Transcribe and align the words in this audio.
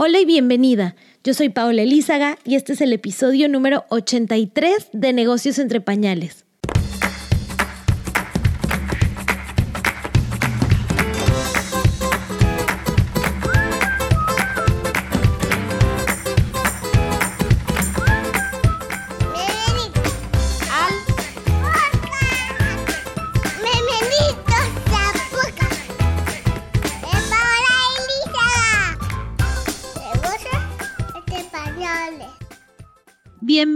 Hola 0.00 0.20
y 0.20 0.24
bienvenida. 0.24 0.94
Yo 1.24 1.34
soy 1.34 1.48
Paola 1.48 1.82
Elízaga 1.82 2.38
y 2.44 2.54
este 2.54 2.74
es 2.74 2.80
el 2.80 2.92
episodio 2.92 3.48
número 3.48 3.84
83 3.88 4.90
de 4.92 5.12
Negocios 5.12 5.58
entre 5.58 5.80
Pañales. 5.80 6.44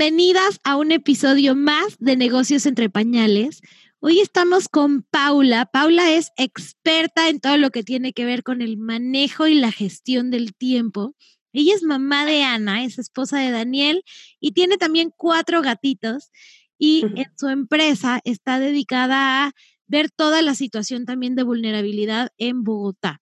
Bienvenidas 0.02 0.58
a 0.64 0.76
un 0.78 0.90
episodio 0.90 1.54
más 1.54 1.96
de 2.00 2.16
Negocios 2.16 2.66
entre 2.66 2.90
Pañales. 2.90 3.60
Hoy 4.00 4.18
estamos 4.18 4.68
con 4.68 5.04
Paula. 5.04 5.66
Paula 5.66 6.10
es 6.10 6.32
experta 6.36 7.28
en 7.28 7.38
todo 7.38 7.56
lo 7.56 7.70
que 7.70 7.84
tiene 7.84 8.12
que 8.12 8.24
ver 8.24 8.42
con 8.42 8.62
el 8.62 8.78
manejo 8.78 9.46
y 9.46 9.54
la 9.54 9.70
gestión 9.70 10.32
del 10.32 10.56
tiempo. 10.56 11.14
Ella 11.52 11.76
es 11.76 11.84
mamá 11.84 12.26
de 12.26 12.42
Ana, 12.42 12.82
es 12.82 12.98
esposa 12.98 13.38
de 13.38 13.52
Daniel 13.52 14.02
y 14.40 14.50
tiene 14.50 14.76
también 14.76 15.12
cuatro 15.16 15.62
gatitos 15.62 16.32
y 16.76 17.04
en 17.14 17.30
su 17.38 17.46
empresa 17.46 18.20
está 18.24 18.58
dedicada 18.58 19.46
a 19.46 19.52
ver 19.86 20.10
toda 20.10 20.42
la 20.42 20.56
situación 20.56 21.04
también 21.04 21.36
de 21.36 21.44
vulnerabilidad 21.44 22.30
en 22.38 22.64
Bogotá. 22.64 23.21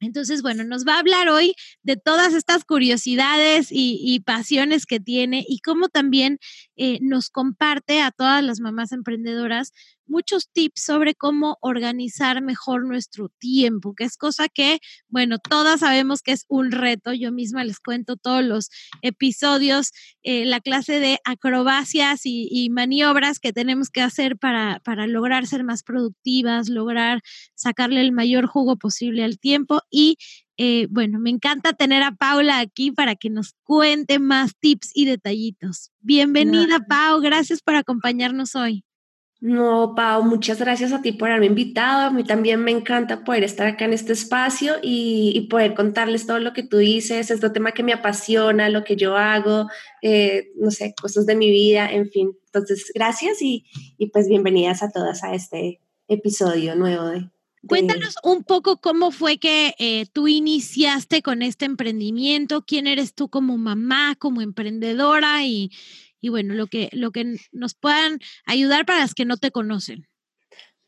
Entonces, 0.00 0.42
bueno, 0.42 0.64
nos 0.64 0.86
va 0.86 0.96
a 0.96 1.00
hablar 1.00 1.28
hoy 1.28 1.54
de 1.82 1.96
todas 1.96 2.32
estas 2.32 2.64
curiosidades 2.64 3.68
y, 3.70 4.20
pasiones 4.24 4.86
que 4.86 5.00
tiene 5.00 5.44
y 5.48 5.60
cómo 5.60 5.88
también 5.88 6.38
eh, 6.82 6.98
nos 7.02 7.28
comparte 7.28 8.00
a 8.00 8.10
todas 8.10 8.42
las 8.42 8.58
mamás 8.58 8.92
emprendedoras 8.92 9.74
muchos 10.06 10.48
tips 10.50 10.82
sobre 10.82 11.14
cómo 11.14 11.58
organizar 11.60 12.40
mejor 12.40 12.86
nuestro 12.86 13.28
tiempo, 13.38 13.94
que 13.94 14.04
es 14.04 14.16
cosa 14.16 14.48
que, 14.48 14.80
bueno, 15.06 15.38
todas 15.38 15.80
sabemos 15.80 16.22
que 16.22 16.32
es 16.32 16.46
un 16.48 16.72
reto. 16.72 17.12
Yo 17.12 17.32
misma 17.32 17.64
les 17.64 17.80
cuento 17.80 18.16
todos 18.16 18.42
los 18.42 18.70
episodios, 19.02 19.92
eh, 20.22 20.46
la 20.46 20.60
clase 20.60 21.00
de 21.00 21.18
acrobacias 21.26 22.22
y, 22.24 22.70
maniobras 22.70 23.40
que 23.40 23.52
tenemos 23.52 23.90
que 23.90 24.00
hacer 24.00 24.38
para, 24.38 24.80
para 24.82 25.06
lograr 25.06 25.46
ser 25.46 25.64
más 25.64 25.82
productivas, 25.82 26.70
lograr 26.70 27.20
sacarle 27.54 28.00
el 28.00 28.12
mayor 28.12 28.46
jugo 28.46 28.76
posible 28.76 29.22
al 29.22 29.38
tiempo 29.38 29.82
y 29.90 30.16
eh, 30.62 30.88
bueno, 30.90 31.18
me 31.18 31.30
encanta 31.30 31.72
tener 31.72 32.02
a 32.02 32.12
Paula 32.12 32.58
aquí 32.58 32.90
para 32.90 33.14
que 33.14 33.30
nos 33.30 33.54
cuente 33.62 34.18
más 34.18 34.54
tips 34.60 34.90
y 34.94 35.06
detallitos. 35.06 35.90
Bienvenida, 36.00 36.80
Pau. 36.86 37.22
Gracias 37.22 37.62
por 37.62 37.76
acompañarnos 37.76 38.54
hoy. 38.54 38.84
No, 39.40 39.94
Pau, 39.96 40.22
muchas 40.22 40.58
gracias 40.58 40.92
a 40.92 41.00
ti 41.00 41.12
por 41.12 41.30
haberme 41.30 41.46
invitado. 41.46 42.08
A 42.08 42.10
mí 42.10 42.24
también 42.24 42.62
me 42.62 42.72
encanta 42.72 43.24
poder 43.24 43.42
estar 43.42 43.66
acá 43.68 43.86
en 43.86 43.94
este 43.94 44.12
espacio 44.12 44.74
y, 44.82 45.46
poder 45.48 45.72
contarles 45.72 46.26
todo 46.26 46.40
lo 46.40 46.52
que 46.52 46.62
tú 46.62 46.76
dices, 46.76 47.30
este 47.30 47.48
tema 47.48 47.72
que 47.72 47.82
me 47.82 47.94
apasiona, 47.94 48.68
lo 48.68 48.84
que 48.84 48.96
yo 48.96 49.16
hago, 49.16 49.66
eh, 50.02 50.50
no 50.56 50.70
sé, 50.70 50.94
cosas 51.00 51.24
de 51.24 51.36
mi 51.36 51.50
vida, 51.50 51.90
en 51.90 52.10
fin. 52.10 52.36
Entonces, 52.44 52.92
gracias 52.94 53.40
y, 53.40 53.64
pues 54.12 54.28
bienvenidas 54.28 54.82
a 54.82 54.90
todas 54.90 55.24
a 55.24 55.32
este 55.32 55.80
episodio 56.06 56.74
nuevo 56.74 57.06
de... 57.06 57.30
Cuéntanos 57.66 58.16
un 58.22 58.42
poco 58.42 58.78
cómo 58.78 59.10
fue 59.10 59.38
que 59.38 59.74
eh, 59.78 60.06
tú 60.12 60.28
iniciaste 60.28 61.22
con 61.22 61.42
este 61.42 61.66
emprendimiento, 61.66 62.62
quién 62.62 62.86
eres 62.86 63.14
tú 63.14 63.28
como 63.28 63.58
mamá, 63.58 64.16
como 64.18 64.40
emprendedora 64.40 65.44
y, 65.44 65.70
y 66.20 66.30
bueno, 66.30 66.54
lo 66.54 66.66
que, 66.66 66.88
lo 66.92 67.10
que 67.10 67.36
nos 67.52 67.74
puedan 67.74 68.18
ayudar 68.46 68.86
para 68.86 69.00
las 69.00 69.14
que 69.14 69.26
no 69.26 69.36
te 69.36 69.50
conocen. 69.50 70.06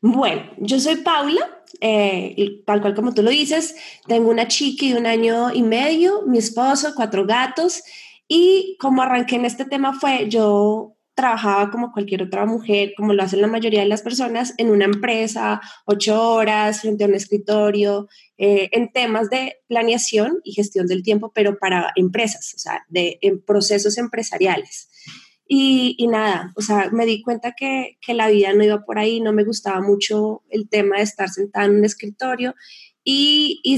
Bueno, 0.01 0.51
yo 0.57 0.79
soy 0.79 0.97
Paula, 0.97 1.63
eh, 1.79 2.61
tal 2.65 2.81
cual 2.81 2.93
como 2.93 3.13
tú 3.13 3.23
lo 3.23 3.29
dices, 3.29 3.75
tengo 4.05 4.29
una 4.29 4.49
chica 4.49 4.85
de 4.85 4.95
un 4.95 5.05
año 5.05 5.53
y 5.53 5.63
medio, 5.63 6.23
mi 6.27 6.39
esposo, 6.39 6.93
cuatro 6.93 7.25
gatos, 7.25 7.83
y 8.27 8.75
como 8.79 9.01
arranqué 9.01 9.35
en 9.35 9.45
este 9.45 9.63
tema 9.63 9.97
fue, 9.97 10.27
yo 10.27 10.92
trabajaba 11.15 11.69
como 11.69 11.91
cualquier 11.91 12.23
otra 12.23 12.45
mujer, 12.45 12.93
como 12.97 13.13
lo 13.13 13.23
hacen 13.23 13.41
la 13.41 13.47
mayoría 13.47 13.81
de 13.81 13.87
las 13.87 14.01
personas, 14.01 14.53
en 14.57 14.71
una 14.71 14.85
empresa, 14.85 15.61
ocho 15.85 16.21
horas 16.33 16.81
frente 16.81 17.03
a 17.03 17.07
un 17.07 17.15
escritorio, 17.15 18.07
eh, 18.37 18.69
en 18.71 18.91
temas 18.91 19.29
de 19.29 19.57
planeación 19.67 20.39
y 20.43 20.53
gestión 20.53 20.87
del 20.87 21.03
tiempo, 21.03 21.31
pero 21.33 21.57
para 21.59 21.91
empresas, 21.95 22.53
o 22.55 22.59
sea, 22.59 22.83
de, 22.89 23.19
en 23.21 23.41
procesos 23.41 23.97
empresariales. 23.97 24.89
Y, 25.45 26.07
nada, 26.07 26.51
o 26.55 26.61
sea, 26.61 26.89
me 26.91 27.05
di 27.05 27.21
cuenta 27.21 27.53
que, 27.55 27.97
que, 28.01 28.13
la 28.15 28.29
vida 28.29 28.53
no 28.53 28.63
iba 28.63 28.83
por 28.85 28.97
ahí, 28.97 29.19
no 29.19 29.33
me 29.33 29.43
gustaba 29.43 29.81
mucho 29.81 30.41
el 30.49 30.67
tema 30.67 30.97
de 30.97 31.03
estar 31.03 31.29
sentada 31.29 31.65
en 31.65 31.75
un 31.75 31.85
escritorio 31.85 32.55
y, 33.03 33.59
y 33.63 33.77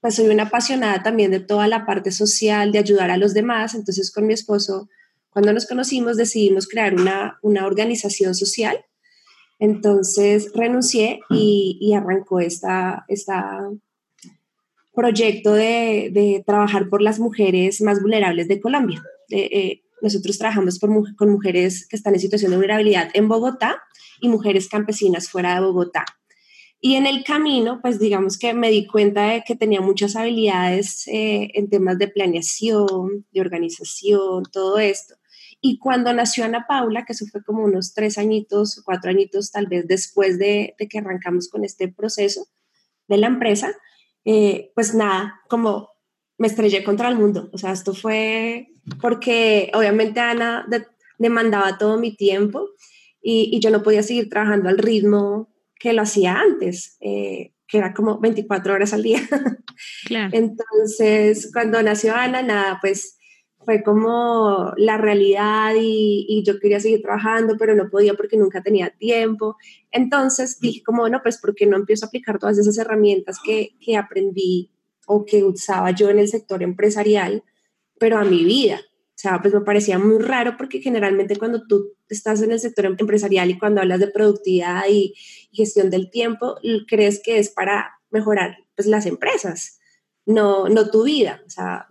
pues 0.00 0.14
soy 0.14 0.28
una 0.28 0.44
apasionada 0.44 1.02
también 1.02 1.30
de 1.30 1.40
toda 1.40 1.68
la 1.68 1.84
parte 1.84 2.10
social, 2.10 2.72
de 2.72 2.78
ayudar 2.78 3.10
a 3.10 3.18
los 3.18 3.34
demás. 3.34 3.74
Entonces 3.74 4.10
con 4.10 4.26
mi 4.26 4.32
esposo, 4.32 4.88
cuando 5.30 5.52
nos 5.52 5.66
conocimos, 5.66 6.16
decidimos 6.16 6.68
crear 6.68 6.94
una, 6.94 7.38
una 7.42 7.66
organización 7.66 8.34
social. 8.34 8.84
Entonces 9.58 10.50
renuncié 10.54 11.20
y, 11.30 11.78
y 11.80 11.94
arrancó 11.94 12.40
esta, 12.40 13.04
esta 13.08 13.70
proyecto 14.94 15.52
de, 15.52 16.10
de, 16.12 16.42
trabajar 16.44 16.88
por 16.88 17.00
las 17.00 17.20
mujeres 17.20 17.80
más 17.80 18.02
vulnerables 18.02 18.48
de 18.48 18.60
Colombia. 18.60 19.02
Eh, 19.30 19.82
nosotros 20.02 20.38
trabajamos 20.38 20.78
con 20.78 21.30
mujeres 21.30 21.86
que 21.86 21.96
están 21.96 22.14
en 22.14 22.20
situación 22.20 22.50
de 22.50 22.56
vulnerabilidad 22.56 23.10
en 23.14 23.28
Bogotá 23.28 23.82
y 24.20 24.28
mujeres 24.28 24.68
campesinas 24.68 25.28
fuera 25.28 25.54
de 25.54 25.60
Bogotá. 25.60 26.04
Y 26.82 26.94
en 26.94 27.06
el 27.06 27.24
camino, 27.24 27.80
pues 27.82 27.98
digamos 27.98 28.38
que 28.38 28.54
me 28.54 28.70
di 28.70 28.86
cuenta 28.86 29.32
de 29.32 29.42
que 29.46 29.54
tenía 29.54 29.82
muchas 29.82 30.16
habilidades 30.16 31.06
eh, 31.08 31.50
en 31.52 31.68
temas 31.68 31.98
de 31.98 32.08
planeación, 32.08 33.26
de 33.32 33.40
organización, 33.40 34.44
todo 34.50 34.78
esto. 34.78 35.14
Y 35.60 35.78
cuando 35.78 36.12
nació 36.12 36.44
Ana 36.44 36.64
Paula, 36.66 37.04
que 37.04 37.12
eso 37.12 37.26
fue 37.30 37.44
como 37.44 37.64
unos 37.64 37.92
tres 37.92 38.16
añitos, 38.16 38.80
cuatro 38.84 39.10
añitos 39.10 39.50
tal 39.50 39.66
vez 39.66 39.86
después 39.86 40.38
de, 40.38 40.74
que 40.78 40.98
arrancamos 40.98 41.48
con 41.48 41.64
este 41.64 41.88
proceso 41.88 42.46
de 43.08 43.18
la 43.18 43.26
empresa, 43.26 43.74
eh, 44.24 44.72
pues 44.74 44.94
nada, 44.94 45.40
como 45.48 45.90
me 46.38 46.46
estrellé 46.46 46.82
contra 46.82 47.08
el 47.08 47.16
mundo. 47.16 47.50
O 47.52 47.58
sea, 47.58 47.72
esto 47.72 47.92
fue 47.92 48.68
porque 49.00 49.70
obviamente 49.74 50.20
Ana 50.20 50.66
demandaba 51.18 51.76
todo 51.76 51.98
mi 51.98 52.16
tiempo 52.16 52.70
y, 53.22 53.60
yo 53.60 53.70
no 53.70 53.82
podía 53.82 54.02
seguir 54.02 54.30
trabajando 54.30 54.70
al 54.70 54.78
ritmo 54.78 55.52
que 55.78 55.92
lo 55.92 56.02
hacía 56.02 56.40
antes, 56.40 56.96
eh, 57.00 57.52
que 57.68 57.78
era 57.78 57.92
como 57.92 58.18
24 58.18 58.72
horas 58.72 58.94
al 58.94 59.02
día. 59.02 59.20
Entonces, 60.32 61.50
cuando 61.52 61.82
nació 61.82 62.14
Ana, 62.14 62.42
nada, 62.42 62.78
pues 62.80 63.18
fue 63.64 63.82
como 63.82 64.72
la 64.76 64.96
realidad 64.96 65.74
y, 65.78 66.42
yo 66.44 66.58
quería 66.58 66.80
seguir 66.80 67.02
trabajando, 67.02 67.56
pero 67.58 67.74
no 67.74 67.90
podía 67.90 68.14
porque 68.14 68.36
nunca 68.36 68.62
tenía 68.62 68.90
tiempo. 68.90 69.56
Entonces 69.90 70.58
dije 70.60 70.82
como, 70.82 71.02
bueno, 71.02 71.20
pues 71.22 71.38
¿por 71.38 71.54
qué 71.54 71.66
no 71.66 71.76
empiezo 71.76 72.06
a 72.06 72.08
aplicar 72.08 72.38
todas 72.38 72.58
esas 72.58 72.78
herramientas 72.78 73.38
que, 73.44 73.76
que 73.80 73.96
aprendí 73.96 74.70
o 75.12 75.24
que 75.24 75.42
usaba 75.42 75.90
yo 75.90 76.08
en 76.08 76.20
el 76.20 76.28
sector 76.28 76.62
empresarial, 76.62 77.42
pero 77.98 78.16
a 78.16 78.24
mi 78.24 78.44
vida. 78.44 78.80
O 78.80 79.18
sea, 79.20 79.42
pues 79.42 79.52
me 79.52 79.60
parecía 79.60 79.98
muy 79.98 80.18
raro 80.18 80.56
porque 80.56 80.80
generalmente 80.80 81.36
cuando 81.36 81.66
tú 81.66 81.94
estás 82.08 82.40
en 82.42 82.52
el 82.52 82.60
sector 82.60 82.86
empresarial 82.86 83.50
y 83.50 83.58
cuando 83.58 83.80
hablas 83.80 83.98
de 83.98 84.06
productividad 84.06 84.84
y, 84.88 85.14
gestión 85.52 85.90
del 85.90 86.10
tiempo, 86.10 86.56
crees 86.86 87.20
que 87.22 87.38
es 87.38 87.50
para 87.50 87.90
mejorar 88.10 88.56
pues 88.76 88.86
las 88.86 89.04
empresas, 89.04 89.80
no, 90.26 90.68
no 90.68 90.90
tu 90.90 91.02
vida. 91.02 91.42
O 91.44 91.50
sea, 91.50 91.88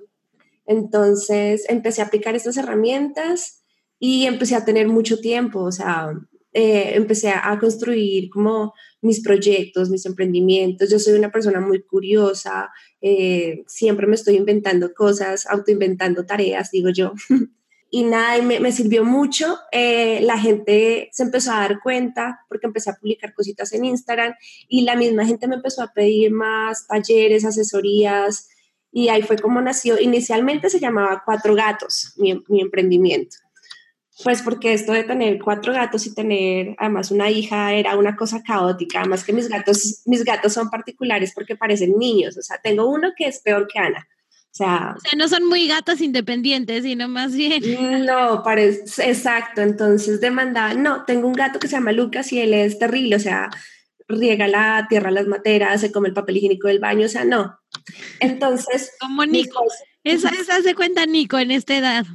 entonces 0.70 1.66
empecé 1.68 2.04
a 2.04 2.06
aplicar 2.06 2.36
estas 2.36 2.56
herramientas 2.56 3.64
y 3.98 4.28
empecé 4.28 4.56
a 4.56 4.66
tener 4.66 4.88
mucho 4.88 5.20
tiempo, 5.20 5.62
o 5.62 5.72
sea, 5.72 6.14
eh, 6.54 6.92
empecé 6.94 7.30
a, 7.30 7.58
construir 7.60 8.30
como 8.30 8.76
mis 9.02 9.22
proyectos, 9.22 9.90
mis 9.90 10.06
emprendimientos. 10.06 10.92
Yo 10.92 11.00
soy 11.00 11.18
una 11.18 11.32
persona 11.32 11.60
muy 11.60 11.82
curiosa, 11.82 12.70
eh, 13.02 13.64
siempre 13.66 14.06
me 14.06 14.14
estoy 14.14 14.36
inventando 14.36 14.94
cosas, 14.94 15.48
autoinventando 15.48 16.28
tareas, 16.28 16.70
digo 16.70 16.90
yo. 16.90 17.14
y 17.90 18.04
nada, 18.04 18.40
me, 18.44 18.60
me 18.60 18.72
sirvió 18.72 19.04
mucho. 19.04 19.58
Eh, 19.72 20.22
la 20.22 20.38
gente 20.38 21.10
se 21.12 21.24
empezó 21.24 21.52
a 21.52 21.62
dar 21.62 21.80
cuenta 21.82 22.42
porque 22.48 22.68
empecé 22.68 22.92
a 22.92 22.96
publicar 22.96 23.34
cositas 23.34 23.74
en 23.74 23.86
Instagram 23.86 24.36
y 24.68 24.84
la 24.84 24.96
misma 24.96 25.26
gente 25.26 25.48
me 25.48 25.56
empezó 25.56 25.82
a 25.82 25.94
pedir 25.94 26.32
más 26.32 26.86
talleres, 26.86 27.44
asesorías. 27.44 28.50
Y 28.92 29.10
ahí 29.10 29.22
fue 29.22 29.38
como 29.38 29.62
nació. 29.62 30.00
Inicialmente 30.00 30.70
se 30.70 30.80
llamaba 30.80 31.24
Cuatro 31.26 31.56
Gatos, 31.56 32.14
mi, 32.18 32.42
mi 32.48 32.62
emprendimiento. 32.62 33.38
Pues 34.24 34.42
porque 34.42 34.74
esto 34.74 34.92
de 34.92 35.04
tener 35.04 35.40
cuatro 35.40 35.72
gatos 35.72 36.06
y 36.06 36.14
tener 36.14 36.76
además 36.78 37.10
una 37.10 37.30
hija 37.30 37.74
era 37.74 37.96
una 37.96 38.18
cosa 38.18 38.44
caótica, 38.44 39.00
además 39.00 39.24
que 39.24 39.32
mis 39.32 39.48
gatos, 39.48 40.02
mis 40.06 40.26
gatos 40.26 40.52
son 40.52 40.70
particulares 40.70 41.32
porque 41.34 41.56
parecen 41.56 41.98
niños, 41.98 42.38
o 42.38 42.42
sea, 42.42 42.60
tengo 42.62 42.90
uno 42.90 43.12
que 43.16 43.28
es 43.28 43.40
peor 43.40 43.66
que 43.72 43.80
Ana, 43.80 44.06
O 44.10 44.52
sea, 44.52 44.94
o 44.98 45.00
sea, 45.00 45.18
no 45.18 45.30
son 45.30 45.46
muy 45.48 45.70
gatas 45.70 46.02
independientes, 46.02 46.84
sino 46.84 47.08
más 47.08 47.34
bien. 47.34 47.64
No, 48.06 48.44
parece, 48.44 49.10
exacto. 49.10 49.62
Entonces 49.62 50.20
demandaba, 50.20 50.74
no, 50.74 51.06
tengo 51.06 51.26
un 51.26 51.34
gato 51.34 51.58
que 51.58 51.70
se 51.70 51.78
llama 51.78 51.94
Lucas 51.94 52.34
y 52.34 52.42
él 52.42 52.54
es 52.54 52.78
terrible, 52.78 53.16
o 53.16 53.20
sea, 53.20 53.50
riega 54.10 54.50
la 54.50 54.86
tierra, 54.90 55.12
las 55.12 55.28
materas, 55.28 55.80
se 55.80 55.94
come 55.94 56.10
el 56.10 56.14
papel 56.14 56.38
higiénico 56.38 56.68
del 56.68 56.80
baño, 56.80 57.06
o 57.06 57.10
sea, 57.10 57.24
no. 57.24 57.58
Entonces. 58.20 58.92
Como 59.00 59.26
Nico. 59.26 59.64
Esa, 60.04 60.30
esa 60.30 60.62
se 60.62 60.76
cuenta 60.76 61.06
Nico 61.06 61.38
en 61.38 61.52
esta 61.52 61.78
edad. 61.78 62.06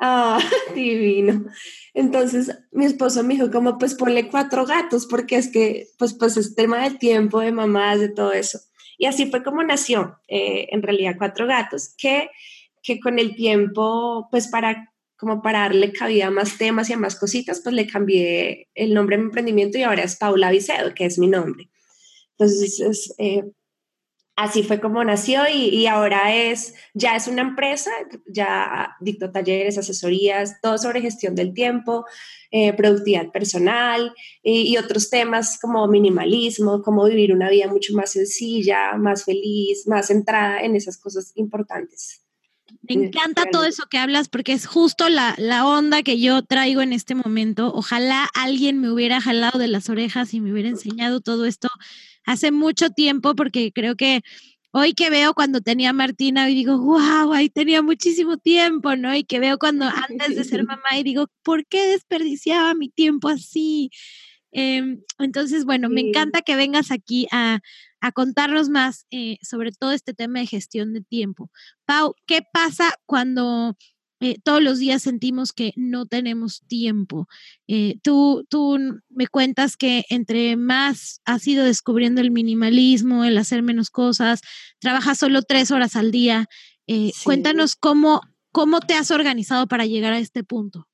Ah, 0.00 0.40
divino. 0.74 1.46
Entonces 1.94 2.56
mi 2.70 2.84
esposo 2.84 3.22
me 3.24 3.34
dijo, 3.34 3.50
como 3.50 3.78
pues 3.78 3.94
ponle 3.94 4.28
cuatro 4.28 4.64
gatos, 4.64 5.06
porque 5.06 5.36
es 5.36 5.48
que, 5.48 5.88
pues, 5.98 6.14
pues 6.14 6.36
es 6.36 6.54
tema 6.54 6.82
del 6.82 6.98
tiempo, 6.98 7.40
de 7.40 7.52
mamás, 7.52 7.98
de 7.98 8.08
todo 8.08 8.32
eso. 8.32 8.60
Y 8.96 9.06
así 9.06 9.30
fue 9.30 9.42
como 9.42 9.62
nació, 9.62 10.18
eh, 10.28 10.68
en 10.70 10.82
realidad, 10.82 11.16
cuatro 11.18 11.46
gatos, 11.46 11.94
que, 11.96 12.30
que 12.82 13.00
con 13.00 13.18
el 13.18 13.34
tiempo, 13.34 14.28
pues 14.30 14.48
para 14.48 14.92
como 15.18 15.42
para 15.42 15.60
darle 15.60 15.92
cabida 15.92 16.28
a 16.28 16.30
más 16.30 16.58
temas 16.58 16.88
y 16.88 16.92
a 16.92 16.96
más 16.96 17.16
cositas, 17.16 17.60
pues 17.60 17.74
le 17.74 17.88
cambié 17.88 18.68
el 18.76 18.94
nombre 18.94 19.16
de 19.16 19.22
mi 19.22 19.26
emprendimiento 19.26 19.76
y 19.76 19.82
ahora 19.82 20.04
es 20.04 20.14
Paula 20.14 20.52
Vicedo, 20.52 20.94
que 20.94 21.06
es 21.06 21.18
mi 21.18 21.26
nombre. 21.26 21.68
Entonces, 22.38 23.12
eh, 23.18 23.42
así 24.38 24.62
fue 24.62 24.80
como 24.80 25.02
nació 25.02 25.42
y, 25.52 25.86
ahora 25.88 26.32
es, 26.32 26.72
ya 26.94 27.16
es 27.16 27.26
una 27.26 27.42
empresa, 27.42 27.90
ya 28.24 28.96
dicto 29.00 29.32
talleres, 29.32 29.78
asesorías, 29.78 30.60
todo 30.62 30.78
sobre 30.78 31.00
gestión 31.00 31.34
del 31.34 31.52
tiempo, 31.52 32.06
eh, 32.52 32.72
productividad 32.72 33.32
personal 33.32 34.14
y, 34.44 34.76
otros 34.76 35.10
temas 35.10 35.58
como 35.60 35.88
minimalismo, 35.88 36.82
cómo 36.82 37.04
vivir 37.06 37.34
una 37.34 37.50
vida 37.50 37.66
mucho 37.66 37.92
más 37.94 38.12
sencilla, 38.12 38.92
más 38.96 39.24
feliz, 39.24 39.88
más 39.88 40.06
centrada 40.06 40.60
en 40.60 40.76
esas 40.76 40.98
cosas 40.98 41.32
importantes. 41.34 42.22
Me 42.82 42.94
encanta 42.94 43.46
todo 43.50 43.64
eso 43.64 43.86
que 43.90 43.98
hablas 43.98 44.28
porque 44.28 44.52
es 44.52 44.66
justo 44.66 45.08
la, 45.08 45.34
la, 45.38 45.66
onda 45.66 46.04
que 46.04 46.20
yo 46.20 46.42
traigo 46.42 46.80
en 46.80 46.92
este 46.92 47.16
momento. 47.16 47.72
Ojalá 47.74 48.28
alguien 48.34 48.78
me 48.78 48.90
hubiera 48.90 49.20
jalado 49.20 49.58
de 49.58 49.66
las 49.66 49.88
orejas 49.88 50.32
y 50.32 50.40
me 50.40 50.52
hubiera 50.52 50.68
enseñado 50.68 51.20
todo 51.20 51.44
esto 51.44 51.68
hace 52.28 52.52
mucho 52.52 52.90
tiempo 52.90 53.34
porque 53.34 53.72
creo 53.72 53.96
que 53.96 54.20
hoy 54.70 54.92
que 54.92 55.08
veo 55.08 55.32
cuando 55.32 55.62
tenía 55.62 55.94
Martina 55.94 56.50
y 56.50 56.54
digo, 56.54 56.78
wow, 56.78 57.32
ahí 57.32 57.48
tenía 57.48 57.80
muchísimo 57.80 58.36
tiempo, 58.36 58.96
¿no? 58.96 59.14
Y 59.14 59.24
que 59.24 59.40
veo 59.40 59.58
cuando 59.58 59.86
antes 60.10 60.36
de 60.36 60.44
ser 60.44 60.64
mamá 60.64 60.98
y 60.98 61.02
digo, 61.04 61.28
¿por 61.42 61.66
qué 61.66 61.86
desperdiciaba 61.88 62.74
mi 62.74 62.90
tiempo 62.90 63.28
así? 63.28 63.90
Em, 64.52 65.02
entonces, 65.18 65.64
bueno, 65.64 65.88
me 65.88 66.02
encanta 66.02 66.42
que 66.42 66.54
vengas 66.54 66.90
aquí 66.90 67.26
a, 67.32 67.60
a 68.00 68.12
contarnos 68.12 68.68
más 68.68 69.06
eh, 69.10 69.38
sobre 69.40 69.72
todo 69.72 69.92
este 69.92 70.12
tema 70.12 70.40
de 70.40 70.46
gestión 70.46 70.92
de 70.92 71.00
tiempo. 71.00 71.50
Pau, 71.86 72.14
¿qué 72.26 72.42
pasa 72.52 72.92
cuando 73.06 73.74
eh, 74.20 74.38
todos 74.42 74.62
los 74.62 74.78
días 74.78 75.02
sentimos 75.02 75.52
que 75.52 75.72
no 75.76 76.06
tenemos 76.06 76.62
tiempo? 76.66 77.28
Eh, 77.66 77.98
tú, 78.02 78.46
tú 78.48 78.78
me 79.08 79.26
cuentas 79.26 79.76
que 79.76 80.04
entre 80.10 80.56
más 80.56 81.20
has 81.24 81.46
ido 81.46 81.64
descubriendo 81.64 82.20
el 82.20 82.30
minimalismo, 82.30 83.24
el 83.24 83.38
hacer 83.38 83.62
menos 83.62 83.90
cosas, 83.90 84.40
trabajas 84.78 85.18
solo 85.18 85.42
tres 85.42 85.70
horas 85.70 85.96
al 85.96 86.10
día. 86.10 86.46
Cuéntanos 87.24 87.76
cómo, 87.76 88.22
cómo 88.50 88.80
te 88.80 88.94
has 88.94 89.10
organizado 89.10 89.66
para 89.66 89.84
llegar 89.84 90.14
a 90.14 90.18
este 90.18 90.42
punto. 90.42 90.88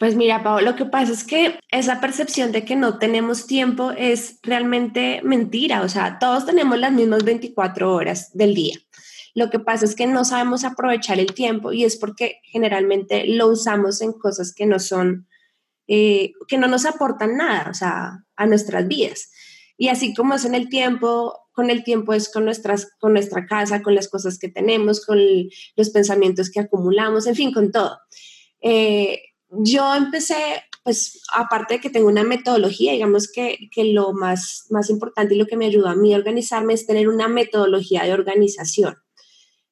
Pues 0.00 0.16
mira, 0.16 0.42
Pau, 0.42 0.62
lo 0.62 0.76
que 0.76 0.86
pasa 0.86 1.12
es 1.12 1.24
que 1.24 1.60
esa 1.70 2.00
percepción 2.00 2.52
de 2.52 2.64
que 2.64 2.74
no 2.74 2.96
tenemos 2.96 3.46
tiempo 3.46 3.90
es 3.90 4.38
realmente 4.42 5.20
mentira. 5.24 5.82
O 5.82 5.90
sea, 5.90 6.18
todos 6.18 6.46
tenemos 6.46 6.78
las 6.78 6.90
mismas 6.90 7.22
24 7.22 7.94
horas 7.94 8.30
del 8.32 8.54
día. 8.54 8.78
Lo 9.34 9.50
que 9.50 9.58
pasa 9.58 9.84
es 9.84 9.94
que 9.94 10.06
no 10.06 10.24
sabemos 10.24 10.64
aprovechar 10.64 11.18
el 11.18 11.34
tiempo 11.34 11.72
y 11.72 11.84
es 11.84 11.96
porque 11.96 12.40
generalmente 12.44 13.26
lo 13.26 13.48
usamos 13.48 14.00
en 14.00 14.12
cosas 14.12 14.52
que 14.54 14.66
no 14.66 14.78
son, 14.78 15.28
eh, 15.86 16.32
que 16.48 16.58
no 16.58 16.66
nos 16.66 16.84
aportan 16.86 17.36
nada, 17.36 17.70
o 17.70 17.74
sea, 17.74 18.24
a 18.36 18.46
nuestras 18.46 18.88
vidas. 18.88 19.30
Y 19.76 19.88
así 19.88 20.14
como 20.14 20.34
es 20.34 20.44
en 20.44 20.54
el 20.54 20.68
tiempo, 20.68 21.38
con 21.52 21.70
el 21.70 21.84
tiempo 21.84 22.12
es 22.12 22.30
con, 22.30 22.44
nuestras, 22.44 22.88
con 22.98 23.12
nuestra 23.12 23.46
casa, 23.46 23.82
con 23.82 23.94
las 23.94 24.08
cosas 24.08 24.38
que 24.38 24.48
tenemos, 24.48 25.04
con 25.04 25.18
los 25.76 25.90
pensamientos 25.90 26.50
que 26.50 26.60
acumulamos, 26.60 27.26
en 27.26 27.34
fin, 27.34 27.52
con 27.52 27.70
todo. 27.70 27.98
Eh, 28.60 29.20
yo 29.50 29.94
empecé, 29.94 30.62
pues 30.84 31.22
aparte 31.34 31.74
de 31.74 31.80
que 31.80 31.90
tengo 31.90 32.08
una 32.08 32.24
metodología, 32.24 32.92
digamos 32.92 33.30
que, 33.30 33.68
que, 33.72 33.84
lo 33.84 34.12
más, 34.12 34.66
más 34.70 34.90
importante 34.90 35.34
y 35.34 35.38
lo 35.38 35.46
que 35.46 35.56
me 35.56 35.66
ayudó 35.66 35.88
a 35.88 35.96
mí 35.96 36.14
a 36.14 36.18
organizarme 36.18 36.74
es 36.74 36.86
tener 36.86 37.08
una 37.08 37.28
metodología 37.28 38.04
de 38.04 38.12
organización. 38.12 38.96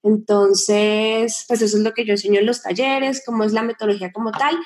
Entonces, 0.02 1.44
pues 1.48 1.62
eso 1.62 1.76
es 1.76 1.82
lo 1.82 1.92
que 1.92 2.04
yo 2.04 2.12
enseño 2.12 2.40
en 2.40 2.46
los 2.46 2.62
talleres, 2.62 3.22
cómo 3.24 3.44
es 3.44 3.52
la 3.52 3.62
metodología 3.62 4.12
como 4.12 4.30
tal 4.30 4.58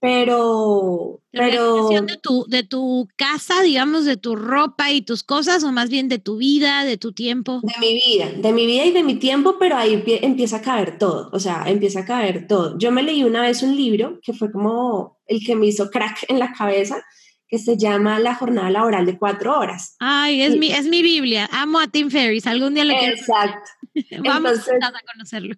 pero... 0.00 1.20
pero 1.32 1.88
de 1.88 2.16
tu, 2.18 2.44
de 2.48 2.62
tu 2.62 3.08
casa, 3.16 3.62
digamos, 3.62 4.04
de 4.04 4.16
tu 4.16 4.36
ropa 4.36 4.92
y 4.92 5.02
tus 5.02 5.22
cosas, 5.22 5.64
o 5.64 5.72
más 5.72 5.88
bien 5.90 6.08
de 6.08 6.18
tu 6.18 6.36
vida, 6.36 6.84
de 6.84 6.96
tu 6.96 7.12
tiempo. 7.12 7.60
De 7.62 7.74
mi 7.80 7.94
vida, 7.94 8.30
de 8.30 8.52
mi 8.52 8.66
vida 8.66 8.84
y 8.84 8.92
de 8.92 9.02
mi 9.02 9.16
tiempo, 9.16 9.56
pero 9.58 9.76
ahí 9.76 10.02
empieza 10.22 10.58
a 10.58 10.62
caer 10.62 10.98
todo, 10.98 11.30
o 11.32 11.40
sea, 11.40 11.64
empieza 11.66 12.00
a 12.00 12.04
caer 12.04 12.46
todo. 12.46 12.78
Yo 12.78 12.90
me 12.92 13.02
leí 13.02 13.24
una 13.24 13.42
vez 13.42 13.62
un 13.62 13.76
libro 13.76 14.20
que 14.22 14.32
fue 14.32 14.52
como 14.52 15.18
el 15.26 15.44
que 15.44 15.56
me 15.56 15.66
hizo 15.66 15.90
crack 15.90 16.26
en 16.28 16.38
la 16.38 16.52
cabeza, 16.52 17.02
que 17.48 17.58
se 17.58 17.76
llama 17.76 18.18
La 18.18 18.34
jornada 18.34 18.70
laboral 18.70 19.06
de 19.06 19.18
cuatro 19.18 19.56
horas. 19.56 19.94
Ay, 20.00 20.42
es, 20.42 20.56
mi, 20.56 20.72
es 20.72 20.86
mi 20.86 21.02
Biblia. 21.02 21.48
Amo 21.52 21.78
a 21.78 21.86
Tim 21.86 22.10
Ferriss. 22.10 22.46
Algún 22.46 22.74
día 22.74 22.82
quiero. 22.84 23.14
Exacto. 23.14 23.70
Vamos 24.24 24.68
a 24.68 24.92
conocerlo. 25.12 25.54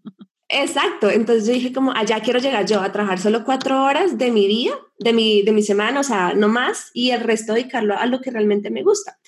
Exacto, 0.50 1.10
entonces 1.10 1.46
yo 1.46 1.52
dije 1.52 1.72
como, 1.74 1.92
allá 1.92 2.20
quiero 2.20 2.38
llegar 2.38 2.64
yo 2.64 2.80
a 2.80 2.90
trabajar 2.90 3.20
solo 3.20 3.44
cuatro 3.44 3.84
horas 3.84 4.16
de 4.16 4.30
mi 4.30 4.46
día, 4.46 4.72
de 4.98 5.12
mi, 5.12 5.42
de 5.42 5.52
mi 5.52 5.62
semana, 5.62 6.00
o 6.00 6.02
sea, 6.02 6.32
no 6.32 6.48
más, 6.48 6.90
y 6.94 7.10
el 7.10 7.20
resto 7.20 7.52
dedicarlo 7.52 7.98
a 7.98 8.06
lo 8.06 8.22
que 8.22 8.30
realmente 8.30 8.70
me 8.70 8.82
gusta. 8.82 9.18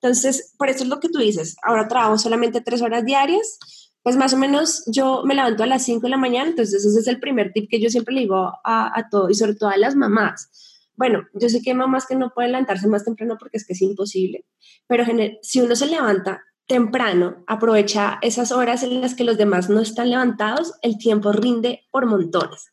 Entonces, 0.00 0.54
por 0.56 0.70
eso 0.70 0.84
es 0.84 0.88
lo 0.88 0.98
que 0.98 1.10
tú 1.10 1.18
dices, 1.18 1.56
ahora 1.62 1.86
trabajo 1.86 2.16
solamente 2.16 2.62
tres 2.62 2.80
horas 2.80 3.04
diarias, 3.04 3.58
pues 4.02 4.16
más 4.16 4.32
o 4.32 4.38
menos 4.38 4.82
yo 4.86 5.22
me 5.26 5.34
levanto 5.34 5.62
a 5.62 5.66
las 5.66 5.84
cinco 5.84 6.06
de 6.06 6.10
la 6.10 6.16
mañana, 6.16 6.48
entonces 6.48 6.82
ese 6.82 6.98
es 6.98 7.06
el 7.06 7.20
primer 7.20 7.52
tip 7.52 7.68
que 7.68 7.78
yo 7.78 7.90
siempre 7.90 8.14
le 8.14 8.22
digo 8.22 8.50
a, 8.64 8.98
a 8.98 9.08
todo, 9.10 9.28
y 9.28 9.34
sobre 9.34 9.56
todo 9.56 9.68
a 9.68 9.76
las 9.76 9.96
mamás. 9.96 10.50
Bueno, 10.96 11.24
yo 11.34 11.50
sé 11.50 11.60
que 11.60 11.70
hay 11.70 11.76
mamás 11.76 12.06
que 12.06 12.16
no 12.16 12.30
pueden 12.34 12.52
levantarse 12.52 12.88
más 12.88 13.04
temprano 13.04 13.36
porque 13.38 13.58
es 13.58 13.66
que 13.66 13.74
es 13.74 13.82
imposible, 13.82 14.46
pero 14.86 15.04
si 15.42 15.60
uno 15.60 15.76
se 15.76 15.86
levanta 15.86 16.42
temprano, 16.70 17.42
aprovecha 17.48 18.20
esas 18.22 18.52
horas 18.52 18.84
en 18.84 19.00
las 19.00 19.16
que 19.16 19.24
los 19.24 19.36
demás 19.36 19.68
no 19.68 19.80
están 19.80 20.08
levantados, 20.08 20.74
el 20.82 20.98
tiempo 20.98 21.32
rinde 21.32 21.80
por 21.90 22.06
montones. 22.06 22.68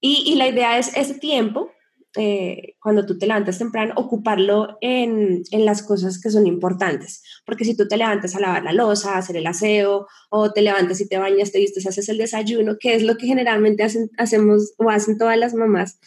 Y, 0.00 0.34
la 0.36 0.48
idea 0.48 0.78
es 0.78 0.96
ese 0.96 1.18
tiempo, 1.18 1.70
eh, 2.16 2.76
cuando 2.80 3.04
tú 3.04 3.18
te 3.18 3.26
levantas 3.26 3.58
temprano, 3.58 3.92
ocuparlo 3.98 4.78
en, 4.80 5.42
en, 5.50 5.64
las 5.66 5.82
cosas 5.82 6.18
que 6.18 6.30
son 6.30 6.46
importantes. 6.46 7.22
Porque 7.44 7.66
si 7.66 7.76
tú 7.76 7.86
te 7.86 7.98
levantas 7.98 8.34
a 8.34 8.40
lavar 8.40 8.62
la 8.62 8.72
losa, 8.72 9.14
a 9.14 9.18
hacer 9.18 9.36
el 9.36 9.46
aseo, 9.46 10.06
o 10.30 10.50
te 10.50 10.62
levantas 10.62 10.98
y 11.02 11.06
te 11.06 11.18
bañas, 11.18 11.52
te 11.52 11.58
vistes, 11.58 11.86
haces 11.86 12.08
el 12.08 12.16
desayuno, 12.16 12.78
que 12.80 12.94
es 12.94 13.02
lo 13.02 13.18
que 13.18 13.26
generalmente 13.26 13.82
hacen, 13.82 14.10
hacemos 14.16 14.72
o 14.78 14.88
hacen 14.88 15.18
todas 15.18 15.36
las 15.36 15.52
mamás, 15.52 15.98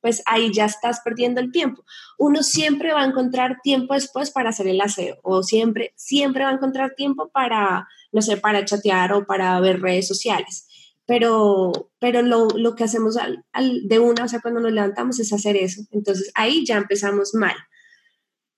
pues 0.00 0.22
ahí 0.26 0.50
ya 0.52 0.64
estás 0.64 1.00
perdiendo 1.04 1.40
el 1.40 1.52
tiempo. 1.52 1.84
Uno 2.18 2.42
siempre 2.42 2.92
va 2.92 3.02
a 3.02 3.06
encontrar 3.06 3.58
tiempo 3.62 3.94
después 3.94 4.30
para 4.30 4.50
hacer 4.50 4.66
el 4.68 4.80
aseo 4.80 5.18
o 5.22 5.42
siempre, 5.42 5.92
siempre 5.96 6.44
va 6.44 6.50
a 6.50 6.54
encontrar 6.54 6.94
tiempo 6.94 7.30
para, 7.30 7.86
no 8.12 8.22
sé, 8.22 8.36
para 8.36 8.64
chatear 8.64 9.12
o 9.12 9.26
para 9.26 9.58
ver 9.60 9.80
redes 9.80 10.08
sociales. 10.08 10.66
Pero, 11.06 11.90
pero 11.98 12.22
lo, 12.22 12.48
lo 12.48 12.74
que 12.74 12.84
hacemos 12.84 13.16
al, 13.16 13.88
de 13.88 13.98
una, 13.98 14.24
o 14.24 14.28
sea, 14.28 14.40
cuando 14.40 14.60
nos 14.60 14.72
levantamos 14.72 15.18
es 15.18 15.32
hacer 15.32 15.56
eso. 15.56 15.82
Entonces 15.90 16.30
ahí 16.34 16.64
ya 16.64 16.76
empezamos 16.76 17.34
mal. 17.34 17.56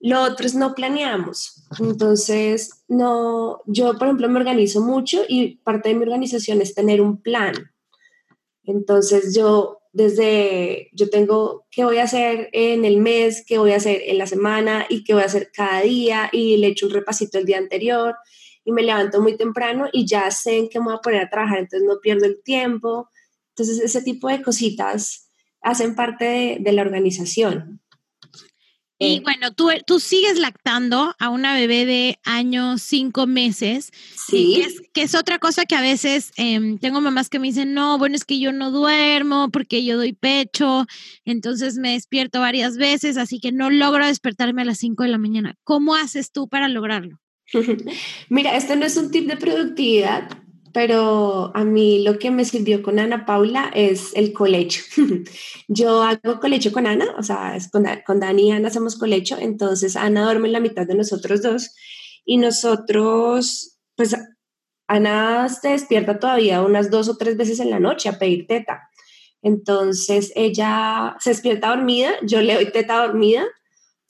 Lo 0.01 0.21
otro 0.23 0.47
es 0.47 0.57
no 0.57 0.75
planeamos. 0.75 1.65
Entonces, 1.79 2.85
no, 2.89 3.63
yo, 3.67 3.97
por 3.97 4.09
ejemplo, 4.09 4.29
me 4.29 4.41
organizo 4.41 4.81
mucho 4.81 5.23
y 5.29 5.59
parte 5.59 5.91
de 5.91 5.95
mi 5.95 6.03
organización 6.03 6.61
es 6.61 6.75
tener 6.75 7.01
un 7.01 7.23
plan. 7.23 7.55
Entonces, 8.65 9.33
yo 9.35 9.82
desde 9.93 10.89
yo 10.93 11.11
tengo 11.11 11.67
qué 11.71 11.85
voy 11.85 11.99
a 11.99 12.05
hacer 12.05 12.49
en 12.53 12.85
el 12.85 12.99
mes, 12.99 13.45
qué 13.47 13.59
voy 13.59 13.73
a 13.73 13.77
hacer 13.77 14.01
en 14.07 14.19
la 14.19 14.27
semana 14.27 14.87
y 14.89 15.05
qué 15.05 15.13
voy 15.13 15.23
a 15.23 15.27
hacer 15.27 15.51
cada 15.53 15.83
día 15.83 16.31
y 16.33 16.57
le 16.57 16.69
echo 16.69 16.87
un 16.87 16.93
repasito 16.93 17.39
el 17.39 17.45
día 17.45 17.59
anterior 17.59 18.17
y 18.65 18.73
me 18.73 18.83
levanto 18.83 19.21
muy 19.21 19.37
temprano 19.37 19.89
y 19.93 20.07
ya 20.07 20.31
sé 20.31 20.57
en 20.57 20.69
qué 20.69 20.79
me 20.79 20.87
voy 20.87 20.95
a 20.95 21.01
poner 21.01 21.23
a 21.23 21.31
trabajar, 21.31 21.59
entonces 21.59 21.87
no 21.87 22.01
pierdo 22.01 22.25
el 22.25 22.43
tiempo. 22.43 23.11
Entonces 23.51 23.81
ese 23.81 24.03
tipo 24.03 24.29
de 24.29 24.43
cositas 24.43 25.31
hacen 25.61 25.95
parte 25.95 26.25
de, 26.25 26.57
de 26.61 26.73
la 26.73 26.83
organización. 26.83 27.82
Y 29.03 29.21
bueno, 29.21 29.53
tú, 29.53 29.71
tú 29.87 30.01
sigues 30.01 30.39
lactando 30.39 31.15
a 31.19 31.29
una 31.29 31.55
bebé 31.55 31.85
de 31.87 32.19
años, 32.25 32.83
cinco 32.83 33.27
meses. 33.27 33.91
Sí. 34.29 34.55
Que 34.57 34.61
es, 34.63 34.83
que 34.93 35.03
es 35.03 35.15
otra 35.15 35.39
cosa 35.39 35.65
que 35.65 35.75
a 35.75 35.81
veces 35.81 36.33
em, 36.37 36.79
tengo 36.79 37.01
mamás 37.01 37.29
que 37.29 37.39
me 37.39 37.49
dicen, 37.49 37.75
no, 37.75 37.99
bueno, 37.99 38.17
es 38.17 38.25
que 38.25 38.39
yo 38.39 38.53
no 38.53 38.71
duermo 38.71 39.51
porque 39.51 39.85
yo 39.85 39.97
doy 39.97 40.13
pecho, 40.13 40.87
entonces 41.25 41.77
me 41.77 41.93
despierto 41.93 42.41
varias 42.41 42.77
veces, 42.77 43.17
así 43.17 43.41
que 43.41 43.53
no 43.53 43.71
logro 43.71 44.07
despertarme 44.07 44.63
a 44.63 44.67
las 44.67 44.79
cinco 44.79 45.03
de 45.03 45.11
la 45.11 45.19
mañana. 45.19 45.57
¿Cómo 45.65 45.95
haces 45.95 46.33
tú 46.33 46.49
para 46.49 46.69
lograrlo? 46.69 47.21
Mira, 48.29 48.57
este 48.57 48.77
no 48.77 48.87
es 48.87 48.97
un 48.97 49.11
tip 49.11 49.27
de 49.27 49.37
productividad, 49.37 50.42
pero 50.73 51.51
a 51.55 51.65
mí 51.65 52.03
lo 52.03 52.19
que 52.19 52.31
me 52.31 52.45
sirvió 52.45 52.83
con 52.83 52.99
Ana 52.99 53.27
Paula 53.27 53.71
es 53.75 54.15
el 54.15 54.33
colecho. 54.33 54.83
Yo 55.69 56.03
hago 56.03 56.41
colecho 56.41 56.73
con 56.73 56.87
Ana, 56.87 57.07
o 57.19 57.23
sea, 57.23 57.57
con, 57.71 57.87
con 58.07 58.21
Dani 58.21 58.49
y 58.49 58.51
Ana 58.53 58.69
hacemos 58.69 58.99
colecho, 58.99 59.37
entonces 59.39 59.97
Ana 59.97 60.25
duerme 60.25 60.49
en 60.49 60.53
la 60.53 60.61
mitad 60.61 60.87
de 60.87 60.95
nosotros 60.95 61.43
dos 61.43 61.75
y 62.25 62.39
nosotros, 62.39 63.79
pues 63.97 64.17
Ana 64.87 65.49
se 65.49 65.71
despierta 65.71 66.19
todavía 66.19 66.63
unas 66.63 66.91
dos 66.91 67.09
o 67.09 67.17
tres 67.17 67.37
veces 67.37 67.61
en 67.61 67.71
la 67.71 67.81
noche 67.81 68.09
a 68.09 68.19
pedir 68.19 68.47
teta. 68.47 68.89
Entonces 69.43 70.33
ella 70.37 71.17
se 71.19 71.31
despierta 71.31 71.69
dormida, 71.69 72.13
yo 72.23 72.41
le 72.41 72.55
doy 72.55 72.71
teta 72.71 73.05
dormida. 73.07 73.45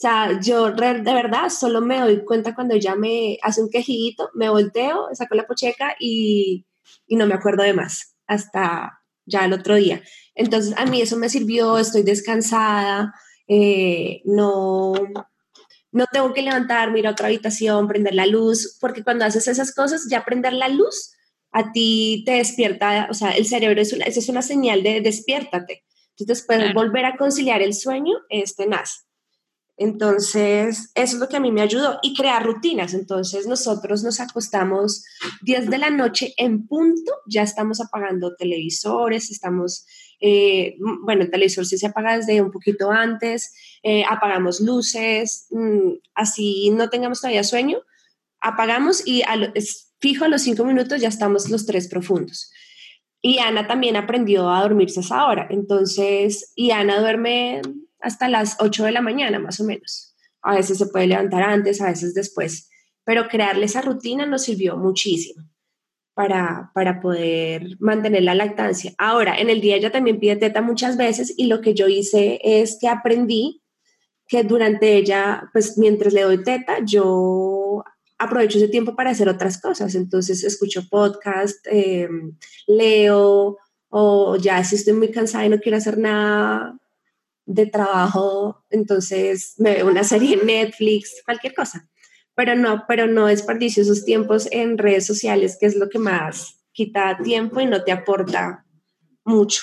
Sea, 0.02 0.40
yo 0.40 0.72
de 0.72 1.00
verdad 1.00 1.48
solo 1.48 1.80
me 1.80 2.00
doy 2.00 2.24
cuenta 2.24 2.56
cuando 2.56 2.74
ella 2.74 2.96
me 2.96 3.38
hace 3.40 3.62
un 3.62 3.70
quejito, 3.70 4.30
me 4.34 4.48
volteo, 4.48 5.06
saco 5.12 5.36
la 5.36 5.46
pocheca 5.46 5.94
y, 6.00 6.66
y 7.06 7.14
no 7.14 7.24
me 7.28 7.34
acuerdo 7.34 7.62
de 7.62 7.72
más 7.72 8.16
hasta 8.26 9.00
ya 9.26 9.44
el 9.44 9.52
otro 9.52 9.76
día. 9.76 10.02
Entonces 10.34 10.74
a 10.76 10.86
mí 10.86 11.00
eso 11.00 11.16
me 11.16 11.28
sirvió, 11.28 11.78
estoy 11.78 12.02
descansada, 12.02 13.14
eh, 13.46 14.22
no, 14.24 14.92
no 15.92 16.06
tengo 16.12 16.34
que 16.34 16.42
levantarme, 16.42 16.98
ir 16.98 17.06
a 17.06 17.12
otra 17.12 17.28
habitación, 17.28 17.86
prender 17.86 18.14
la 18.14 18.26
luz, 18.26 18.76
porque 18.80 19.04
cuando 19.04 19.24
haces 19.24 19.46
esas 19.46 19.72
cosas, 19.72 20.08
ya 20.10 20.24
prender 20.24 20.54
la 20.54 20.68
luz 20.68 21.12
a 21.52 21.70
ti 21.70 22.24
te 22.26 22.32
despierta, 22.32 23.06
o 23.08 23.14
sea, 23.14 23.30
el 23.30 23.46
cerebro 23.46 23.80
es 23.80 23.92
una, 23.92 24.06
es 24.06 24.28
una 24.28 24.42
señal 24.42 24.82
de 24.82 25.00
despiértate. 25.00 25.84
Entonces, 26.18 26.44
puedes 26.44 26.74
volver 26.74 27.04
a 27.04 27.16
conciliar 27.16 27.62
el 27.62 27.72
sueño 27.72 28.16
es 28.30 28.56
tenaz. 28.56 29.06
Entonces, 29.82 30.92
eso 30.94 31.14
es 31.16 31.20
lo 31.20 31.28
que 31.28 31.36
a 31.36 31.40
mí 31.40 31.50
me 31.50 31.60
ayudó 31.60 31.98
y 32.02 32.14
crear 32.14 32.46
rutinas. 32.46 32.94
Entonces, 32.94 33.48
nosotros 33.48 34.04
nos 34.04 34.20
acostamos 34.20 35.04
10 35.40 35.70
de 35.70 35.78
la 35.78 35.90
noche 35.90 36.34
en 36.36 36.68
punto, 36.68 37.12
ya 37.26 37.42
estamos 37.42 37.80
apagando 37.80 38.36
televisores, 38.36 39.32
estamos, 39.32 39.84
eh, 40.20 40.76
bueno, 41.04 41.22
el 41.22 41.32
televisor 41.32 41.66
sí 41.66 41.78
se 41.78 41.88
apaga 41.88 42.16
desde 42.16 42.40
un 42.40 42.52
poquito 42.52 42.92
antes, 42.92 43.52
eh, 43.82 44.04
apagamos 44.08 44.60
luces, 44.60 45.48
mm, 45.50 45.94
así 46.14 46.70
no 46.70 46.88
tengamos 46.88 47.20
todavía 47.20 47.42
sueño, 47.42 47.80
apagamos 48.40 49.04
y 49.04 49.22
a 49.22 49.52
fijo 49.98 50.24
a 50.24 50.28
los 50.28 50.42
cinco 50.42 50.64
minutos 50.64 51.00
ya 51.00 51.08
estamos 51.08 51.50
los 51.50 51.66
tres 51.66 51.88
profundos. 51.88 52.52
Y 53.20 53.40
Ana 53.40 53.66
también 53.66 53.96
aprendió 53.96 54.48
a 54.48 54.62
dormirse 54.62 55.00
a 55.00 55.02
esa 55.02 55.26
hora. 55.26 55.48
Entonces, 55.50 56.52
y 56.54 56.70
Ana 56.70 57.00
duerme 57.00 57.62
hasta 58.02 58.28
las 58.28 58.56
8 58.60 58.84
de 58.84 58.92
la 58.92 59.00
mañana 59.00 59.38
más 59.38 59.60
o 59.60 59.64
menos. 59.64 60.14
A 60.42 60.56
veces 60.56 60.78
se 60.78 60.86
puede 60.86 61.06
levantar 61.06 61.42
antes, 61.42 61.80
a 61.80 61.86
veces 61.86 62.14
después. 62.14 62.68
Pero 63.04 63.28
crearle 63.28 63.66
esa 63.66 63.80
rutina 63.80 64.26
nos 64.26 64.42
sirvió 64.42 64.76
muchísimo 64.76 65.44
para, 66.14 66.70
para 66.74 67.00
poder 67.00 67.76
mantener 67.80 68.24
la 68.24 68.34
lactancia. 68.34 68.92
Ahora, 68.98 69.38
en 69.38 69.50
el 69.50 69.60
día 69.60 69.76
ella 69.76 69.90
también 69.90 70.20
pide 70.20 70.36
teta 70.36 70.60
muchas 70.60 70.96
veces 70.96 71.32
y 71.36 71.46
lo 71.46 71.60
que 71.60 71.74
yo 71.74 71.88
hice 71.88 72.40
es 72.42 72.78
que 72.80 72.88
aprendí 72.88 73.62
que 74.26 74.44
durante 74.44 74.96
ella, 74.96 75.50
pues 75.52 75.78
mientras 75.78 76.12
le 76.12 76.22
doy 76.22 76.42
teta, 76.42 76.78
yo 76.84 77.84
aprovecho 78.18 78.58
ese 78.58 78.68
tiempo 78.68 78.94
para 78.94 79.10
hacer 79.10 79.28
otras 79.28 79.60
cosas. 79.60 79.94
Entonces 79.94 80.44
escucho 80.44 80.88
podcast, 80.88 81.66
em, 81.66 82.36
leo, 82.66 83.58
o 83.88 84.36
ya 84.36 84.62
si 84.64 84.76
estoy 84.76 84.94
muy 84.94 85.10
cansada 85.10 85.44
y 85.44 85.48
no 85.50 85.58
quiero 85.58 85.76
hacer 85.76 85.98
nada 85.98 86.78
de 87.46 87.66
trabajo, 87.66 88.64
entonces 88.70 89.54
me 89.58 89.74
veo 89.74 89.88
una 89.88 90.04
serie 90.04 90.34
en 90.34 90.46
Netflix, 90.46 91.22
cualquier 91.24 91.54
cosa. 91.54 91.88
Pero 92.34 92.56
no, 92.56 92.84
pero 92.88 93.06
no 93.06 93.26
desperdicio 93.26 93.82
esos 93.82 94.04
tiempos 94.04 94.48
en 94.50 94.78
redes 94.78 95.06
sociales, 95.06 95.56
que 95.60 95.66
es 95.66 95.76
lo 95.76 95.88
que 95.88 95.98
más 95.98 96.62
quita 96.72 97.18
tiempo 97.22 97.60
y 97.60 97.66
no 97.66 97.84
te 97.84 97.92
aporta 97.92 98.64
mucho. 99.24 99.62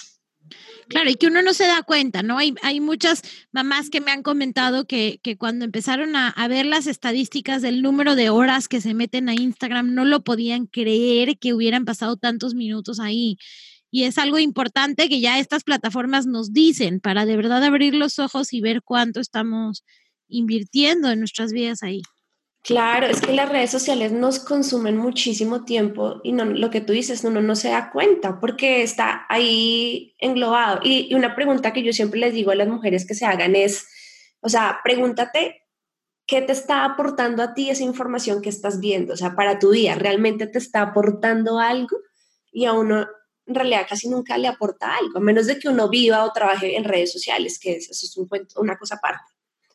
Claro, 0.88 1.10
y 1.12 1.16
que 1.16 1.28
uno 1.28 1.44
no 1.44 1.54
se 1.54 1.68
da 1.68 1.84
cuenta, 1.84 2.24
¿no? 2.24 2.40
Hay, 2.40 2.56
hay 2.64 2.80
muchas 2.80 3.22
mamás 3.52 3.92
que 3.92 4.02
me 4.02 4.10
han 4.10 4.24
comentado 4.24 4.86
que, 4.86 5.20
que 5.22 5.38
cuando 5.38 5.64
empezaron 5.66 6.16
a, 6.16 6.30
a, 6.30 6.48
ver 6.48 6.66
las 6.66 6.88
estadísticas 6.88 7.62
del 7.62 7.84
número 7.84 8.16
de 8.16 8.32
horas 8.32 8.68
que 8.68 8.82
se 8.82 8.96
meten 8.96 9.30
a 9.30 9.36
Instagram, 9.36 9.94
no 9.94 10.04
lo 10.04 10.24
podían 10.24 10.66
creer 10.66 11.38
que 11.38 11.54
hubieran 11.54 11.86
pasado 11.86 12.18
tantos 12.18 12.56
minutos 12.56 13.00
ahí. 13.00 13.38
Y 13.92 14.04
es 14.04 14.18
algo 14.18 14.38
importante 14.40 15.10
que 15.10 15.20
ya 15.20 15.40
estas 15.40 15.64
plataformas 15.64 16.26
nos 16.28 16.54
dicen 16.54 17.00
para 17.00 17.26
de 17.26 17.36
verdad 17.36 17.64
abrir 17.64 17.96
los 17.96 18.20
ojos 18.20 18.54
y 18.54 18.62
ver 18.62 18.82
cuánto 18.84 19.20
estamos 19.20 19.84
invirtiendo 20.28 21.10
en 21.10 21.20
nuestras 21.20 21.52
vidas 21.52 21.82
ahí. 21.84 22.02
Claro, 22.62 23.08
es 23.08 23.22
que 23.22 23.34
las 23.34 23.50
redes 23.50 23.72
sociales 23.72 24.12
nos 24.12 24.40
consumen 24.40 24.98
muchísimo 24.98 25.64
tiempo 25.64 26.20
y 26.24 26.34
no, 26.34 26.44
lo 26.46 26.70
que 26.70 26.82
tú 26.82 26.92
dices, 26.92 27.24
uno 27.24 27.42
no 27.42 27.56
se 27.56 27.70
da 27.70 27.90
cuenta 27.90 28.40
porque 28.40 28.84
está 28.84 29.26
ahí 29.30 30.14
englobado. 30.20 30.82
Y, 30.84 31.14
una 31.16 31.36
pregunta 31.36 31.72
que 31.72 31.84
yo 31.84 31.94
siempre 31.94 32.20
les 32.20 32.34
digo 32.34 32.52
a 32.52 32.56
las 32.56 32.68
mujeres 32.68 33.08
que 33.08 33.16
se 33.16 33.26
hagan 33.26 33.56
es, 33.56 33.88
o 34.42 34.50
sea, 34.50 34.82
pregúntate 34.84 35.64
qué 36.28 36.42
te 36.42 36.52
está 36.52 36.84
aportando 36.84 37.42
a 37.42 37.54
ti 37.54 37.70
esa 37.70 37.84
información 37.84 38.42
que 38.42 38.50
estás 38.50 38.80
viendo, 38.80 39.14
o 39.14 39.18
sea, 39.18 39.36
para 39.36 39.58
tu 39.58 39.72
día, 39.72 39.96
¿realmente 39.96 40.46
te 40.46 40.60
está 40.60 40.82
aportando 40.82 41.60
algo? 41.60 41.98
Y 42.52 42.66
a 42.66 42.74
uno 42.74 43.08
en 43.50 43.56
realidad 43.56 43.88
casi 43.90 44.08
nunca 44.08 44.38
le 44.38 44.48
aporta 44.48 44.96
algo, 44.96 45.18
a 45.18 45.22
menos 45.22 45.48
de 45.48 45.58
que 45.58 45.68
uno 45.68 45.90
viva 45.90 46.24
o 46.24 46.32
trabaje 46.32 46.78
en 46.78 46.84
redes 46.84 47.12
sociales, 47.12 47.58
que 47.60 47.78
eso 47.78 47.92
es 47.92 48.16
un, 48.16 48.30
una 48.58 48.78
cosa 48.78 48.96
aparte. 48.96 49.29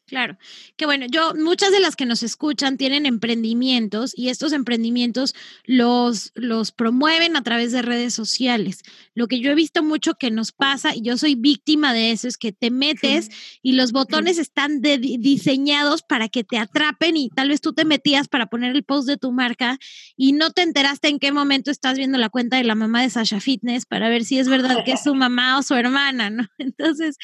Claro, 0.07 0.37
que 0.77 0.85
bueno, 0.85 1.07
yo, 1.11 1.33
muchas 1.35 1.73
de 1.73 1.81
las 1.81 1.97
que 1.97 2.05
nos 2.05 2.23
escuchan 2.23 2.77
tienen 2.77 3.07
emprendimientos 3.07 4.13
y 4.15 4.29
estos 4.29 4.53
emprendimientos 4.53 5.35
los, 5.65 6.31
los 6.35 6.73
promueven 6.73 7.37
a 7.37 7.43
través 7.43 7.73
de 7.73 7.81
redes 7.81 8.13
sociales. 8.13 8.83
Lo 9.15 9.29
que 9.29 9.41
yo 9.41 9.51
he 9.51 9.55
visto 9.55 9.83
mucho 9.83 10.15
que 10.15 10.31
nos 10.31 10.53
pasa, 10.53 10.95
y 10.95 11.01
yo 11.01 11.17
soy 11.17 11.37
víctima 11.37 11.95
de 11.95 12.11
eso, 12.11 12.29
es 12.29 12.37
que 12.37 12.53
te 12.53 12.71
metes 12.71 13.31
y 13.63 13.73
los 13.73 13.93
botones 13.93 14.37
están 14.37 14.83
diseñados 14.83 16.03
para 16.03 16.29
que 16.29 16.45
te 16.45 16.59
atrapen 16.59 17.17
y 17.17 17.31
tal 17.31 17.49
vez 17.49 17.63
tú 17.63 17.73
te 17.73 17.87
metías 17.87 18.29
para 18.29 18.47
poner 18.47 18.77
el 18.77 18.85
post 18.85 19.09
de 19.09 19.17
tu 19.17 19.33
marca 19.33 19.79
y 20.19 20.33
no 20.33 20.51
te 20.51 20.61
enteraste 20.61 21.09
en 21.09 21.19
qué 21.19 21.33
momento 21.33 21.71
estás 21.71 21.97
viendo 21.97 22.19
la 22.19 22.29
cuenta 22.29 22.59
de 22.59 22.65
la 22.65 22.75
mamá 22.75 23.01
de 23.01 23.09
Sasha 23.09 23.41
Fitness 23.41 23.87
para 23.87 24.11
ver 24.11 24.27
si 24.27 24.39
es 24.39 24.51
verdad 24.51 24.85
que 24.85 24.93
es 24.93 25.03
su 25.03 25.15
mamá 25.15 25.59
o 25.59 25.63
su 25.63 25.75
hermana, 25.75 26.29
¿no? 26.29 26.47
Entonces 26.59 27.17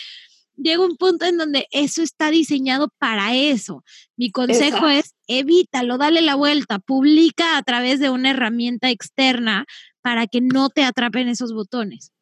llega 0.56 0.84
un 0.84 0.96
punto 0.96 1.24
en 1.26 1.36
donde 1.36 1.66
eso 1.70 2.02
está 2.02 2.30
diseñado 2.30 2.92
para 2.98 3.34
eso. 3.34 3.84
Mi 4.16 4.30
consejo 4.30 4.88
es 4.88 5.14
evítalo, 5.26 5.98
dale 5.98 6.22
la 6.22 6.34
vuelta, 6.34 6.78
publica 6.78 7.56
a 7.56 7.62
través 7.62 8.00
de 8.00 8.10
una 8.10 8.30
herramienta 8.30 8.90
externa 8.90 9.66
para 10.02 10.26
que 10.26 10.40
no 10.40 10.70
te 10.70 10.84
atrapen 10.84 11.28
esos 11.28 11.52
botones. 11.52 12.12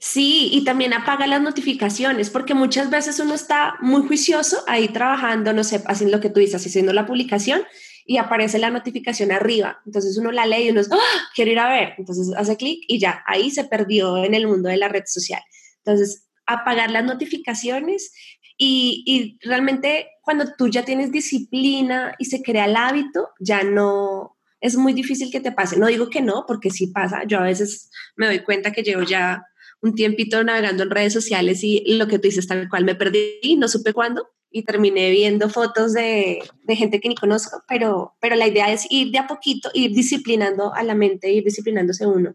Sí, 0.00 0.48
y 0.52 0.64
también 0.64 0.92
apaga 0.92 1.26
las 1.26 1.42
notificaciones, 1.42 2.30
porque 2.30 2.54
muchas 2.54 2.88
veces 2.88 3.18
uno 3.18 3.34
está 3.34 3.74
muy 3.80 4.06
juicioso 4.06 4.62
ahí 4.66 4.88
trabajando, 4.88 5.52
no 5.52 5.64
sé, 5.64 5.82
haciendo 5.86 6.16
lo 6.16 6.22
que 6.22 6.30
tú 6.30 6.40
dices, 6.40 6.64
haciendo 6.64 6.92
la 6.92 7.06
publicación 7.06 7.62
y 8.06 8.16
aparece 8.16 8.58
la 8.58 8.70
notificación 8.70 9.32
arriba. 9.32 9.80
Entonces 9.84 10.16
uno 10.16 10.32
la 10.32 10.46
lee 10.46 10.66
y 10.66 10.70
uno 10.70 10.80
es, 10.80 10.90
¡Ah! 10.90 10.96
quiero 11.34 11.50
ir 11.50 11.58
a 11.58 11.68
ver. 11.68 11.94
Entonces 11.98 12.34
hace 12.36 12.56
clic 12.56 12.82
y 12.86 12.98
ya, 12.98 13.22
ahí 13.26 13.50
se 13.50 13.64
perdió 13.64 14.24
en 14.24 14.34
el 14.34 14.46
mundo 14.46 14.68
de 14.68 14.78
la 14.78 14.88
red 14.88 15.04
social. 15.04 15.42
Entonces, 15.84 16.27
apagar 16.48 16.90
las 16.90 17.04
notificaciones 17.04 18.12
y, 18.56 19.38
realmente 19.42 20.08
cuando 20.22 20.46
tú 20.58 20.68
ya 20.68 20.84
tienes 20.84 21.12
disciplina 21.12 22.14
y 22.18 22.24
se 22.24 22.42
crea 22.42 22.64
el 22.64 22.74
hábito, 22.74 23.28
ya 23.38 23.62
no, 23.62 24.36
es 24.60 24.76
muy 24.76 24.92
difícil 24.92 25.30
que 25.30 25.40
te 25.40 25.52
pase. 25.52 25.78
No 25.78 25.86
digo 25.86 26.10
que 26.10 26.20
no, 26.20 26.44
porque 26.46 26.70
sí 26.70 26.88
pasa. 26.88 27.22
Yo 27.24 27.38
a 27.38 27.44
veces 27.44 27.90
me 28.16 28.26
doy 28.26 28.40
cuenta 28.40 28.72
que 28.72 28.82
llevo 28.82 29.02
ya 29.02 29.44
un 29.80 29.94
tiempito 29.94 30.42
navegando 30.42 30.82
en 30.82 30.90
redes 30.90 31.12
sociales 31.12 31.62
y 31.62 31.94
lo 31.94 32.08
que 32.08 32.18
tú 32.18 32.28
dices 32.28 32.48
tal 32.48 32.68
cual 32.68 32.84
me 32.84 32.96
perdí, 32.96 33.56
no 33.56 33.68
supe 33.68 33.92
cuándo 33.92 34.28
y 34.50 34.64
terminé 34.64 35.10
viendo 35.10 35.48
fotos 35.48 35.92
de, 35.92 36.42
gente 36.68 37.00
que 37.00 37.08
ni 37.08 37.14
conozco, 37.14 37.62
pero, 37.68 38.14
pero 38.20 38.36
la 38.36 38.46
idea 38.46 38.72
es 38.72 38.86
ir 38.90 39.10
de 39.10 39.18
a 39.18 39.26
poquito, 39.26 39.70
ir 39.74 39.92
disciplinando 39.92 40.74
a 40.74 40.82
la 40.82 40.94
mente, 40.94 41.30
ir 41.30 41.44
disciplinándose 41.44 42.06
uno 42.06 42.34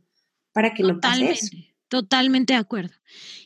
para 0.51 0.73
que 0.73 0.83
no 0.83 0.99
pase 0.99 1.31
eso. 1.31 1.47
Totalmente 1.93 2.53
de 2.53 2.59
acuerdo. 2.59 2.95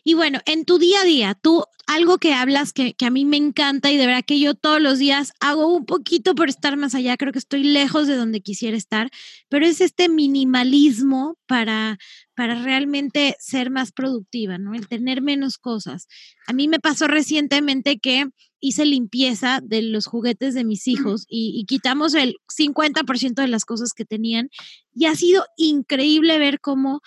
Y 0.06 0.14
bueno, 0.14 0.40
en 0.46 0.64
tu 0.64 0.80
día 0.80 1.02
a 1.02 1.04
día, 1.04 1.34
tú 1.34 1.66
algo 1.86 2.18
que 2.18 2.34
hablas 2.34 2.72
que, 2.72 2.94
que, 2.94 3.06
a 3.06 3.10
mí 3.10 3.26
me 3.26 3.36
encanta 3.36 3.92
y 3.92 3.98
de 3.98 4.06
verdad 4.06 4.24
que 4.26 4.40
yo 4.40 4.56
todos 4.56 4.82
los 4.82 5.00
días 5.00 5.34
hago 5.42 5.68
un 5.68 5.86
poquito 5.86 6.34
por 6.34 6.48
estar 6.48 6.78
más 6.78 6.96
allá, 6.96 7.18
creo 7.18 7.34
que 7.34 7.40
estoy 7.40 7.64
lejos 7.64 8.08
de 8.08 8.16
donde 8.16 8.40
quisiera 8.40 8.78
estar, 8.78 9.10
pero 9.50 9.66
es 9.66 9.82
este 9.82 10.08
minimalismo 10.08 11.38
para, 11.46 11.98
para 12.36 12.56
realmente 12.64 13.36
ser 13.40 13.70
más 13.70 13.92
productiva, 13.92 14.58
¿no? 14.58 14.74
El 14.74 14.88
tener 14.88 15.22
menos 15.22 15.58
cosas. 15.58 16.08
A 16.48 16.54
mí 16.54 16.70
me 16.70 16.80
pasó 16.80 17.08
recientemente 17.08 18.00
que 18.00 18.28
hice 18.60 18.86
limpieza 18.86 19.60
de 19.64 19.82
los 19.82 20.06
juguetes 20.06 20.54
de 20.54 20.64
mis 20.64 20.88
hijos 20.88 21.26
y, 21.30 21.66
quitamos 21.68 22.14
el 22.14 22.38
50% 22.48 23.42
de 23.42 23.48
las 23.48 23.66
cosas 23.66 23.94
que 23.94 24.06
tenían 24.06 24.50
y 24.94 25.06
ha 25.06 25.16
sido 25.16 25.46
increíble 25.58 26.40
ver 26.40 26.60
cómo 26.60 27.02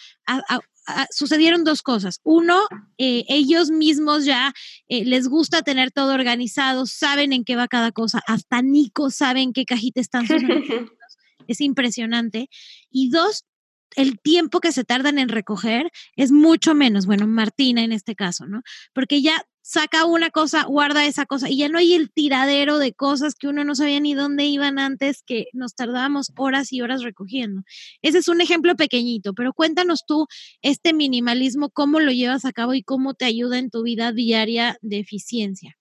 sucedieron 1.10 1.64
dos 1.64 1.82
cosas. 1.82 2.20
Uno, 2.22 2.60
eh, 2.98 3.24
ellos 3.28 3.70
mismos 3.70 4.24
ya 4.24 4.52
eh, 4.88 5.04
les 5.04 5.28
gusta 5.28 5.62
tener 5.62 5.90
todo 5.90 6.14
organizado, 6.14 6.86
saben 6.86 7.32
en 7.32 7.44
qué 7.44 7.56
va 7.56 7.68
cada 7.68 7.92
cosa. 7.92 8.22
Hasta 8.26 8.62
Nico 8.62 9.10
sabe 9.10 9.40
en 9.42 9.52
qué 9.52 9.64
cajita 9.64 10.00
están 10.00 10.26
sus 10.26 10.42
Es 11.48 11.60
impresionante. 11.60 12.48
Y 12.90 13.10
dos, 13.10 13.44
el 13.96 14.20
tiempo 14.20 14.60
que 14.60 14.72
se 14.72 14.84
tardan 14.84 15.18
en 15.18 15.28
recoger 15.28 15.90
es 16.16 16.30
mucho 16.30 16.74
menos, 16.74 17.06
bueno, 17.06 17.26
Martina 17.26 17.82
en 17.82 17.92
este 17.92 18.14
caso, 18.14 18.46
¿no? 18.46 18.62
Porque 18.92 19.20
ya 19.20 19.44
saca 19.62 20.04
una 20.04 20.30
cosa, 20.30 20.64
guarda 20.64 21.06
esa 21.06 21.26
cosa 21.26 21.48
y 21.48 21.58
ya 21.58 21.68
no 21.68 21.78
hay 21.78 21.94
el 21.94 22.10
tiradero 22.10 22.78
de 22.78 22.92
cosas 22.92 23.34
que 23.34 23.48
uno 23.48 23.64
no 23.64 23.74
sabía 23.74 24.00
ni 24.00 24.14
dónde 24.14 24.44
iban 24.44 24.78
antes 24.78 25.22
que 25.24 25.46
nos 25.52 25.74
tardábamos 25.74 26.32
horas 26.36 26.72
y 26.72 26.82
horas 26.82 27.02
recogiendo. 27.02 27.62
Ese 28.02 28.18
es 28.18 28.28
un 28.28 28.40
ejemplo 28.40 28.76
pequeñito, 28.76 29.34
pero 29.34 29.52
cuéntanos 29.52 30.04
tú 30.06 30.26
este 30.62 30.92
minimalismo, 30.92 31.70
cómo 31.70 32.00
lo 32.00 32.12
llevas 32.12 32.44
a 32.44 32.52
cabo 32.52 32.74
y 32.74 32.82
cómo 32.82 33.14
te 33.14 33.24
ayuda 33.24 33.58
en 33.58 33.70
tu 33.70 33.82
vida 33.82 34.12
diaria 34.12 34.78
de 34.80 34.98
eficiencia. 34.98 35.76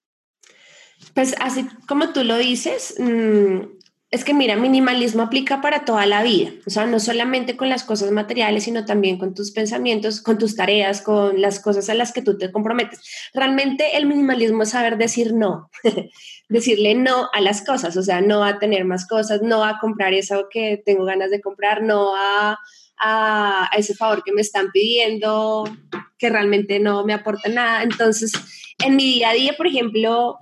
Pues 1.14 1.34
así 1.40 1.66
como 1.88 2.12
tú 2.12 2.24
lo 2.24 2.38
dices, 2.38 2.96
mmm, 3.00 3.79
es 4.12 4.24
que 4.24 4.34
mira, 4.34 4.56
minimalismo 4.56 5.22
aplica 5.22 5.62
para 5.62 5.86
toda 5.86 6.08
la 6.08 6.24
vida, 6.24 6.50
o 6.66 6.70
sea, 6.72 6.88
no 6.88 7.00
solamente 7.00 7.56
con 7.56 7.70
las 7.70 7.84
cosas 7.84 8.10
materiales, 8.12 8.64
sino 8.64 8.84
también 8.84 9.20
con 9.20 9.36
tus 9.36 9.52
pensamientos, 9.52 10.22
con 10.22 10.40
tus 10.40 10.56
tareas, 10.56 11.02
con 11.02 11.40
las 11.40 11.60
cosas 11.60 11.90
a 11.90 11.94
las 11.94 12.12
que 12.12 12.24
tú 12.24 12.36
te 12.36 12.52
comprometes. 12.52 13.00
Realmente 13.36 13.98
el 13.98 14.08
minimalismo 14.08 14.64
es 14.64 14.70
saber 14.70 14.98
decir 14.98 15.34
no, 15.34 15.70
decirle 16.50 16.96
no 16.96 17.30
a 17.34 17.42
las 17.42 17.64
cosas, 17.64 17.96
o 17.98 18.02
sea, 18.02 18.20
no 18.22 18.44
a 18.44 18.58
tener 18.58 18.84
más 18.84 19.08
cosas, 19.08 19.44
no 19.44 19.64
a 19.64 19.78
comprar 19.80 20.16
eso 20.16 20.48
que 20.50 20.82
tengo 20.84 21.06
ganas 21.06 21.30
de 21.30 21.40
comprar, 21.40 21.84
no 21.84 22.16
a, 22.16 22.58
a, 22.98 23.70
ese 23.78 23.94
favor 23.94 24.24
que 24.24 24.34
me 24.34 24.42
están 24.42 24.72
pidiendo, 24.72 25.66
que 26.18 26.30
realmente 26.30 26.80
no 26.80 27.06
me 27.06 27.14
aporta 27.14 27.48
nada. 27.48 27.84
Entonces, 27.84 28.32
en 28.84 28.96
mi 28.96 29.04
día 29.04 29.30
a 29.30 29.34
día, 29.34 29.54
por 29.56 29.68
ejemplo, 29.68 30.40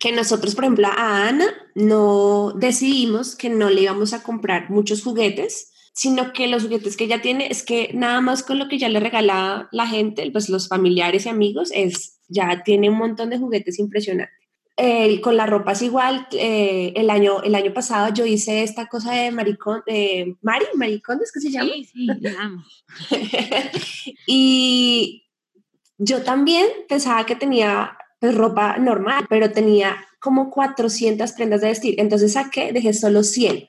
que 0.00 0.12
nosotros, 0.12 0.54
por 0.54 0.64
ejemplo, 0.64 0.88
a 0.88 1.28
Ana 1.28 1.46
no 1.74 2.54
decidimos 2.56 3.36
que 3.36 3.50
no 3.50 3.68
le 3.68 3.82
íbamos 3.82 4.14
a 4.14 4.22
comprar 4.22 4.70
muchos 4.70 5.04
juguetes, 5.04 5.72
sino 5.92 6.32
que 6.32 6.48
los 6.48 6.62
juguetes 6.62 6.96
que 6.96 7.04
ella 7.04 7.20
tiene 7.20 7.48
es 7.48 7.62
que 7.62 7.90
nada 7.92 8.22
más 8.22 8.42
con 8.42 8.58
lo 8.58 8.66
que 8.66 8.78
ya 8.78 8.88
le 8.88 8.98
regala 8.98 9.68
la 9.70 9.86
gente, 9.86 10.28
pues 10.32 10.48
los 10.48 10.68
familiares 10.68 11.26
y 11.26 11.28
amigos, 11.28 11.70
es 11.74 12.18
ya 12.28 12.62
tiene 12.64 12.88
un 12.88 12.96
montón 12.96 13.28
de 13.28 13.38
juguetes 13.38 13.78
impresionantes. 13.78 14.34
con 15.22 15.36
la 15.36 15.44
ropa 15.44 15.72
es 15.72 15.82
igual. 15.82 16.26
Eh, 16.32 16.94
el, 16.96 17.10
año, 17.10 17.42
el 17.42 17.54
año 17.54 17.74
pasado 17.74 18.14
yo 18.14 18.24
hice 18.24 18.62
esta 18.62 18.86
cosa 18.86 19.12
de 19.12 19.30
maricón, 19.30 19.82
de 19.86 20.34
Mari, 20.40 20.64
maricón, 20.76 21.20
¿es 21.22 21.30
que 21.30 21.40
se 21.40 21.50
llama? 21.50 21.72
Sí, 21.74 21.84
sí, 21.84 22.08
amo. 22.38 22.64
y 24.26 25.24
yo 25.98 26.22
también 26.22 26.66
pensaba 26.88 27.26
que 27.26 27.36
tenía 27.36 27.98
pues, 28.20 28.34
ropa 28.34 28.76
normal, 28.78 29.26
pero 29.28 29.50
tenía 29.50 29.96
como 30.20 30.50
400 30.50 31.32
prendas 31.32 31.62
de 31.62 31.68
vestir. 31.68 31.94
Entonces 31.98 32.34
saqué, 32.34 32.72
dejé 32.72 32.92
solo 32.92 33.22
100. 33.22 33.68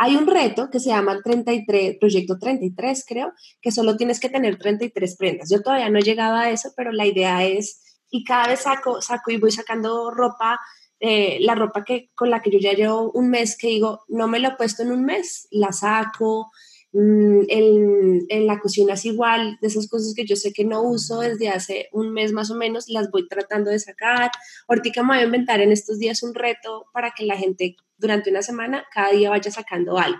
Hay 0.00 0.14
un 0.14 0.28
reto 0.28 0.70
que 0.70 0.78
se 0.78 0.90
llama 0.90 1.12
el 1.12 1.24
33, 1.24 1.96
Proyecto 1.98 2.38
33, 2.38 3.04
creo, 3.06 3.32
que 3.60 3.72
solo 3.72 3.96
tienes 3.96 4.20
que 4.20 4.28
tener 4.28 4.56
33 4.56 5.16
prendas. 5.16 5.50
Yo 5.50 5.60
todavía 5.60 5.90
no 5.90 5.98
he 5.98 6.02
llegado 6.02 6.36
a 6.36 6.50
eso, 6.50 6.70
pero 6.76 6.92
la 6.92 7.04
idea 7.04 7.44
es, 7.44 7.82
y 8.08 8.22
cada 8.22 8.46
vez 8.46 8.60
saco, 8.60 9.02
saco 9.02 9.32
y 9.32 9.38
voy 9.38 9.50
sacando 9.50 10.12
ropa, 10.12 10.60
eh, 11.00 11.38
la 11.40 11.56
ropa 11.56 11.82
que, 11.84 12.10
con 12.14 12.30
la 12.30 12.42
que 12.42 12.52
yo 12.52 12.60
ya 12.60 12.74
llevo 12.74 13.10
un 13.10 13.28
mes, 13.28 13.58
que 13.58 13.66
digo, 13.66 14.04
no 14.06 14.28
me 14.28 14.38
lo 14.38 14.50
he 14.50 14.56
puesto 14.56 14.84
en 14.84 14.92
un 14.92 15.04
mes, 15.04 15.48
la 15.50 15.72
saco, 15.72 16.52
Mm, 17.00 17.44
en, 17.48 18.46
la 18.48 18.58
cocina 18.58 18.94
es 18.94 19.04
igual, 19.04 19.56
de 19.60 19.68
esas 19.68 19.86
cosas 19.86 20.14
que 20.16 20.26
yo 20.26 20.34
sé 20.34 20.52
que 20.52 20.64
no 20.64 20.82
uso 20.82 21.20
desde 21.20 21.48
hace 21.48 21.88
un 21.92 22.12
mes 22.12 22.32
más 22.32 22.50
o 22.50 22.56
menos, 22.56 22.88
las 22.88 23.08
voy 23.12 23.28
tratando 23.28 23.70
de 23.70 23.78
sacar. 23.78 24.32
Ahorita 24.66 25.04
me 25.04 25.14
voy 25.14 25.18
a 25.18 25.26
inventar 25.26 25.60
en 25.60 25.70
estos 25.70 26.00
días 26.00 26.24
un 26.24 26.34
reto 26.34 26.86
para 26.92 27.12
que 27.16 27.24
la 27.24 27.36
gente 27.36 27.76
durante 27.98 28.30
una 28.30 28.42
semana 28.42 28.84
cada 28.92 29.12
día 29.12 29.30
vaya 29.30 29.48
sacando 29.48 29.96
algo. 29.96 30.18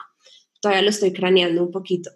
Todavía 0.61 0.83
lo 0.83 0.91
estoy 0.91 1.13
craneando 1.13 1.65
un 1.65 1.73
poquito. 1.73 2.13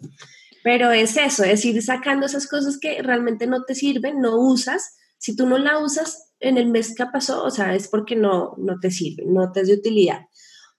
Pero 0.63 0.91
es 0.91 1.17
eso, 1.17 1.43
es 1.43 1.65
ir 1.65 1.81
sacando 1.81 2.25
esas 2.25 2.47
cosas 2.47 2.79
que 2.79 3.01
realmente 3.01 3.47
no 3.47 3.65
te 3.65 3.75
sirven, 3.75 4.21
no 4.21 4.37
usas. 4.37 4.95
Si 5.17 5.35
tú 5.35 5.45
no 5.45 5.57
la 5.57 5.79
usas 5.79 6.31
en 6.39 6.57
el 6.57 6.67
mes 6.69 6.95
que 6.95 7.05
pasó, 7.07 7.43
o 7.43 7.51
sea, 7.51 7.75
es 7.75 7.89
porque 7.89 8.15
no, 8.15 8.53
no 8.57 8.79
te 8.79 8.91
sirve, 8.91 9.25
no 9.25 9.51
te 9.51 9.61
es 9.61 9.67
de 9.67 9.73
utilidad. 9.73 10.21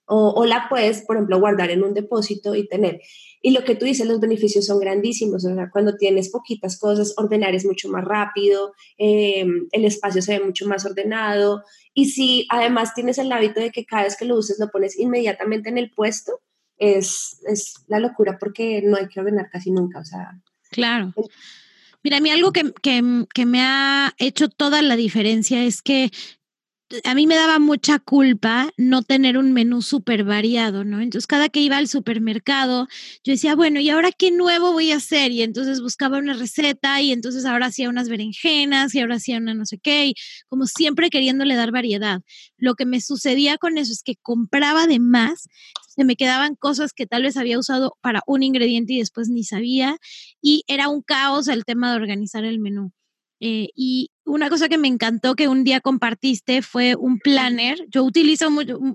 O, 0.07 0.29
o 0.35 0.45
la 0.45 0.67
puedes, 0.69 1.01
por 1.01 1.15
ejemplo, 1.15 1.39
guardar 1.39 1.71
en 1.71 1.83
un 1.83 1.93
depósito 1.93 2.55
y 2.55 2.67
tener. 2.67 3.01
Y 3.41 3.51
lo 3.51 3.63
que 3.63 3.75
tú 3.75 3.85
dices, 3.85 4.07
los 4.07 4.19
beneficios 4.19 4.65
son 4.65 4.79
grandísimos. 4.79 5.45
O 5.45 5.53
sea, 5.53 5.69
cuando 5.71 5.97
tienes 5.97 6.29
poquitas 6.29 6.79
cosas, 6.79 7.13
ordenar 7.15 7.53
es 7.53 7.63
mucho 7.63 7.89
más 7.89 8.03
rápido, 8.03 8.73
em, 8.97 9.67
el 9.71 9.85
espacio 9.85 10.21
se 10.21 10.39
ve 10.39 10.45
mucho 10.45 10.67
más 10.67 10.85
ordenado. 10.85 11.63
Y 11.93 12.05
si 12.05 12.47
además 12.49 12.93
tienes 12.95 13.19
el 13.19 13.31
hábito 13.31 13.59
de 13.59 13.71
que 13.71 13.85
cada 13.85 14.03
vez 14.03 14.17
que 14.17 14.25
lo 14.25 14.35
uses 14.35 14.57
lo 14.59 14.69
pones 14.69 14.97
inmediatamente 14.97 15.69
en 15.69 15.77
el 15.77 15.91
puesto, 15.91 16.39
es, 16.77 17.39
es 17.47 17.75
la 17.87 17.99
locura 17.99 18.37
porque 18.39 18.81
no 18.83 18.97
hay 18.97 19.07
que 19.07 19.19
ordenar 19.19 19.49
casi 19.51 19.71
nunca. 19.71 19.99
O 19.99 20.05
sea, 20.05 20.41
claro. 20.71 21.13
Mira, 22.03 22.17
a 22.17 22.21
mí 22.21 22.29
algo 22.31 22.51
que, 22.51 22.73
que, 22.81 23.25
que, 23.33 23.45
me 23.45 23.61
ha 23.61 24.13
hecho 24.17 24.49
toda 24.49 24.81
la 24.81 24.95
diferencia 24.95 25.63
es 25.63 25.81
que 25.81 26.11
a 27.03 27.15
mí 27.15 27.25
me 27.27 27.35
daba 27.35 27.59
mucha 27.59 27.99
culpa 27.99 28.71
no 28.77 29.01
tener 29.01 29.37
un 29.37 29.53
menú 29.53 29.81
súper 29.81 30.23
variado, 30.23 30.83
¿no? 30.83 31.01
Entonces, 31.01 31.27
cada 31.27 31.49
que 31.49 31.59
iba 31.59 31.77
al 31.77 31.87
supermercado, 31.87 32.87
yo 33.23 33.33
decía, 33.33 33.55
bueno, 33.55 33.79
¿y 33.79 33.89
ahora 33.89 34.11
qué 34.11 34.31
nuevo 34.31 34.71
voy 34.71 34.91
a 34.91 34.97
hacer? 34.97 35.31
Y 35.31 35.41
entonces 35.41 35.81
buscaba 35.81 36.19
una 36.19 36.33
receta 36.33 37.01
y 37.01 37.11
entonces 37.11 37.45
ahora 37.45 37.67
hacía 37.67 37.89
unas 37.89 38.07
berenjenas 38.09 38.93
y 38.93 38.99
ahora 38.99 39.15
hacía 39.15 39.37
una 39.37 39.53
no 39.53 39.65
sé 39.65 39.79
qué, 39.79 40.07
y 40.07 40.13
como 40.47 40.65
siempre 40.67 41.09
queriéndole 41.09 41.55
dar 41.55 41.71
variedad. 41.71 42.21
Lo 42.57 42.75
que 42.75 42.85
me 42.85 43.01
sucedía 43.01 43.57
con 43.57 43.77
eso 43.77 43.91
es 43.91 44.03
que 44.03 44.15
compraba 44.21 44.87
de 44.87 44.99
más, 44.99 45.47
se 45.95 46.03
me 46.03 46.15
quedaban 46.15 46.55
cosas 46.55 46.93
que 46.93 47.07
tal 47.07 47.23
vez 47.23 47.37
había 47.37 47.57
usado 47.59 47.97
para 48.01 48.21
un 48.27 48.43
ingrediente 48.43 48.93
y 48.93 48.99
después 48.99 49.29
ni 49.29 49.43
sabía, 49.43 49.97
y 50.41 50.63
era 50.67 50.89
un 50.89 51.01
caos 51.01 51.47
el 51.47 51.65
tema 51.65 51.89
de 51.91 51.97
organizar 51.97 52.45
el 52.45 52.59
menú. 52.59 52.94
Eh, 53.39 53.69
y 53.75 54.11
una 54.25 54.49
cosa 54.49 54.69
que 54.69 54.77
me 54.77 54.87
encantó 54.87 55.35
que 55.35 55.47
un 55.47 55.63
día 55.63 55.81
compartiste 55.81 56.61
fue 56.61 56.95
un 56.95 57.19
planner. 57.19 57.77
Yo 57.89 58.03
utilizo, 58.03 58.47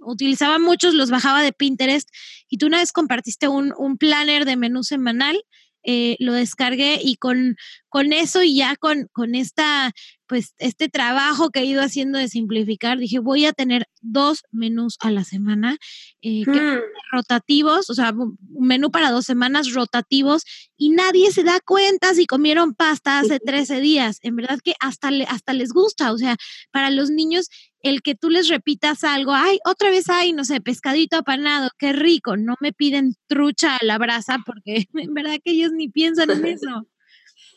utilizaba 0.03 0.59
muchos, 0.59 0.95
los 0.95 1.11
bajaba 1.11 1.43
de 1.43 1.53
Pinterest 1.53 2.09
y 2.49 2.59
tú 2.59 2.67
una 2.67 2.79
vez 2.79 2.93
compartiste 2.93 3.49
un, 3.49 3.73
un 3.77 3.97
planner 3.99 4.45
de 4.45 4.57
menú 4.57 4.83
semanal 4.83 5.41
eh, 5.83 6.17
lo 6.19 6.35
descargué 6.35 6.99
y 7.03 7.17
con, 7.17 7.57
con 7.91 8.13
eso 8.13 8.43
y 8.43 8.57
ya 8.57 8.77
con, 8.77 9.09
con 9.13 9.35
esta, 9.35 9.93
pues, 10.27 10.55
este 10.59 10.89
trabajo 10.89 11.51
que 11.51 11.61
he 11.61 11.65
ido 11.65 11.83
haciendo 11.83 12.19
de 12.19 12.29
simplificar, 12.29 12.99
dije, 12.99 13.19
voy 13.19 13.45
a 13.45 13.53
tener 13.53 13.87
dos 14.01 14.45
menús 14.53 14.97
a 15.01 15.11
la 15.11 15.25
semana, 15.25 15.77
eh, 16.23 16.45
hmm. 16.47 16.79
rotativos, 17.13 17.91
o 17.91 17.95
sea, 17.95 18.13
un 18.13 18.39
menú 18.67 18.91
para 18.91 19.11
dos 19.11 19.27
semanas 19.27 19.73
rotativos 19.73 20.45
y 20.77 20.91
nadie 20.91 21.33
se 21.33 21.43
da 21.43 21.61
cuenta 21.61 22.15
si 22.15 22.27
comieron 22.27 22.75
pasta 22.75 23.19
hace 23.19 23.41
13 23.41 23.81
días. 23.81 24.19
En 24.23 24.37
verdad 24.37 24.61
que 24.63 24.75
hasta, 24.81 25.11
le, 25.11 25.25
hasta 25.25 25.53
les 25.53 25.73
gusta, 25.73 26.13
o 26.13 26.19
sea, 26.19 26.37
para 26.71 26.91
los 26.91 27.11
niños 27.11 27.49
el 27.83 28.03
que 28.03 28.15
tú 28.15 28.31
les 28.31 28.49
repitas 28.49 29.05
algo, 29.05 29.33
ay, 29.33 29.59
otra 29.65 29.91
vez 29.91 30.09
hay, 30.11 30.33
no 30.33 30.45
sé, 30.45 30.61
pescadito 30.61 31.17
apanado, 31.17 31.71
qué 31.79 31.93
rico, 31.93 32.37
no 32.37 32.55
me 32.61 32.73
piden 32.73 33.15
trucha 33.27 33.77
a 33.77 33.85
la 33.85 33.99
brasa 33.99 34.39
porque 34.47 34.87
en 34.95 35.15
verdad 35.15 35.39
que 35.45 35.53
ellos 35.53 35.73
ni 35.73 35.89
piensan 35.89 36.31
en 36.31 36.45
eso. 36.47 36.87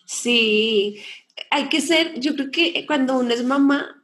Sí, 0.06 1.02
hay 1.50 1.70
que 1.70 1.82
ser, 1.82 2.20
yo 2.20 2.36
creo 2.36 2.52
que 2.52 2.86
cuando 2.86 3.18
uno 3.18 3.34
es 3.34 3.44
mamá, 3.44 4.04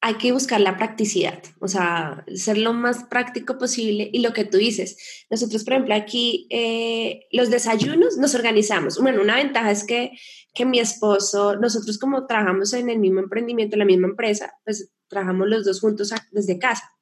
hay 0.00 0.14
que 0.14 0.30
buscar 0.30 0.60
la 0.60 0.76
practicidad, 0.76 1.42
o 1.58 1.68
sea, 1.68 2.24
ser 2.34 2.58
lo 2.58 2.72
más 2.72 3.04
práctico 3.04 3.58
posible. 3.58 4.08
Y 4.12 4.20
lo 4.20 4.32
que 4.32 4.44
tú 4.44 4.58
dices, 4.58 5.26
nosotros, 5.30 5.64
por 5.64 5.72
ejemplo, 5.72 5.94
aquí 5.94 6.46
eh, 6.50 7.26
los 7.32 7.50
desayunos 7.50 8.16
nos 8.16 8.34
organizamos. 8.34 9.00
Bueno, 9.00 9.22
una 9.22 9.36
ventaja 9.36 9.70
es 9.70 9.84
que, 9.84 10.12
que 10.54 10.64
mi 10.64 10.78
esposo, 10.78 11.56
nosotros 11.56 11.98
como 11.98 12.26
trabajamos 12.26 12.72
en 12.74 12.88
el 12.90 12.98
mismo 12.98 13.20
emprendimiento, 13.20 13.74
en 13.74 13.80
la 13.80 13.84
misma 13.84 14.08
empresa, 14.08 14.52
pues 14.64 14.92
trabajamos 15.08 15.48
los 15.48 15.64
dos 15.64 15.80
juntos 15.80 16.12
desde 16.30 16.58
casa. 16.58 16.95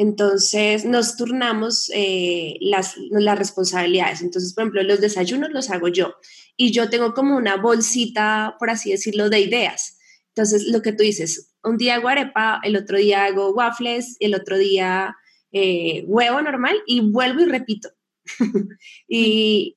Entonces 0.00 0.86
nos 0.86 1.18
turnamos 1.18 1.90
eh, 1.92 2.56
las, 2.62 2.96
las 3.10 3.38
responsabilidades. 3.38 4.22
Entonces, 4.22 4.54
por 4.54 4.62
ejemplo, 4.62 4.82
los 4.82 5.02
desayunos 5.02 5.50
los 5.50 5.68
hago 5.68 5.88
yo 5.88 6.14
y 6.56 6.72
yo 6.72 6.88
tengo 6.88 7.12
como 7.12 7.36
una 7.36 7.56
bolsita, 7.56 8.56
por 8.58 8.70
así 8.70 8.92
decirlo, 8.92 9.28
de 9.28 9.40
ideas. 9.40 9.98
Entonces, 10.28 10.68
lo 10.68 10.80
que 10.80 10.92
tú 10.92 11.02
dices, 11.02 11.52
un 11.62 11.76
día 11.76 11.96
hago 11.96 12.08
arepa, 12.08 12.62
el 12.64 12.76
otro 12.76 12.96
día 12.96 13.26
hago 13.26 13.50
waffles, 13.50 14.16
el 14.20 14.34
otro 14.34 14.56
día 14.56 15.14
eh, 15.52 16.02
huevo 16.06 16.40
normal 16.40 16.78
y 16.86 17.00
vuelvo 17.00 17.42
y 17.42 17.44
repito. 17.44 17.90
y, 19.06 19.76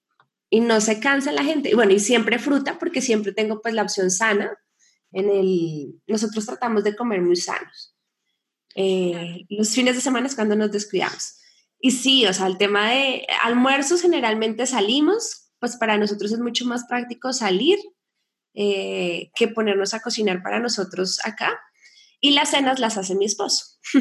y 0.49 0.59
no 0.61 0.79
se 0.79 1.01
cansa 1.01 1.33
la 1.33 1.43
gente. 1.43 1.71
Y 1.71 1.73
bueno, 1.73 1.91
y 1.91 1.99
siempre 1.99 2.39
fruta 2.39 2.79
porque 2.79 3.01
siempre 3.01 3.33
tengo 3.33 3.61
pues 3.61 3.73
la 3.73 3.83
opción 3.83 4.09
sana 4.09 4.57
en 5.11 5.29
el, 5.29 6.01
nosotros 6.07 6.45
tratamos 6.45 6.85
de 6.85 6.95
comer 6.95 7.21
muy 7.21 7.35
sanos. 7.35 7.92
Eh, 8.75 9.45
los 9.49 9.69
fines 9.73 9.95
de 9.95 10.01
semana 10.01 10.27
es 10.27 10.35
cuando 10.35 10.55
nos 10.55 10.71
descuidamos. 10.71 11.39
Y 11.79 11.91
sí, 11.91 12.25
o 12.25 12.33
sea, 12.33 12.47
el 12.47 12.57
tema 12.57 12.89
de 12.91 13.27
almuerzos 13.43 14.01
generalmente 14.01 14.65
salimos, 14.65 15.51
pues 15.59 15.75
para 15.75 15.97
nosotros 15.97 16.31
es 16.31 16.39
mucho 16.39 16.65
más 16.65 16.85
práctico 16.85 17.33
salir 17.33 17.77
eh, 18.53 19.31
que 19.35 19.47
ponernos 19.47 19.93
a 19.93 19.99
cocinar 19.99 20.41
para 20.41 20.59
nosotros 20.59 21.19
acá. 21.25 21.59
Y 22.23 22.31
las 22.31 22.51
cenas 22.51 22.79
las 22.79 22.97
hace 22.97 23.15
mi 23.15 23.25
esposo. 23.25 23.65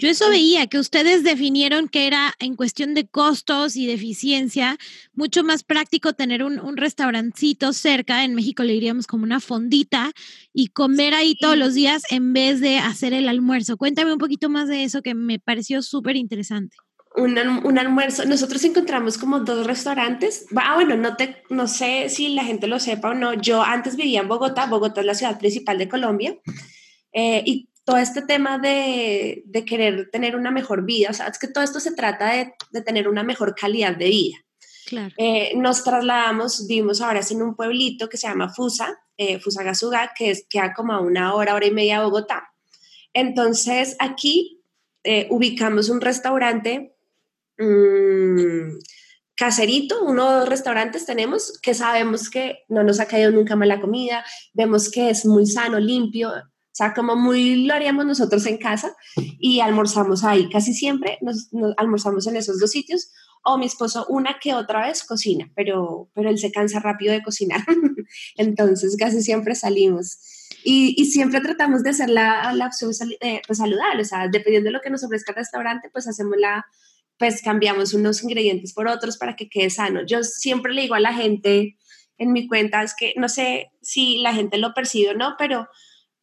Yo 0.00 0.08
eso 0.08 0.28
veía, 0.28 0.66
que 0.66 0.80
ustedes 0.80 1.22
definieron 1.22 1.88
que 1.88 2.08
era 2.08 2.34
en 2.40 2.56
cuestión 2.56 2.92
de 2.92 3.06
costos 3.06 3.76
y 3.76 3.86
de 3.86 3.92
eficiencia, 3.92 4.78
mucho 5.14 5.44
más 5.44 5.62
práctico 5.62 6.12
tener 6.12 6.42
un, 6.42 6.58
un 6.58 6.76
restaurancito 6.76 7.72
cerca, 7.72 8.24
en 8.24 8.34
México 8.34 8.64
le 8.64 8.72
diríamos 8.72 9.06
como 9.06 9.22
una 9.22 9.38
fondita, 9.38 10.10
y 10.52 10.66
comer 10.68 11.14
ahí 11.14 11.36
todos 11.36 11.56
los 11.56 11.72
días 11.74 12.02
en 12.10 12.32
vez 12.32 12.60
de 12.60 12.78
hacer 12.78 13.14
el 13.14 13.28
almuerzo. 13.28 13.76
Cuéntame 13.76 14.12
un 14.12 14.18
poquito 14.18 14.48
más 14.48 14.66
de 14.66 14.82
eso 14.82 15.00
que 15.00 15.14
me 15.14 15.38
pareció 15.38 15.82
súper 15.82 16.16
interesante. 16.16 16.76
Un, 17.14 17.38
un, 17.38 17.78
almuerzo, 17.78 18.24
nosotros 18.24 18.64
encontramos 18.64 19.18
como 19.18 19.38
dos 19.38 19.68
restaurantes. 19.68 20.46
Ah, 20.56 20.74
bueno, 20.74 20.96
no, 20.96 21.14
te, 21.14 21.44
no 21.48 21.68
sé 21.68 22.08
si 22.08 22.30
la 22.30 22.42
gente 22.42 22.66
lo 22.66 22.80
sepa 22.80 23.10
o 23.10 23.14
no. 23.14 23.34
Yo 23.34 23.62
antes 23.62 23.94
vivía 23.94 24.20
en 24.20 24.28
Bogotá, 24.28 24.66
Bogotá 24.66 25.02
es 25.02 25.06
la 25.06 25.14
ciudad 25.14 25.38
principal 25.38 25.78
de 25.78 25.88
Colombia, 25.88 26.34
eh, 27.12 27.42
y 27.44 27.68
todo 27.84 27.96
este 27.96 28.22
tema 28.22 28.58
de, 28.58 29.42
de, 29.44 29.64
querer 29.64 30.08
tener 30.10 30.36
una 30.36 30.50
mejor 30.50 30.84
vida, 30.84 31.10
o 31.10 31.14
sea, 31.14 31.26
es 31.26 31.38
que 31.38 31.48
todo 31.48 31.64
esto 31.64 31.80
se 31.80 31.94
trata 31.94 32.32
de, 32.32 32.54
de 32.70 32.82
tener 32.82 33.08
una 33.08 33.24
mejor 33.24 33.54
calidad 33.54 33.96
de 33.96 34.08
vida. 34.08 34.36
Claro. 34.86 35.14
Eh, 35.16 35.52
nos 35.56 35.84
trasladamos, 35.84 36.66
vivimos 36.66 37.00
ahora 37.00 37.20
en 37.28 37.42
un 37.42 37.54
pueblito 37.54 38.08
que 38.08 38.16
se 38.16 38.28
llama 38.28 38.48
Fusa, 38.48 38.98
eh, 39.16 39.40
Fusagasugá, 39.40 40.12
que 40.16 40.30
es, 40.30 40.46
queda 40.48 40.74
como 40.74 40.92
a 40.92 41.00
una 41.00 41.34
hora, 41.34 41.54
hora 41.54 41.66
y 41.66 41.70
media 41.70 41.98
de 41.98 42.04
Bogotá. 42.04 42.52
Entonces, 43.12 43.96
aquí 43.98 44.62
eh, 45.04 45.26
ubicamos 45.30 45.88
un 45.88 46.00
restaurante 46.00 46.94
mmm, 47.58 48.78
caserito, 49.34 50.04
uno 50.04 50.28
o 50.28 50.32
dos 50.40 50.48
restaurantes 50.48 51.06
tenemos 51.06 51.58
que 51.60 51.74
sabemos 51.74 52.30
que 52.30 52.64
no 52.68 52.82
nos 52.82 53.00
ha 53.00 53.06
caído 53.06 53.30
nunca 53.30 53.56
mala 53.56 53.80
comida, 53.80 54.24
vemos 54.52 54.90
que 54.90 55.10
es 55.10 55.24
muy 55.26 55.46
sano, 55.46 55.78
limpio, 55.78 56.32
o 56.72 56.74
sea, 56.74 56.94
como 56.94 57.16
muy 57.16 57.66
lo 57.66 57.74
haríamos 57.74 58.06
nosotros 58.06 58.46
en 58.46 58.56
casa 58.56 58.96
y 59.14 59.60
almorzamos 59.60 60.24
ahí. 60.24 60.48
Casi 60.48 60.72
siempre 60.72 61.18
nos, 61.20 61.50
almorzamos 61.76 62.26
en 62.26 62.36
esos 62.36 62.58
dos 62.58 62.70
sitios. 62.70 63.10
O 63.44 63.58
mi 63.58 63.66
esposo 63.66 64.06
una 64.08 64.38
que 64.40 64.54
otra 64.54 64.86
vez 64.86 65.02
cocina, 65.02 65.50
pero, 65.54 66.08
pero 66.14 66.30
él 66.30 66.38
se 66.38 66.50
cansa 66.50 66.78
rápido 66.78 67.12
de 67.12 67.22
cocinar. 67.22 67.60
Entonces 68.36 68.96
casi 68.98 69.20
siempre 69.20 69.54
salimos. 69.54 70.16
Y, 70.64 70.94
y, 70.96 71.06
siempre 71.06 71.40
tratamos 71.40 71.82
de 71.82 71.90
hacer 71.90 72.08
la, 72.08 72.54
la 72.54 72.68
opción 72.68 72.92
eh, 73.20 73.42
pues, 73.46 73.58
saludable. 73.58 74.02
O 74.02 74.04
sea, 74.04 74.28
dependiendo 74.28 74.68
de 74.68 74.72
lo 74.72 74.80
que 74.80 74.90
nos 74.90 75.04
ofrezca 75.04 75.32
el 75.32 75.38
restaurante, 75.38 75.90
pues 75.92 76.06
hacemos 76.06 76.36
la, 76.38 76.64
pues 77.18 77.42
cambiamos 77.42 77.92
unos 77.92 78.22
ingredientes 78.22 78.72
por 78.72 78.86
otros 78.86 79.18
para 79.18 79.36
que 79.36 79.48
quede 79.50 79.70
sano. 79.70 80.06
Yo 80.06 80.22
siempre 80.22 80.72
le 80.72 80.82
digo 80.82 80.94
a 80.94 81.00
la 81.00 81.12
gente 81.12 81.76
en 82.16 82.32
mi 82.32 82.46
cuenta, 82.46 82.82
es 82.82 82.94
que 82.94 83.12
no 83.16 83.28
sé 83.28 83.72
si 83.82 84.18
la 84.18 84.32
gente 84.32 84.56
lo 84.56 84.72
percibe 84.72 85.10
o 85.10 85.14
no, 85.14 85.34
pero 85.36 85.68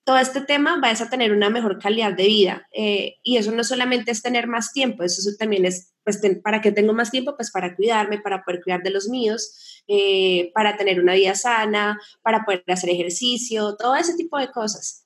todo 0.03 0.17
este 0.17 0.41
tema 0.41 0.79
vas 0.81 1.01
a 1.01 1.09
tener 1.09 1.31
una 1.31 1.49
mejor 1.49 1.79
calidad 1.79 2.13
de 2.13 2.25
vida. 2.25 2.67
Eh, 2.73 3.17
y 3.23 3.37
eso 3.37 3.51
no 3.51 3.63
solamente 3.63 4.11
es 4.11 4.21
tener 4.21 4.47
más 4.47 4.71
tiempo, 4.73 5.03
eso, 5.03 5.21
también 5.37 5.65
es, 5.65 5.93
pues, 6.03 6.19
¿para 6.43 6.61
qué 6.61 6.71
tengo 6.71 6.93
más 6.93 7.11
tiempo? 7.11 7.35
Pues 7.35 7.51
para 7.51 7.75
cuidarme, 7.75 8.19
para 8.19 8.43
poder 8.43 8.61
cuidar 8.63 8.81
de 8.83 8.89
los 8.91 9.07
míos, 9.09 9.83
eh, 9.87 10.51
para 10.53 10.77
tener 10.77 10.99
una 10.99 11.13
vida 11.13 11.35
sana, 11.35 11.99
para 12.21 12.43
poder 12.45 12.63
hacer 12.67 12.89
ejercicio, 12.89 13.75
todo 13.77 13.95
ese 13.95 14.15
tipo 14.15 14.37
de 14.39 14.49
cosas. 14.51 15.05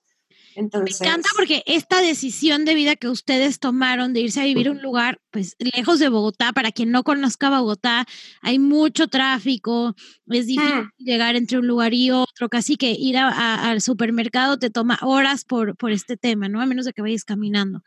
Entonces, 0.56 1.02
Me 1.02 1.08
encanta 1.08 1.30
porque 1.36 1.64
esta 1.66 2.02
decisión 2.02 2.66
de 2.66 2.76
vida 2.76 2.96
que 2.96 3.10
ustedes 3.10 3.60
tomaron 3.60 4.14
de 4.14 4.22
irse 4.22 4.42
a 4.42 4.46
vivir 4.46 4.68
a 4.68 4.72
un 4.72 4.82
lugar, 4.82 5.20
pues 5.32 5.56
lejos 5.60 6.00
de 6.00 6.10
Bogotá, 6.10 6.54
para 6.54 6.72
quien 6.72 6.92
no 6.92 7.04
conozca 7.04 7.50
Bogotá, 7.50 8.06
hay 8.42 8.60
mucho 8.60 9.08
tráfico, 9.08 9.96
es 10.28 10.48
difícil 10.48 10.76
mm. 10.76 10.92
llegar 10.98 11.36
entre 11.36 11.58
un 11.58 11.68
lugar 11.68 11.94
y 11.94 12.12
otro, 12.12 12.50
casi 12.50 12.76
que 12.76 12.92
ir 12.92 13.18
al 13.18 13.82
supermercado 13.82 14.58
te 14.58 14.70
toma 14.70 15.00
horas 15.02 15.46
por, 15.46 15.76
por 15.76 15.92
este 15.92 16.18
tema, 16.18 16.50
¿no? 16.50 16.62
A 16.62 16.66
menos 16.66 16.86
de 16.86 16.94
que 16.94 17.02
vayas 17.02 17.24
caminando. 17.26 17.82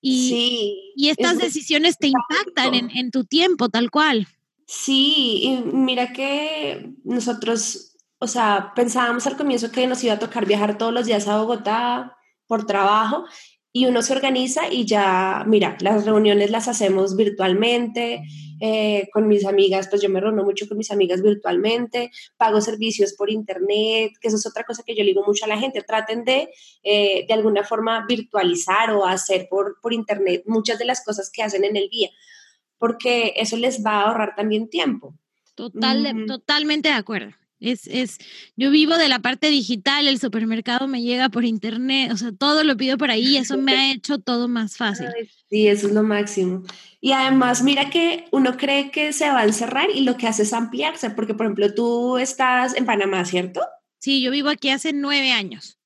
Y, 0.00 0.28
sí, 0.28 0.92
y 0.94 1.08
estas 1.08 1.38
decisiones 1.38 1.98
te 1.98 2.08
impactan 2.08 2.74
en, 2.74 2.90
en 2.96 3.10
tu 3.10 3.24
tiempo, 3.24 3.68
tal 3.68 3.90
cual. 3.90 4.28
Sí, 4.66 5.42
y 5.42 5.62
mira 5.72 6.12
que 6.12 6.92
nosotros 7.04 7.95
o 8.18 8.26
sea, 8.26 8.72
pensábamos 8.74 9.26
al 9.26 9.36
comienzo 9.36 9.70
que 9.70 9.86
nos 9.86 10.02
iba 10.02 10.14
a 10.14 10.18
tocar 10.18 10.46
viajar 10.46 10.78
todos 10.78 10.92
los 10.92 11.06
días 11.06 11.28
a 11.28 11.38
Bogotá 11.38 12.16
por 12.46 12.66
trabajo 12.66 13.24
y 13.72 13.84
uno 13.84 14.00
se 14.00 14.14
organiza 14.14 14.72
y 14.72 14.86
ya, 14.86 15.44
mira, 15.46 15.76
las 15.80 16.06
reuniones 16.06 16.50
las 16.50 16.66
hacemos 16.66 17.14
virtualmente, 17.14 18.22
eh, 18.58 19.06
con 19.12 19.28
mis 19.28 19.44
amigas, 19.44 19.88
pues 19.88 20.00
yo 20.00 20.08
me 20.08 20.18
reúno 20.18 20.44
mucho 20.44 20.66
con 20.66 20.78
mis 20.78 20.90
amigas 20.90 21.20
virtualmente, 21.20 22.10
pago 22.38 22.62
servicios 22.62 23.12
por 23.12 23.30
internet, 23.30 24.12
que 24.18 24.28
eso 24.28 24.38
es 24.38 24.46
otra 24.46 24.64
cosa 24.64 24.82
que 24.82 24.94
yo 24.94 25.02
le 25.02 25.10
digo 25.10 25.24
mucho 25.26 25.44
a 25.44 25.48
la 25.48 25.58
gente, 25.58 25.82
traten 25.82 26.24
de 26.24 26.48
eh, 26.82 27.26
de 27.28 27.34
alguna 27.34 27.64
forma 27.64 28.06
virtualizar 28.08 28.92
o 28.92 29.04
hacer 29.04 29.46
por, 29.50 29.78
por 29.82 29.92
internet 29.92 30.42
muchas 30.46 30.78
de 30.78 30.86
las 30.86 31.04
cosas 31.04 31.30
que 31.30 31.42
hacen 31.42 31.62
en 31.62 31.76
el 31.76 31.90
día, 31.90 32.08
porque 32.78 33.34
eso 33.36 33.58
les 33.58 33.84
va 33.84 34.00
a 34.00 34.02
ahorrar 34.04 34.34
también 34.34 34.70
tiempo. 34.70 35.14
Total, 35.54 36.24
Totalmente 36.26 36.88
de 36.88 36.94
acuerdo. 36.94 37.34
Es, 37.58 37.86
es, 37.86 38.18
yo 38.56 38.70
vivo 38.70 38.96
de 38.98 39.08
la 39.08 39.20
parte 39.20 39.48
digital, 39.48 40.06
el 40.06 40.20
supermercado 40.20 40.88
me 40.88 41.00
llega 41.00 41.30
por 41.30 41.44
internet, 41.44 42.12
o 42.12 42.16
sea, 42.16 42.32
todo 42.32 42.64
lo 42.64 42.76
pido 42.76 42.98
por 42.98 43.10
ahí 43.10 43.28
y 43.28 43.36
eso 43.38 43.56
me 43.56 43.72
ha 43.72 43.92
hecho 43.92 44.18
todo 44.18 44.46
más 44.46 44.76
fácil. 44.76 45.06
Sí, 45.48 45.66
eso 45.66 45.86
es 45.86 45.94
lo 45.94 46.02
máximo. 46.02 46.64
Y 47.00 47.12
además, 47.12 47.62
mira 47.62 47.88
que 47.88 48.26
uno 48.30 48.56
cree 48.56 48.90
que 48.90 49.12
se 49.12 49.30
va 49.30 49.40
a 49.40 49.44
encerrar 49.44 49.88
y 49.94 50.00
lo 50.00 50.16
que 50.16 50.26
hace 50.26 50.42
es 50.42 50.52
ampliarse, 50.52 51.10
porque 51.10 51.34
por 51.34 51.46
ejemplo, 51.46 51.72
tú 51.72 52.18
estás 52.18 52.76
en 52.76 52.84
Panamá, 52.84 53.24
¿cierto? 53.24 53.62
Sí, 53.98 54.20
yo 54.20 54.30
vivo 54.30 54.50
aquí 54.50 54.68
hace 54.68 54.92
nueve 54.92 55.32
años. 55.32 55.78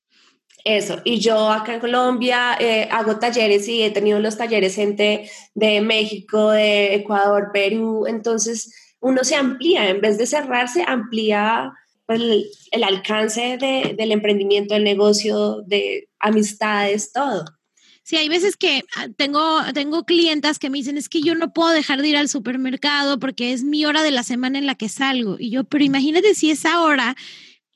Eso, 0.63 1.01
y 1.03 1.19
yo 1.19 1.49
acá 1.49 1.73
en 1.73 1.79
Colombia 1.79 2.55
eh, 2.59 2.87
hago 2.91 3.17
talleres 3.17 3.67
y 3.67 3.81
he 3.81 3.89
tenido 3.89 4.19
los 4.19 4.37
talleres 4.37 4.75
gente 4.75 5.29
de 5.55 5.81
México, 5.81 6.51
de 6.51 6.95
Ecuador, 6.95 7.49
Perú, 7.51 8.05
entonces 8.07 8.71
uno 9.01 9.23
se 9.23 9.35
amplía, 9.35 9.89
en 9.89 9.99
vez 9.99 10.17
de 10.17 10.25
cerrarse, 10.25 10.85
amplía 10.87 11.73
pues, 12.05 12.21
el, 12.71 12.83
alcance 12.83 13.57
de, 13.59 13.95
del 13.97 14.11
emprendimiento, 14.11 14.73
del 14.73 14.83
negocio, 14.83 15.61
de 15.65 16.07
amistades, 16.19 17.11
todo. 17.11 17.43
Sí, 18.03 18.17
hay 18.17 18.29
veces 18.29 18.57
que 18.57 18.83
ah, 18.95 19.07
tengo, 19.15 19.59
tengo 19.73 20.03
clientas 20.05 20.59
que 20.59 20.69
me 20.69 20.77
dicen, 20.77 20.97
es 20.97 21.07
que 21.07 21.21
yo 21.21 21.35
no 21.35 21.53
puedo 21.53 21.69
dejar 21.69 22.01
de 22.01 22.09
ir 22.09 22.17
al 22.17 22.29
supermercado 22.29 23.19
porque 23.19 23.53
es 23.53 23.63
mi 23.63 23.85
hora 23.85 24.03
de 24.03 24.11
la 24.11 24.23
semana 24.23 24.57
en 24.57 24.65
la 24.65 24.75
que 24.75 24.89
salgo. 24.89 25.37
Y 25.39 25.49
yo, 25.51 25.63
pero 25.63 25.83
imagínate 25.83 26.33
si 26.33 26.51
esa 26.51 26.81
hora 26.81 27.15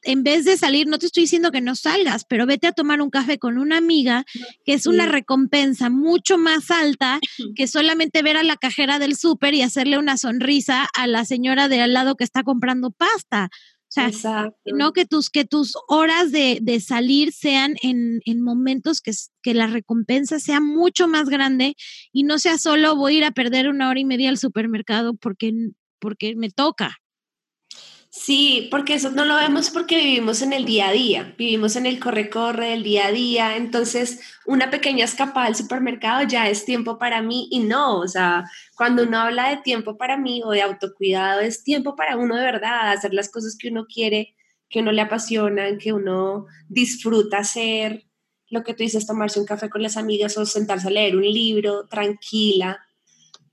en 0.05 0.23
vez 0.23 0.45
de 0.45 0.55
salir, 0.55 0.87
no 0.87 0.99
te 0.99 1.07
estoy 1.07 1.23
diciendo 1.23 1.51
que 1.51 1.61
no 1.61 1.75
salgas, 1.75 2.25
pero 2.25 2.45
vete 2.45 2.67
a 2.67 2.71
tomar 2.71 3.01
un 3.01 3.09
café 3.09 3.37
con 3.39 3.57
una 3.57 3.77
amiga, 3.77 4.23
que 4.63 4.73
es 4.73 4.85
una 4.85 5.05
recompensa 5.07 5.89
mucho 5.89 6.37
más 6.37 6.71
alta 6.71 7.19
que 7.55 7.67
solamente 7.67 8.21
ver 8.21 8.37
a 8.37 8.43
la 8.43 8.55
cajera 8.55 8.99
del 8.99 9.15
súper 9.15 9.53
y 9.55 9.63
hacerle 9.63 9.97
una 9.97 10.17
sonrisa 10.17 10.87
a 10.95 11.07
la 11.07 11.25
señora 11.25 11.67
de 11.67 11.81
al 11.81 11.93
lado 11.93 12.15
que 12.15 12.23
está 12.23 12.43
comprando 12.43 12.91
pasta. 12.91 13.49
O 13.97 14.11
sea, 14.11 14.51
no 14.65 14.91
que 14.91 15.05
tus, 15.05 15.29
que 15.29 15.45
tus 15.45 15.73
horas 15.87 16.31
de, 16.31 16.59
de 16.61 16.81
salir 16.81 17.31
sean 17.31 17.75
en, 17.81 18.19
en 18.25 18.41
momentos 18.41 18.99
que, 18.99 19.11
que, 19.41 19.53
la 19.53 19.67
recompensa 19.67 20.39
sea 20.39 20.59
mucho 20.59 21.07
más 21.07 21.29
grande 21.29 21.75
y 22.11 22.23
no 22.23 22.37
sea 22.37 22.57
solo 22.57 22.97
voy 22.97 23.15
a 23.15 23.17
ir 23.19 23.23
a 23.23 23.31
perder 23.31 23.69
una 23.69 23.89
hora 23.89 23.99
y 23.99 24.05
media 24.05 24.29
al 24.29 24.37
supermercado 24.37 25.13
porque, 25.15 25.53
porque 25.99 26.35
me 26.35 26.49
toca. 26.49 26.97
Sí, 28.17 28.69
porque 28.71 28.93
eso 28.93 29.11
no 29.11 29.25
lo 29.25 29.35
vemos 29.35 29.69
porque 29.71 29.97
vivimos 29.97 30.41
en 30.41 30.53
el 30.53 30.63
día 30.63 30.87
a 30.87 30.93
día, 30.93 31.35
vivimos 31.37 31.75
en 31.75 31.85
el 31.85 31.99
corre-corre 31.99 32.69
del 32.69 32.81
día 32.81 33.07
a 33.07 33.11
día, 33.11 33.57
entonces 33.57 34.21
una 34.45 34.71
pequeña 34.71 35.03
escapada 35.03 35.47
al 35.47 35.55
supermercado 35.55 36.25
ya 36.25 36.49
es 36.49 36.63
tiempo 36.63 36.97
para 36.97 37.21
mí 37.21 37.49
y 37.51 37.59
no, 37.59 37.99
o 37.99 38.07
sea, 38.07 38.45
cuando 38.77 39.03
uno 39.03 39.19
habla 39.19 39.49
de 39.49 39.57
tiempo 39.57 39.97
para 39.97 40.17
mí 40.17 40.41
o 40.45 40.51
de 40.51 40.61
autocuidado, 40.61 41.41
es 41.41 41.65
tiempo 41.65 41.97
para 41.97 42.15
uno 42.15 42.37
de 42.37 42.45
verdad, 42.45 42.93
hacer 42.93 43.13
las 43.13 43.29
cosas 43.29 43.57
que 43.59 43.67
uno 43.67 43.85
quiere, 43.85 44.33
que 44.69 44.79
uno 44.79 44.93
le 44.93 45.01
apasionan, 45.01 45.77
que 45.77 45.91
uno 45.91 46.45
disfruta 46.69 47.39
hacer, 47.39 48.05
lo 48.49 48.63
que 48.63 48.73
tú 48.73 48.83
dices, 48.83 49.05
tomarse 49.05 49.41
un 49.41 49.45
café 49.45 49.69
con 49.69 49.83
las 49.83 49.97
amigas 49.97 50.37
o 50.37 50.45
sentarse 50.45 50.87
a 50.87 50.91
leer 50.91 51.17
un 51.17 51.23
libro 51.23 51.85
tranquila, 51.89 52.79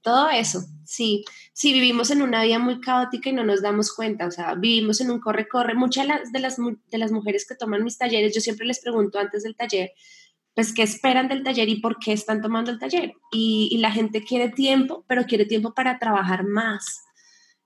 todo 0.03 0.31
eso, 0.31 0.65
sí. 0.93 1.25
Sí, 1.53 1.73
vivimos 1.73 2.11
en 2.11 2.23
una 2.23 2.43
vida 2.43 2.59
muy 2.59 2.81
caótica 2.81 3.31
y 3.31 3.33
no 3.33 3.45
nos 3.45 3.63
damos 3.63 3.93
cuenta, 3.93 4.27
o 4.27 4.31
sea, 4.31 4.55
vivimos 4.55 5.01
en 5.01 5.11
un 5.11 5.21
corre-corre. 5.21 5.75
Muchas 5.75 6.07
de 6.33 6.39
las, 6.41 6.57
de 6.59 6.99
las 6.99 7.13
mujeres 7.13 7.47
que 7.47 7.55
toman 7.55 7.85
mis 7.85 7.99
talleres, 7.99 8.35
yo 8.35 8.41
siempre 8.41 8.67
les 8.67 8.81
pregunto 8.81 9.19
antes 9.19 9.43
del 9.43 9.57
taller, 9.57 9.93
pues, 10.55 10.75
¿qué 10.75 10.83
esperan 10.83 11.29
del 11.29 11.43
taller 11.43 11.69
y 11.69 11.81
por 11.81 11.99
qué 11.99 12.13
están 12.13 12.43
tomando 12.43 12.71
el 12.71 12.79
taller? 12.79 13.15
Y, 13.33 13.77
la 13.79 13.91
gente 13.91 14.23
quiere 14.23 14.51
tiempo, 14.51 15.05
pero 15.09 15.25
quiere 15.25 15.47
tiempo 15.47 15.75
para 15.75 15.99
trabajar 15.99 16.45
más. 16.45 17.03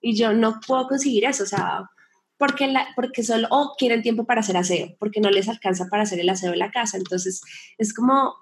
Y 0.01 0.17
yo 0.17 0.33
no 0.33 0.61
puedo 0.67 0.87
conseguir 0.87 1.25
eso, 1.25 1.43
o 1.43 1.47
sea, 1.47 1.91
porque, 2.39 2.69
la, 2.69 2.87
porque 2.95 3.25
solo 3.25 3.49
o 3.51 3.75
quieren 3.77 4.03
tiempo 4.03 4.25
para 4.25 4.41
hacer 4.41 4.57
aseo, 4.57 4.95
porque 5.01 5.21
no 5.21 5.31
les 5.31 5.49
alcanza 5.49 5.87
para 5.91 6.05
hacer 6.05 6.21
el 6.21 6.29
aseo 6.29 6.53
de 6.53 6.59
la 6.59 6.71
casa. 6.71 6.97
Entonces, 6.97 7.41
es 7.79 7.93
como 7.93 8.35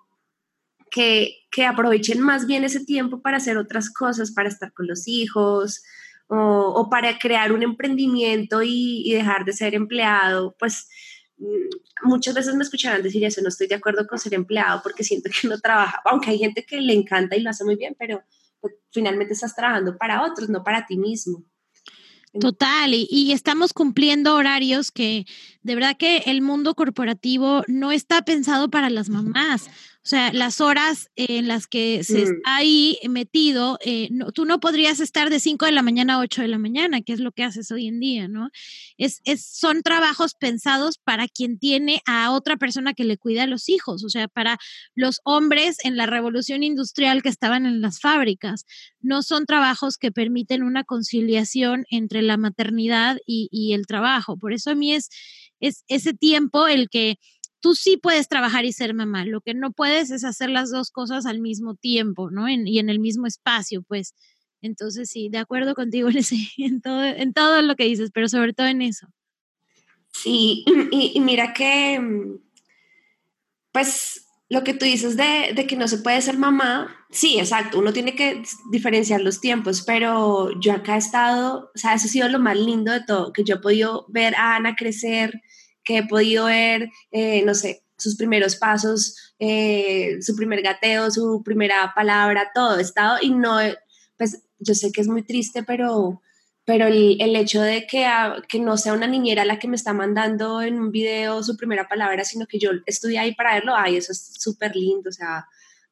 que, 0.94 1.66
aprovechen 1.66 2.20
más 2.20 2.46
bien 2.46 2.64
ese 2.64 2.84
tiempo 2.84 3.20
para 3.20 3.38
hacer 3.38 3.56
otras 3.58 3.92
cosas, 3.92 4.32
para 4.32 4.48
estar 4.48 4.72
con 4.72 4.86
los 4.86 5.08
hijos 5.08 5.82
o, 6.28 6.88
para 6.90 7.18
crear 7.18 7.52
un 7.52 7.62
emprendimiento 7.62 8.62
y, 8.62 9.02
y, 9.04 9.12
dejar 9.12 9.44
de 9.44 9.52
ser 9.52 9.74
empleado, 9.74 10.54
pues 10.58 10.88
mm, 11.36 12.08
muchas 12.08 12.34
veces 12.34 12.54
me 12.54 12.62
escucharán 12.62 13.02
decir 13.02 13.24
eso, 13.24 13.42
no 13.42 13.48
estoy 13.48 13.66
de 13.66 13.74
acuerdo 13.74 14.06
con 14.06 14.18
ser 14.18 14.34
empleado 14.34 14.80
porque 14.82 15.04
siento 15.04 15.30
que 15.30 15.48
no 15.48 15.58
trabaja, 15.58 16.00
aunque 16.04 16.30
hay 16.30 16.38
gente 16.38 16.64
que 16.64 16.80
le 16.80 16.94
encanta 16.94 17.36
y 17.36 17.40
lo 17.40 17.50
hace 17.50 17.64
muy 17.64 17.76
bien, 17.76 17.96
pero 17.98 18.22
pues, 18.60 18.74
finalmente 18.92 19.34
estás 19.34 19.54
trabajando 19.54 19.96
para 19.98 20.22
otros, 20.22 20.48
no 20.48 20.62
para 20.62 20.86
ti 20.86 20.96
mismo. 20.96 21.44
Total, 22.40 22.92
y, 22.92 23.30
estamos 23.30 23.72
cumpliendo 23.72 24.34
horarios 24.34 24.90
que 24.90 25.24
de 25.62 25.74
verdad 25.76 25.96
que 25.96 26.18
el 26.26 26.42
mundo 26.42 26.74
corporativo 26.74 27.62
no 27.68 27.92
está 27.92 28.22
pensado 28.22 28.70
para 28.70 28.90
las 28.90 29.08
mamás. 29.08 29.70
O 30.04 30.06
sea, 30.06 30.34
las 30.34 30.60
horas 30.60 31.08
en 31.16 31.48
las 31.48 31.66
que 31.66 32.04
se 32.04 32.18
mm. 32.18 32.22
está 32.24 32.56
ahí 32.56 32.98
metido, 33.08 33.78
eh, 33.82 34.10
tú 34.34 34.44
no 34.44 34.60
podrías 34.60 35.00
estar 35.00 35.30
de 35.30 35.40
5 35.40 35.64
de 35.64 35.72
la 35.72 35.80
mañana 35.80 36.16
a 36.16 36.18
8 36.18 36.42
de 36.42 36.48
la 36.48 36.58
mañana, 36.58 37.00
que 37.00 37.14
es 37.14 37.20
lo 37.20 37.32
que 37.32 37.42
haces 37.42 37.70
hoy 37.70 37.86
en 37.86 38.00
día, 38.00 38.28
¿no? 38.28 38.50
Es, 38.98 39.22
es, 39.24 39.46
son 39.46 39.80
trabajos 39.82 40.34
pensados 40.34 40.98
para 40.98 41.26
quien 41.26 41.58
tiene 41.58 42.02
a 42.04 42.32
otra 42.32 42.58
persona 42.58 42.92
que 42.92 43.04
le 43.04 43.16
cuida 43.16 43.44
a 43.44 43.46
los 43.46 43.70
hijos, 43.70 44.04
o 44.04 44.10
sea, 44.10 44.28
para 44.28 44.58
los 44.94 45.22
hombres 45.24 45.78
en 45.84 45.96
la 45.96 46.04
revolución 46.04 46.62
industrial 46.62 47.22
que 47.22 47.30
estaban 47.30 47.64
en 47.64 47.80
las 47.80 47.98
fábricas. 47.98 48.66
No 49.00 49.22
son 49.22 49.46
trabajos 49.46 49.96
que 49.96 50.12
permiten 50.12 50.64
una 50.64 50.84
conciliación 50.84 51.86
entre 51.88 52.20
la 52.20 52.36
maternidad 52.36 53.16
y, 53.26 53.48
y 53.50 53.72
el 53.72 53.86
trabajo. 53.86 54.36
Por 54.36 54.52
eso 54.52 54.72
a 54.72 54.74
mí 54.74 54.92
es, 54.92 55.08
es 55.60 55.82
ese 55.88 56.12
tiempo 56.12 56.66
el 56.66 56.90
que 56.90 57.18
tú 57.64 57.74
sí 57.74 57.96
puedes 57.96 58.28
trabajar 58.28 58.66
y 58.66 58.74
ser 58.74 58.92
mamá, 58.92 59.24
lo 59.24 59.40
que 59.40 59.54
no 59.54 59.72
puedes 59.72 60.10
es 60.10 60.22
hacer 60.22 60.50
las 60.50 60.70
dos 60.70 60.90
cosas 60.90 61.24
al 61.24 61.40
mismo 61.40 61.74
tiempo, 61.74 62.30
¿no? 62.30 62.46
y 62.46 62.78
en 62.78 62.90
el 62.90 62.98
mismo 62.98 63.26
espacio, 63.26 63.82
pues. 63.82 64.14
Entonces, 64.60 65.08
sí, 65.08 65.30
de 65.30 65.38
acuerdo 65.38 65.74
contigo 65.74 66.10
en, 66.10 66.18
en, 66.58 66.82
todo, 66.82 67.02
en 67.02 67.32
todo 67.32 67.62
lo 67.62 67.74
que 67.74 67.84
dices, 67.84 68.10
pero 68.12 68.28
sobre 68.28 68.52
todo 68.52 68.66
en 68.66 68.82
eso. 68.82 69.06
Sí, 70.12 70.62
y, 70.92 71.18
mira 71.20 71.54
que, 71.54 71.98
pues, 73.72 74.26
lo 74.50 74.62
que 74.62 74.74
tú 74.74 74.84
dices 74.84 75.16
de, 75.16 75.54
de, 75.54 75.66
que 75.66 75.76
no 75.76 75.88
se 75.88 75.98
puede 75.98 76.20
ser 76.20 76.36
mamá, 76.36 76.94
sí, 77.10 77.38
exacto, 77.38 77.78
uno 77.78 77.94
tiene 77.94 78.14
que 78.14 78.42
diferenciar 78.70 79.22
los 79.22 79.40
tiempos, 79.40 79.84
pero 79.86 80.50
yo 80.60 80.74
acá 80.74 80.96
he 80.96 80.98
estado, 80.98 81.70
o 81.74 81.78
sea, 81.78 81.94
eso 81.94 82.08
ha 82.08 82.10
sido 82.10 82.28
lo 82.28 82.40
más 82.40 82.58
lindo 82.58 82.92
de 82.92 83.02
todo, 83.02 83.32
que 83.32 83.42
yo 83.42 83.54
he 83.54 83.60
podido 83.60 84.04
ver 84.10 84.34
a 84.34 84.56
Ana 84.56 84.76
crecer, 84.76 85.40
que 85.84 85.98
he 85.98 86.06
podido 86.06 86.46
ver, 86.46 86.90
eh, 87.10 87.42
no 87.44 87.54
sé, 87.54 87.84
sus 87.96 88.16
primeros 88.16 88.56
pasos, 88.56 89.34
eh, 89.38 90.18
su 90.20 90.34
primer 90.36 90.62
gateo, 90.62 91.10
su 91.10 91.42
primera 91.44 91.92
palabra, 91.94 92.50
todo, 92.54 92.78
estado 92.78 93.18
y 93.22 93.30
no, 93.30 93.58
pues 94.16 94.42
yo 94.58 94.74
sé 94.74 94.92
que 94.92 95.00
es 95.00 95.08
muy 95.08 95.22
triste, 95.22 95.62
pero, 95.62 96.22
pero 96.64 96.86
el, 96.86 97.20
el 97.20 97.36
hecho 97.36 97.60
de 97.62 97.86
que, 97.86 98.06
que 98.48 98.58
no 98.58 98.76
sea 98.76 98.94
una 98.94 99.06
niñera 99.06 99.44
la 99.44 99.58
que 99.58 99.68
me 99.68 99.76
está 99.76 99.92
mandando 99.92 100.62
en 100.62 100.80
un 100.80 100.90
video 100.90 101.42
su 101.42 101.56
primera 101.56 101.88
palabra, 101.88 102.24
sino 102.24 102.46
que 102.46 102.58
yo 102.58 102.70
estuve 102.86 103.18
ahí 103.18 103.34
para 103.34 103.54
verlo, 103.54 103.74
ay, 103.76 103.96
eso 103.96 104.12
es 104.12 104.34
súper 104.38 104.74
lindo, 104.74 105.10
o 105.10 105.12
sea, 105.12 105.46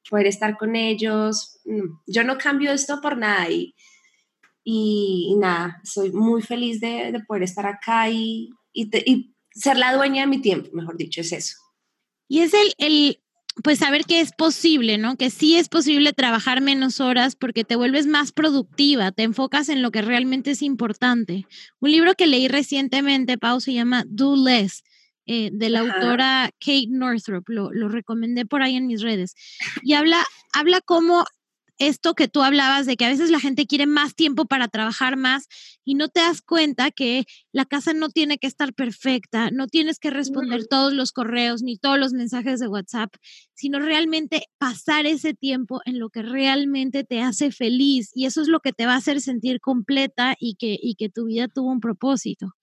poder 0.09 0.27
estar 0.27 0.57
con 0.57 0.75
ellos, 0.77 1.61
mm, 1.65 2.01
yo 2.07 2.25
no 2.25 2.39
cambio 2.39 2.73
esto 2.73 3.01
por 3.01 3.17
nada 3.17 3.49
y, 3.49 3.75
y, 4.65 5.35
nada, 5.39 5.81
soy 5.85 6.13
muy 6.13 6.43
feliz 6.43 6.81
de, 6.81 7.13
de 7.13 7.21
poder 7.21 7.45
estar 7.45 7.67
acá 7.67 8.09
y, 8.09 8.51
y, 8.73 8.91
y 9.11 9.32
ser 9.55 9.77
la 9.77 9.95
dueña 9.95 10.23
de 10.23 10.29
mi 10.29 10.41
tiempo, 10.41 10.71
mejor 10.73 10.97
dicho, 10.97 11.21
es 11.21 11.33
eso. 11.33 11.57
Y 12.29 12.41
es 12.41 12.55
el, 12.55 12.73
el, 12.79 13.21
pues 13.63 13.79
saber 13.79 14.05
que 14.05 14.21
es 14.21 14.33
posible, 14.33 14.99
¿no? 14.99 15.17
Que 15.17 15.31
sí 15.31 15.57
es 15.57 15.69
posible 15.69 16.13
trabajar 16.13 16.61
menos 16.61 17.01
horas 17.01 17.37
porque 17.37 17.65
te 17.65 17.77
vuelves 17.77 18.07
más 18.07 18.33
productiva, 18.33 19.13
te 19.13 19.23
enfocas 19.23 19.69
en 19.69 19.83
lo 19.83 19.91
que 19.91 20.03
realmente 20.03 20.53
es 20.53 20.63
importante. 20.63 21.47
Un 21.81 21.91
libro 21.91 22.15
que 22.15 22.27
leí 22.27 22.49
recientemente, 22.49 23.39
Pau, 23.39 23.61
se 23.61 23.75
llama 23.75 24.05
Do 24.07 24.37
Less. 24.37 24.83
Eh, 25.25 25.51
de 25.53 25.71
la 25.71 25.81
autora 25.81 26.51
Kate 26.59 26.89
Northrop, 26.89 27.49
lo, 27.49 27.73
lo, 27.73 27.89
recomendé 27.89 28.45
por 28.45 28.61
ahí 28.61 28.75
en 28.75 28.89
mis 28.89 29.03
redes, 29.03 29.37
y 29.81 29.93
habla, 29.93 30.19
habla 30.53 30.81
cómo 30.81 31.25
esto 31.79 32.15
que 32.15 32.29
tú 32.29 32.43
hablabas 32.43 32.87
de 32.87 32.97
que 32.97 33.05
a 33.05 33.09
veces 33.09 33.31
la 33.31 33.41
gente 33.41 33.67
quiere 33.67 33.87
más 33.87 34.15
tiempo 34.15 34.45
para 34.45 34.69
trabajar 34.69 35.17
más 35.17 35.49
y 35.85 35.95
no 35.95 36.09
te 36.09 36.21
das 36.21 36.43
cuenta 36.43 36.91
que 36.91 37.25
la 37.53 37.65
casa 37.65 37.93
no 37.93 38.09
tiene 38.09 38.39
que 38.39 38.47
estar 38.47 38.75
perfecta, 38.75 39.51
no 39.51 39.67
tienes 39.67 39.99
que 39.99 40.11
responder 40.11 40.67
todos 40.69 40.93
los 40.93 41.13
correos 41.13 41.63
ni 41.63 41.79
todos 41.79 41.99
los 41.99 42.13
mensajes 42.13 42.61
de 42.61 42.69
WhatsApp, 42.69 43.15
sino 43.55 43.81
realmente 43.81 44.45
pasar 44.59 45.07
ese 45.07 45.35
tiempo 45.35 45.81
en 45.85 45.99
lo 45.99 46.11
que 46.11 46.23
realmente 46.23 47.05
te 47.05 47.21
hace 47.21 47.51
feliz 47.51 48.11
y 48.15 48.27
eso 48.27 48.43
es 48.43 48.49
lo 48.49 48.61
que 48.61 48.73
te 48.73 48.87
va 48.87 48.95
a 48.95 48.99
hacer 48.99 49.21
sentir 49.21 49.61
completa 49.61 50.37
y 50.39 50.55
que, 50.57 50.79
y 50.81 50.95
que 50.95 51.09
tu 51.09 51.27
vida 51.27 51.49
tuvo 51.49 51.71
un 51.71 51.81
propósito. 51.81 52.55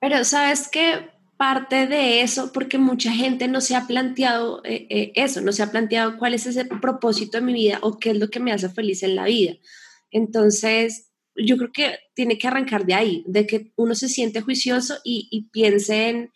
Pero 0.00 0.24
sabes 0.24 0.68
que 0.68 1.15
parte 1.36 1.86
de 1.86 2.22
eso 2.22 2.52
porque 2.52 2.78
mucha 2.78 3.12
gente 3.12 3.48
no 3.48 3.60
se 3.60 3.76
ha 3.76 3.86
planteado 3.86 4.62
eh, 4.64 4.86
eh, 4.90 5.12
eso, 5.14 5.40
no 5.40 5.52
se 5.52 5.62
ha 5.62 5.70
planteado 5.70 6.18
cuál 6.18 6.34
es 6.34 6.46
ese 6.46 6.64
propósito 6.64 7.38
de 7.38 7.44
mi 7.44 7.52
vida 7.52 7.78
o 7.82 7.98
qué 7.98 8.10
es 8.10 8.18
lo 8.18 8.30
que 8.30 8.40
me 8.40 8.52
hace 8.52 8.68
feliz 8.68 9.02
en 9.02 9.16
la 9.16 9.24
vida. 9.24 9.54
Entonces, 10.10 11.10
yo 11.34 11.56
creo 11.56 11.70
que 11.72 11.98
tiene 12.14 12.38
que 12.38 12.48
arrancar 12.48 12.86
de 12.86 12.94
ahí, 12.94 13.24
de 13.26 13.46
que 13.46 13.72
uno 13.76 13.94
se 13.94 14.08
siente 14.08 14.40
juicioso 14.40 14.96
y, 15.04 15.48
piense 15.52 16.08
en 16.08 16.32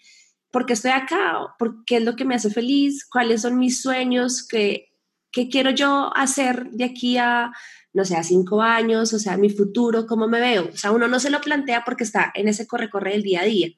por 0.51 0.67
qué 0.67 0.75
estoy 0.75 0.91
acá, 0.91 1.55
por 1.59 1.85
qué 1.85 1.97
es 1.97 2.03
lo 2.03 2.17
que 2.17 2.25
me 2.25 2.35
hace 2.35 2.51
feliz, 2.51 3.07
cuáles 3.07 3.43
son 3.43 3.59
mis 3.59 3.81
sueños, 3.81 4.47
qué, 4.47 4.93
qué 5.31 5.49
quiero 5.49 5.71
yo 5.71 6.11
hacer 6.15 6.71
de 6.71 6.85
aquí 6.85 7.17
a, 7.17 7.53
no 7.95 8.05
sé, 8.05 8.17
a 8.17 8.23
cinco 8.23 8.61
años, 8.61 9.15
o 9.15 9.19
sea, 9.19 9.37
mi 9.37 9.49
futuro, 9.49 10.07
cómo 10.07 10.29
me 10.29 10.41
veo. 10.41 10.69
O 10.73 10.77
sea, 10.77 10.91
uno 10.91 11.09
no 11.09 11.21
se 11.21 11.31
lo 11.31 11.41
plantea 11.41 11.85
porque 11.85 12.05
está 12.05 12.33
en 12.35 12.49
ese 12.49 12.67
corre-corre 12.67 13.13
del 13.13 13.23
día 13.23 13.41
a 13.43 13.45
día 13.45 13.69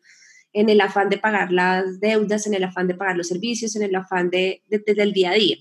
en 0.53 0.69
el 0.69 0.81
afán 0.81 1.09
de 1.09 1.19
pagar 1.19 1.53
las 1.53 2.01
deudas, 2.01 2.47
en 2.47 2.55
el 2.55 2.65
afán 2.65 2.87
de 2.87 2.95
pagar 2.95 3.17
los 3.17 3.29
servicios, 3.29 3.75
en 3.77 3.83
el 3.83 3.95
afán 3.95 4.31
de, 4.31 4.63
del 4.69 5.13
día 5.13 5.31
a 5.31 5.35
día. 5.35 5.57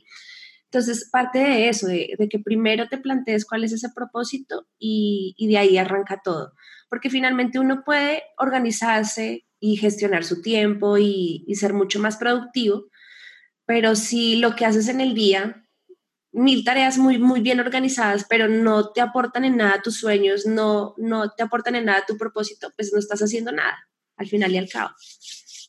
Entonces, 0.66 1.10
parte 1.12 1.40
de 1.40 1.70
eso, 1.70 1.88
de, 1.88 2.16
que 2.30 2.40
primero 2.40 2.88
te 2.88 2.98
plantees 2.98 3.46
cuál 3.46 3.64
es 3.64 3.74
ese 3.74 3.90
propósito 3.94 4.68
y, 4.80 5.36
de 5.50 5.58
ahí 5.58 5.78
arranca 5.78 6.22
todo. 6.24 6.54
Porque 6.90 7.10
finalmente 7.10 7.60
uno 7.60 7.84
puede 7.86 8.24
organizarse 8.38 9.46
y 9.60 9.78
gestionar 9.78 10.24
su 10.24 10.42
tiempo 10.42 10.98
y, 10.98 11.46
ser 11.56 11.74
mucho 11.74 12.00
más 12.00 12.18
productivo, 12.18 12.86
pero 13.66 13.96
si 13.96 14.38
lo 14.38 14.56
que 14.56 14.66
haces 14.66 14.88
en 14.88 15.02
el 15.02 15.14
día, 15.14 15.66
mil 16.32 16.64
tareas 16.64 16.98
muy, 16.98 17.18
muy 17.18 17.42
bien 17.42 17.60
organizadas, 17.60 18.26
pero 18.30 18.48
no 18.48 18.92
te 18.92 19.02
aportan 19.02 19.46
en 19.46 19.58
nada 19.58 19.82
tus 19.82 19.98
sueños, 20.00 20.46
no, 20.46 20.96
no 20.98 21.32
te 21.32 21.44
aportan 21.44 21.76
en 21.76 21.86
nada 21.86 22.06
tu 22.08 22.18
propósito, 22.18 22.72
pues 22.78 22.92
no 22.94 23.00
estás 23.00 23.22
haciendo 23.22 23.52
nada 23.52 23.91
al 24.22 24.28
final 24.28 24.54
y 24.54 24.58
al 24.58 24.70
cabo. 24.70 24.92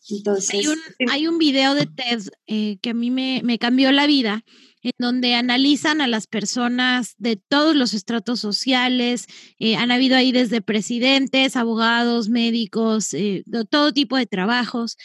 Entonces, 0.09 0.51
hay 0.51 0.67
un, 0.67 0.79
hay 1.11 1.27
un 1.27 1.39
video 1.39 1.75
de 1.75 1.87
TED 1.87 2.23
eh, 2.47 2.79
que 2.83 2.91
a 2.91 2.95
mí 2.95 3.11
me, 3.11 3.41
me, 3.45 3.59
cambió 3.59 3.93
la 3.93 4.07
vida, 4.07 4.45
en 4.83 4.93
donde 4.99 5.35
analizan 5.35 6.01
a 6.01 6.07
las 6.07 6.27
personas 6.27 7.15
de 7.19 7.37
todos 7.37 7.75
los 7.75 7.95
estratos 7.95 8.41
sociales. 8.41 9.27
Eh, 9.59 9.77
han 9.77 9.91
habido 9.91 10.17
ahí 10.17 10.33
desde 10.33 10.61
presidentes, 10.61 11.57
abogados, 11.57 12.29
médicos, 12.29 13.15
eh, 13.15 13.43
de 13.47 13.65
todo 13.65 13.93
tipo 13.93 14.17
de 14.17 14.27
trabajos, 14.27 14.97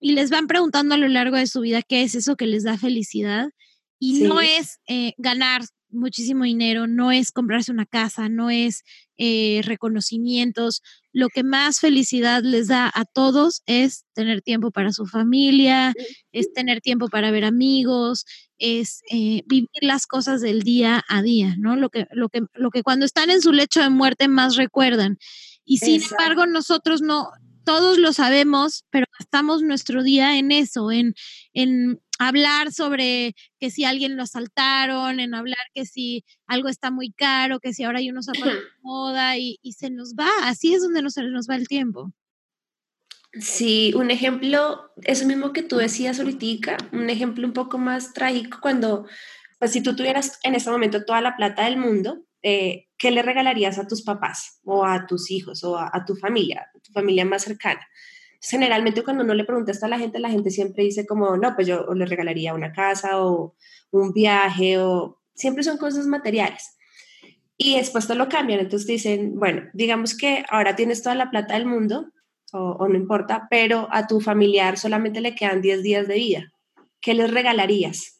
y 0.00 0.12
les 0.12 0.30
van 0.30 0.46
preguntando 0.46 0.94
a 0.94 0.98
lo 0.98 1.08
largo 1.08 1.36
de 1.36 1.46
su 1.46 1.60
vida 1.60 1.82
qué 1.82 2.02
es 2.02 2.14
eso 2.14 2.36
que 2.36 2.46
les 2.46 2.64
da 2.64 2.78
felicidad. 2.78 3.50
Y 3.98 4.22
no 4.22 4.40
es 4.40 4.78
ganar 5.18 5.60
muchísimo 5.90 6.44
dinero, 6.44 6.86
no 6.86 7.12
es 7.12 7.32
comprarse 7.32 7.72
una 7.72 7.86
casa, 7.86 8.28
no 8.28 8.50
es 8.50 8.82
eh, 9.18 9.60
reconocimientos. 9.64 10.82
Lo 11.12 11.28
que 11.28 11.42
más 11.42 11.80
felicidad 11.80 12.42
les 12.42 12.68
da 12.68 12.90
a 12.94 13.04
todos 13.04 13.62
es 13.66 14.04
tener 14.14 14.42
tiempo 14.42 14.70
para 14.70 14.92
su 14.92 15.06
familia, 15.06 15.92
es 16.32 16.52
tener 16.52 16.80
tiempo 16.80 17.08
para 17.08 17.30
ver 17.30 17.44
amigos, 17.44 18.24
es 18.58 19.02
eh, 19.10 19.42
vivir 19.46 19.68
las 19.80 20.06
cosas 20.06 20.40
del 20.40 20.62
día 20.62 21.04
a 21.08 21.22
día, 21.22 21.56
¿no? 21.58 21.76
Lo 21.76 21.88
que, 21.88 22.06
lo, 22.12 22.28
que, 22.28 22.42
lo 22.54 22.70
que 22.70 22.82
cuando 22.82 23.06
están 23.06 23.30
en 23.30 23.40
su 23.40 23.52
lecho 23.52 23.80
de 23.80 23.90
muerte 23.90 24.28
más 24.28 24.56
recuerdan. 24.56 25.18
Y 25.64 25.78
sin 25.78 26.02
embargo, 26.02 26.46
nosotros 26.46 27.00
no, 27.00 27.28
todos 27.64 27.98
lo 27.98 28.12
sabemos, 28.12 28.84
pero 28.90 29.06
gastamos 29.18 29.62
nuestro 29.62 30.02
día 30.02 30.38
en 30.38 30.52
eso, 30.52 30.90
en, 30.90 31.14
en 31.52 32.00
hablar 32.18 32.72
sobre 32.72 33.34
que 33.58 33.70
si 33.70 33.84
alguien 33.84 34.16
lo 34.16 34.22
asaltaron, 34.22 35.20
en 35.20 35.34
hablar 35.34 35.64
que 35.74 35.86
si 35.86 36.24
algo 36.46 36.68
está 36.68 36.90
muy 36.90 37.12
caro, 37.12 37.60
que 37.60 37.72
si 37.72 37.84
ahora 37.84 37.98
hay 37.98 38.10
unos 38.10 38.26
zapatos 38.26 38.52
de 38.52 38.60
moda 38.82 39.38
y, 39.38 39.58
se 39.76 39.90
nos 39.90 40.14
va, 40.14 40.28
así 40.42 40.74
es 40.74 40.82
donde 40.82 41.02
nos, 41.02 41.16
nos 41.16 41.48
va 41.48 41.56
el 41.56 41.66
tiempo. 41.66 42.12
Sí, 43.32 43.92
un 43.94 44.10
ejemplo, 44.10 44.92
eso 45.04 45.24
mismo 45.24 45.52
que 45.52 45.62
tú 45.62 45.76
decías 45.76 46.18
ahorita, 46.18 46.76
un 46.92 47.08
ejemplo 47.08 47.46
un 47.46 47.52
poco 47.52 47.78
más 47.78 48.12
trágico 48.12 48.58
cuando, 48.60 49.06
pues 49.58 49.70
si 49.70 49.82
tú 49.82 49.96
tuvieras 49.96 50.40
en 50.42 50.54
este 50.54 50.70
momento 50.70 51.04
toda 51.04 51.20
la 51.20 51.36
plata 51.36 51.64
del 51.64 51.76
mundo, 51.76 52.24
eh, 52.42 52.89
¿qué 53.00 53.10
le 53.10 53.22
regalarías 53.22 53.78
a 53.78 53.88
tus 53.88 54.02
papás 54.02 54.60
o 54.62 54.84
a 54.84 55.06
tus 55.06 55.30
hijos 55.30 55.64
o 55.64 55.78
a, 55.78 56.04
tu 56.06 56.14
familia, 56.14 56.70
tu 56.84 56.92
familia 56.92 57.24
más 57.24 57.42
cercana? 57.42 57.80
generalmente 58.42 59.04
cuando 59.04 59.22
uno 59.22 59.34
le 59.34 59.44
pregunta 59.44 59.70
esto 59.70 59.84
a 59.84 59.90
la 59.90 59.98
gente, 59.98 60.18
la 60.18 60.30
gente 60.30 60.50
siempre 60.50 60.84
dice 60.84 61.04
como, 61.06 61.36
no, 61.36 61.54
pues 61.54 61.66
yo 61.66 61.92
le 61.94 62.06
regalaría 62.06 62.54
una 62.54 62.72
casa 62.72 63.22
o 63.22 63.54
un 63.90 64.12
viaje 64.14 64.78
o 64.78 65.20
siempre 65.34 65.62
son 65.62 65.76
cosas 65.76 66.06
materiales. 66.06 66.78
Y 67.58 67.76
después 67.76 68.06
todo 68.06 68.16
lo 68.16 68.30
cambian, 68.30 68.60
entonces 68.60 68.88
dicen, 68.88 69.38
bueno, 69.38 69.68
digamos 69.74 70.16
que 70.16 70.46
ahora 70.48 70.74
tienes 70.74 71.02
toda 71.02 71.14
la 71.14 71.30
plata 71.30 71.52
del 71.52 71.66
mundo, 71.66 72.06
o, 72.52 72.88
no 72.88 72.96
importa, 72.96 73.46
pero 73.50 73.88
a 73.92 74.06
tu 74.06 74.20
familiar 74.20 74.78
solamente 74.78 75.20
le 75.20 75.34
quedan 75.34 75.60
10 75.60 75.82
días 75.82 76.08
de 76.08 76.14
vida. 76.14 76.52
¿Qué 77.00 77.12
les 77.12 77.30
regalarías? 77.30 78.19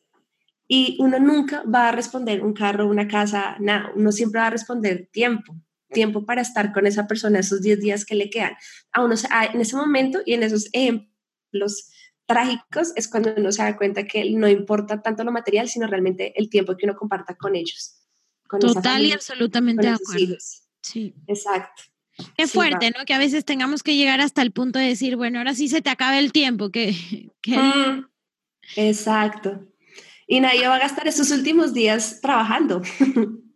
Y 0.72 0.96
uno 1.00 1.18
nunca 1.18 1.64
va 1.64 1.88
a 1.88 1.92
responder 1.92 2.44
un 2.44 2.52
carro, 2.52 2.87
una 2.87 3.09
casa, 3.09 3.56
nada, 3.59 3.90
uno 3.96 4.12
siempre 4.12 4.40
va 4.40 4.46
a 4.46 4.50
responder 4.50 5.09
tiempo, 5.11 5.56
tiempo 5.88 6.24
para 6.24 6.42
estar 6.42 6.72
con 6.72 6.87
esa 6.87 7.09
persona 7.09 7.40
esos 7.40 7.61
10 7.61 7.80
días 7.80 8.04
que 8.04 8.14
le 8.14 8.30
quedan. 8.30 8.52
A 8.92 9.02
uno 9.02 9.16
en 9.52 9.61
ese 9.61 9.74
momento 9.74 10.20
y 10.24 10.35
en 10.35 10.44
esos 10.44 10.68
ejemplos 10.72 11.90
trágicos 12.24 12.92
es 12.94 13.09
cuando 13.09 13.35
uno 13.37 13.50
se 13.50 13.64
da 13.64 13.76
cuenta 13.76 14.04
que 14.04 14.30
no 14.30 14.48
importa 14.48 15.02
tanto 15.02 15.24
lo 15.24 15.33
material, 15.33 15.68
sino 15.68 15.88
realmente 15.88 16.35
el 16.37 16.48
tiempo 16.48 16.76
que 16.76 16.87
uno 16.87 16.94
comparta 16.94 17.35
con 17.35 17.56
ellos. 17.56 17.96
Total 18.61 19.04
y 19.04 19.11
absolutamente 19.11 19.88
de 19.88 19.94
acuerdo. 19.94 20.37
Sí. 20.83 21.16
Exacto. 21.26 21.83
Qué 22.37 22.46
fuerte, 22.46 22.92
¿no? 22.96 23.04
Que 23.04 23.14
a 23.14 23.18
veces 23.18 23.44
tengamos 23.44 23.83
que 23.83 23.96
llegar 23.96 24.20
hasta 24.20 24.42
el 24.42 24.52
punto 24.52 24.78
de 24.78 24.87
decir, 24.87 25.16
bueno, 25.16 25.38
ahora 25.38 25.54
sí 25.54 25.66
se 25.66 25.83
te 25.83 25.90
acaba 25.90 26.16
el 26.20 26.30
tiempo. 26.30 26.70
Que, 26.70 26.94
mm, 27.44 28.04
exacto. 28.76 29.66
Y 30.30 30.38
nadie 30.38 30.68
va 30.68 30.76
a 30.76 30.78
gastar 30.78 31.08
esos 31.08 31.32
últimos 31.32 31.74
días 31.74 32.20
trabajando. 32.22 32.82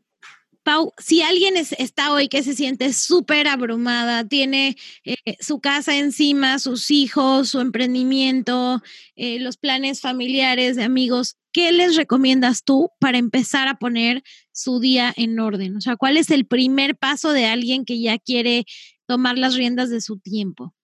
Pau, 0.64 0.92
si 0.98 1.22
alguien 1.22 1.56
está 1.56 2.12
hoy 2.12 2.26
que 2.28 2.42
se 2.42 2.54
siente 2.54 2.92
súper 2.92 3.46
abrumada, 3.46 4.26
tiene 4.26 4.76
eh, 5.04 5.36
su 5.38 5.60
casa 5.60 5.96
encima, 5.96 6.58
sus 6.58 6.90
hijos, 6.90 7.50
su 7.50 7.60
emprendimiento, 7.60 8.82
eh, 9.14 9.38
los 9.38 9.56
planes 9.56 10.00
familiares 10.00 10.74
de 10.74 10.82
amigos, 10.82 11.36
¿qué 11.52 11.70
les 11.70 11.94
recomiendas 11.94 12.64
tú 12.64 12.90
para 12.98 13.18
empezar 13.18 13.68
a 13.68 13.76
poner 13.76 14.24
su 14.50 14.80
día 14.80 15.14
en 15.16 15.38
orden? 15.38 15.76
O 15.76 15.80
sea, 15.80 15.94
¿cuál 15.94 16.16
es 16.16 16.30
el 16.30 16.44
primer 16.44 16.96
paso 16.96 17.30
de 17.30 17.44
alguien 17.44 17.84
que 17.84 18.00
ya 18.00 18.18
quiere 18.18 18.64
tomar 19.06 19.38
las 19.38 19.54
riendas 19.54 19.90
de 19.90 20.00
su 20.00 20.18
tiempo? 20.18 20.74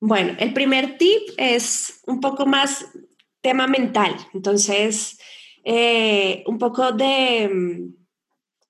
Bueno, 0.00 0.34
el 0.40 0.52
primer 0.54 0.98
tip 0.98 1.20
es 1.36 2.00
un 2.06 2.18
poco 2.18 2.46
más 2.46 2.86
tema 3.40 3.66
mental. 3.66 4.14
Entonces, 4.34 5.18
eh, 5.64 6.42
un 6.46 6.58
poco 6.58 6.92
de 6.92 7.48
mm, 7.52 8.00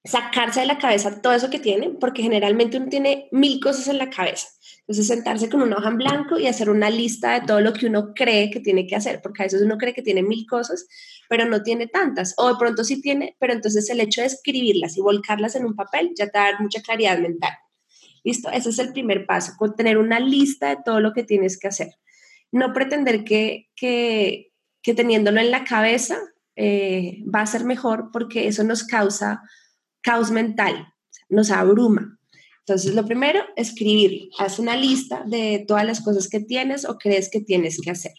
sacarse 0.05 0.61
de 0.61 0.67
la 0.67 0.79
cabeza 0.79 1.21
todo 1.21 1.33
eso 1.33 1.51
que 1.51 1.59
tiene, 1.59 1.91
porque 1.91 2.23
generalmente 2.23 2.79
uno 2.79 2.89
tiene 2.89 3.29
mil 3.33 3.61
cosas 3.61 3.89
en 3.89 3.99
la 3.99 4.11
cabeza. 4.11 4.49
Entonces, 4.81 5.07
sentarse 5.07 5.49
con 5.49 5.63
una 5.63 5.77
hoja 5.77 5.89
en 5.89 5.99
blanco 5.99 6.39
y 6.39 6.47
hacer 6.47 6.69
una 6.69 6.91
lista 6.91 7.39
de 7.39 7.47
todo 7.47 7.61
lo 7.61 7.73
que 7.73 7.87
uno 7.87 8.13
cree 8.15 8.51
que 8.51 8.61
tiene 8.61 8.87
que 8.87 8.97
hacer, 8.97 9.21
porque 9.23 9.43
a 9.43 9.47
veces 9.47 9.63
uno 9.63 9.79
cree 9.79 9.95
que 9.95 10.03
tiene 10.03 10.23
mil 10.23 10.47
cosas, 10.47 10.87
pero 11.29 11.45
no 11.45 11.63
tiene 11.63 11.87
tantas, 11.87 12.35
o 12.39 12.49
de 12.49 12.59
pronto 12.59 12.83
sí 12.83 13.01
tiene, 13.01 13.37
pero 13.39 13.53
entonces 13.53 13.89
el 13.89 14.01
hecho 14.01 14.21
de 14.21 14.27
escribirlas 14.27 14.97
y 14.97 15.01
volcarlas 15.01 15.55
en 15.55 15.65
un 15.65 15.77
papel 15.77 16.11
ya 16.17 16.27
te 16.29 16.39
da 16.39 16.59
mucha 16.59 16.83
claridad 16.83 17.21
mental. 17.21 17.53
¿Listo? 18.25 18.51
Ese 18.51 18.71
es 18.71 18.79
el 18.81 18.93
primer 18.93 19.27
paso, 19.27 19.53
con 19.57 19.77
tener 19.77 19.97
una 19.97 20.19
lista 20.19 20.71
de 20.71 20.79
todo 20.85 21.01
lo 21.01 21.13
que 21.13 21.23
tienes 21.23 21.59
que 21.59 21.69
hacer. 21.69 21.89
No 22.51 22.73
pretender 22.73 23.23
que, 23.23 23.69
que, 23.77 24.50
que 24.83 24.95
teniéndolo 24.95 25.41
en 25.41 25.51
la 25.51 25.65
cabeza 25.65 26.19
eh, 26.57 27.23
va 27.33 27.43
a 27.43 27.47
ser 27.47 27.65
mejor, 27.65 28.11
porque 28.13 28.47
eso 28.47 28.65
nos 28.65 28.85
causa 28.85 29.43
caos 30.03 30.31
mental, 30.31 30.93
nos 31.29 31.51
abruma. 31.51 32.19
Entonces, 32.61 32.95
lo 32.95 33.05
primero, 33.05 33.41
escribir. 33.57 34.29
Haz 34.39 34.59
una 34.59 34.77
lista 34.77 35.25
de 35.27 35.65
todas 35.67 35.85
las 35.85 36.01
cosas 36.01 36.29
que 36.29 36.41
tienes 36.41 36.85
o 36.85 36.99
crees 36.99 37.29
que 37.31 37.41
tienes 37.41 37.81
que 37.81 37.91
hacer. 37.91 38.13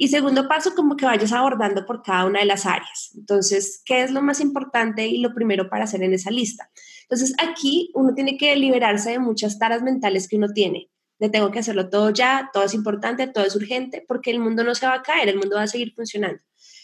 Y 0.00 0.08
segundo 0.08 0.46
paso, 0.46 0.74
como 0.76 0.96
que 0.96 1.04
vayas 1.04 1.32
abordando 1.32 1.84
por 1.84 2.02
cada 2.02 2.24
una 2.24 2.38
de 2.38 2.46
las 2.46 2.64
áreas. 2.66 3.10
Entonces, 3.16 3.82
¿qué 3.84 4.02
es 4.02 4.12
lo 4.12 4.22
más 4.22 4.40
importante 4.40 5.06
y 5.08 5.18
lo 5.18 5.34
primero 5.34 5.68
para 5.68 5.84
hacer 5.84 6.02
en 6.04 6.14
esa 6.14 6.30
lista? 6.30 6.70
Entonces, 7.02 7.34
aquí 7.38 7.90
uno 7.94 8.14
tiene 8.14 8.36
que 8.36 8.54
liberarse 8.54 9.10
de 9.10 9.18
muchas 9.18 9.58
taras 9.58 9.82
mentales 9.82 10.28
que 10.28 10.36
uno 10.36 10.48
tiene. 10.48 10.88
De 11.18 11.28
tengo 11.28 11.50
que 11.50 11.58
hacerlo 11.58 11.88
todo 11.88 12.10
ya, 12.10 12.50
todo 12.52 12.64
es 12.64 12.74
importante, 12.74 13.26
todo 13.26 13.44
es 13.44 13.56
urgente, 13.56 14.04
porque 14.06 14.30
el 14.30 14.40
mundo 14.40 14.64
no 14.64 14.74
se 14.74 14.86
va 14.86 14.94
a 14.94 15.02
caer, 15.02 15.28
el 15.28 15.38
mundo 15.38 15.56
va 15.56 15.62
a 15.62 15.66
seguir 15.66 15.92
funcionando. 15.94 16.40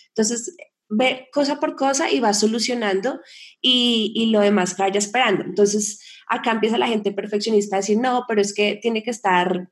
Entonces, 0.09 0.57
ve 0.89 1.29
cosa 1.33 1.61
por 1.61 1.77
cosa 1.77 2.11
y 2.11 2.21
va 2.21 2.35
solucionando 2.35 3.21
y, 3.61 4.13
y 4.15 4.27
lo 4.27 4.41
demás 4.41 4.77
vaya 4.77 4.99
esperando. 4.99 5.45
Entonces, 5.45 6.01
acá 6.29 6.53
empieza 6.53 6.79
la 6.79 6.89
gente 6.89 7.13
perfeccionista 7.13 7.77
a 7.77 7.81
decir, 7.81 7.99
no, 7.99 8.25
pero 8.29 8.41
es 8.41 8.55
que 8.55 8.79
tiene 8.81 9.03
que 9.03 9.11
estar 9.11 9.69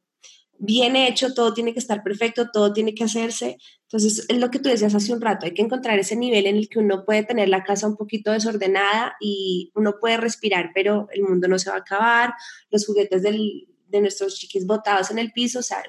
bien 0.65 0.95
hecho, 0.95 1.35
todo 1.35 1.53
tiene 1.53 1.73
que 1.73 1.81
estar 1.81 2.05
perfecto, 2.05 2.51
todo 2.53 2.73
tiene 2.73 2.95
que 2.95 3.03
hacerse. 3.03 3.59
Entonces, 3.83 4.27
es 4.29 4.39
lo 4.39 4.51
que 4.51 4.61
tú 4.61 4.69
decías 4.69 4.95
hace 4.95 5.13
un 5.13 5.21
rato, 5.21 5.45
hay 5.45 5.55
que 5.55 5.63
encontrar 5.63 5.99
ese 5.99 6.15
nivel 6.15 6.47
en 6.47 6.57
el 6.57 6.69
que 6.69 6.79
uno 6.79 7.05
puede 7.05 7.25
tener 7.25 7.49
la 7.49 7.65
casa 7.65 7.89
un 7.89 7.97
poquito 7.97 8.31
desordenada 8.31 9.17
y 9.21 9.73
uno 9.75 9.95
puede 10.01 10.19
respirar, 10.19 10.71
pero 10.73 11.09
el 11.13 11.23
mundo 11.23 11.49
no 11.49 11.59
se 11.59 11.71
va 11.71 11.77
a 11.77 11.81
acabar, 11.81 12.35
los 12.71 12.87
juguetes 12.87 13.25
del, 13.25 13.67
de 13.93 14.01
nuestros 14.01 14.37
chiquis 14.39 14.67
botados 14.67 15.11
en 15.13 15.19
el 15.19 15.31
piso, 15.31 15.61
o 15.61 15.63
sea, 15.63 15.83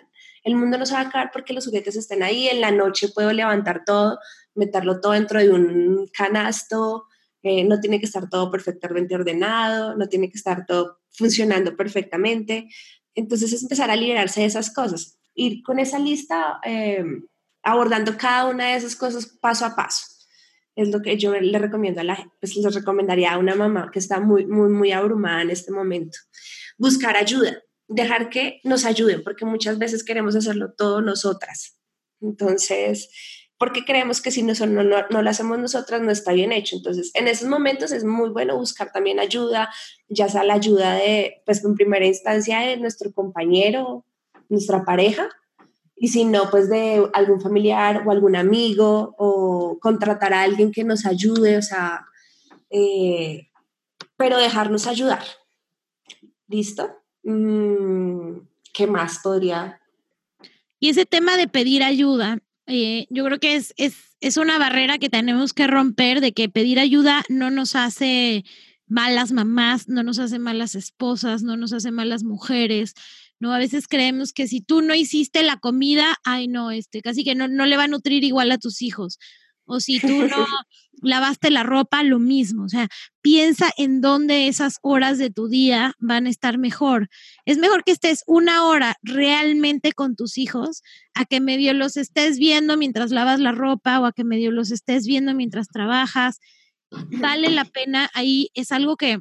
el 0.44 0.56
mundo 0.56 0.78
no 0.78 0.86
se 0.86 0.94
va 0.94 1.00
a 1.00 1.04
acabar 1.08 1.32
porque 1.34 1.54
los 1.54 1.66
juguetes 1.66 1.96
estén 1.96 2.22
ahí, 2.22 2.48
en 2.48 2.62
la 2.62 2.70
noche 2.70 3.08
puedo 3.08 3.32
levantar 3.32 3.84
todo, 3.86 4.20
meterlo 4.54 5.00
todo 5.00 5.13
dentro 5.13 5.39
de 5.39 5.50
un 5.50 6.08
canasto, 6.13 7.06
eh, 7.42 7.63
no 7.63 7.80
tiene 7.80 8.00
que 8.00 8.06
estar 8.06 8.30
todo 8.30 8.52
perfectamente 8.52 9.16
ordenado, 9.16 9.96
no 9.96 10.08
tiene 10.08 10.30
que 10.30 10.38
estar 10.38 10.66
todo 10.66 11.00
funcionando 11.12 11.76
perfectamente. 11.76 12.70
Entonces 13.16 13.54
es 13.54 13.63
empezar 13.63 13.89
a 13.89 13.96
liberarse 13.96 14.42
de 14.42 14.48
esas 14.48 14.74
cosas, 14.74 15.18
ir 15.34 15.62
con 15.63 15.80
esa 15.80 16.00
lista 16.00 16.60
em, 16.63 17.28
abordando 17.62 18.18
cada 18.18 18.50
una 18.50 18.68
de 18.68 18.76
esas 18.76 18.96
cosas 18.96 19.26
paso 19.42 19.66
a 19.66 19.76
paso. 19.76 20.06
Es 20.76 20.89
lo 20.89 21.02
que 21.02 21.18
yo 21.18 21.34
le 21.34 21.60
recomiendo 21.60 22.02
a 22.02 22.04
la 22.04 22.16
gente, 22.16 22.34
pues 22.39 22.56
les 22.56 22.74
recomendaría 22.74 23.34
a 23.34 23.38
una 23.38 23.56
mamá 23.56 23.92
que 23.92 24.00
está 24.00 24.20
muy, 24.20 24.46
muy, 24.46 24.70
muy 24.70 24.92
abrumada 24.92 25.42
en 25.42 25.52
este 25.52 25.72
momento. 25.72 26.18
Buscar 26.78 27.16
ayuda, 27.16 27.62
dejar 27.88 28.30
que 28.30 28.60
nos 28.63 28.86
ayuden, 28.86 29.24
porque 29.24 29.46
muchas 29.46 29.78
veces 29.78 30.04
queremos 30.04 30.36
hacerlo 30.36 30.74
todo 30.74 31.02
nosotras. 31.02 31.80
Entonces, 32.22 33.10
porque 33.58 33.86
creemos 33.86 34.22
que 34.22 34.32
si 34.32 34.43
no, 34.43 34.54
no, 34.65 34.84
no, 34.84 35.22
lo 35.22 35.30
hacemos 35.30 35.60
nosotras 35.60 36.02
no 36.02 36.12
está 36.12 36.34
bien 36.34 36.52
hecho. 36.52 36.76
Entonces, 36.76 37.12
en 37.13 37.28
esos 37.28 37.48
momentos 37.48 37.91
es 37.91 38.04
muy 38.04 38.30
bueno 38.30 38.58
buscar 38.58 38.91
también 38.91 39.19
ayuda, 39.19 39.69
ya 40.08 40.28
sea 40.28 40.43
la 40.43 40.56
ayuda 40.56 40.96
de, 40.96 41.41
pues 41.46 41.63
en 41.63 41.76
primera 41.76 42.06
instancia 42.06 42.60
de 42.60 42.78
nuestro 42.78 43.13
compañero, 43.13 44.06
nuestra 44.50 44.84
pareja, 44.84 45.30
y 45.96 46.10
si 46.10 46.26
no, 46.26 46.50
pues 46.50 46.69
de 46.69 47.10
algún 47.13 47.39
familiar 47.39 48.06
o 48.06 48.12
algún 48.12 48.36
amigo, 48.36 49.15
o 49.17 49.78
contratar 49.80 50.34
a 50.34 50.41
alguien 50.41 50.72
que 50.72 50.84
nos 50.84 51.06
ayude, 51.06 51.58
o 51.58 51.62
sea, 51.62 52.06
eh, 52.69 53.50
pero 54.17 54.38
dejarnos 54.38 54.88
ayudar. 54.88 55.24
¿Listo? 56.48 57.03
Mm, 57.24 58.40
¿Qué 58.74 58.88
más 58.88 59.20
podría? 59.20 59.80
Y 60.80 60.90
ese 60.90 61.06
tema 61.06 61.38
de 61.38 61.48
pedir 61.48 61.84
ayuda, 61.84 62.40
eh, 62.68 63.08
yo 63.10 63.24
creo 63.26 63.40
que 63.40 63.56
es, 63.56 63.74
es, 63.78 63.96
es 64.20 64.38
una 64.38 64.58
barrera 64.58 64.98
que 64.98 65.10
tenemos 65.10 65.54
que 65.54 65.68
romper 65.68 66.22
de 66.22 66.34
que 66.34 66.50
pedir 66.50 66.80
ayuda 66.80 67.24
no 67.30 67.52
nos 67.52 67.76
hace 67.76 68.44
malas 68.88 69.32
mamás, 69.32 69.88
no 69.88 70.04
nos 70.04 70.20
hace 70.20 70.40
malas 70.40 70.76
esposas, 70.76 71.44
no 71.44 71.58
nos 71.58 71.74
hace 71.74 71.92
malas 71.92 72.24
mujeres, 72.24 72.94
¿no? 73.40 73.54
A 73.54 73.58
veces 73.58 73.88
creemos 73.88 74.34
que 74.34 74.48
si 74.48 74.62
tú 74.62 74.82
no 74.82 74.94
hiciste 74.94 75.44
la 75.44 75.58
comida, 75.58 76.16
ay 76.24 76.48
no, 76.48 76.72
este, 76.72 77.02
casi 77.02 77.24
que 77.24 77.36
no, 77.36 77.48
no 77.48 77.66
le 77.66 77.78
va 77.78 77.86
a 77.86 77.88
nutrir 77.88 78.24
igual 78.24 78.52
a 78.52 78.58
tus 78.58 78.82
hijos. 78.82 79.20
O 79.65 79.80
si 79.80 79.99
tú 79.99 80.28
no 80.28 80.45
lavaste 81.02 81.52
la 81.52 81.63
ropa, 81.63 82.04
lo 82.04 82.19
mismo. 82.19 82.63
O 82.63 82.69
sea, 82.69 82.88
piensa 83.21 83.69
en 83.78 84.02
dónde 84.02 84.47
esas 84.47 84.78
horas 84.82 85.17
de 85.17 85.30
tu 85.30 85.47
día 85.47 85.93
van 85.99 86.26
a 86.26 86.30
estar 86.30 86.58
mejor. 86.58 87.10
Es 87.45 87.58
mejor 87.58 87.84
que 87.84 87.91
estés 87.91 88.23
una 88.26 88.65
hora 88.65 88.95
realmente 89.02 89.91
con 89.91 90.15
tus 90.15 90.38
hijos 90.38 90.82
a 91.13 91.26
que 91.26 91.41
medio 91.41 91.73
los 91.73 91.97
estés 91.97 92.38
viendo 92.38 92.78
mientras 92.78 93.12
lavas 93.12 93.39
la 93.39 93.52
ropa 93.52 93.99
o 93.99 94.06
a 94.06 94.13
que 94.13 94.23
medio 94.23 94.52
los 94.52 94.71
estés 94.71 95.06
viendo 95.06 95.34
mientras 95.34 95.67
trabajas. 95.67 96.39
Vale 96.89 97.49
la 97.49 97.65
pena. 97.65 98.10
Ahí 98.13 98.49
es 98.54 98.71
algo 98.71 98.97
que, 98.97 99.19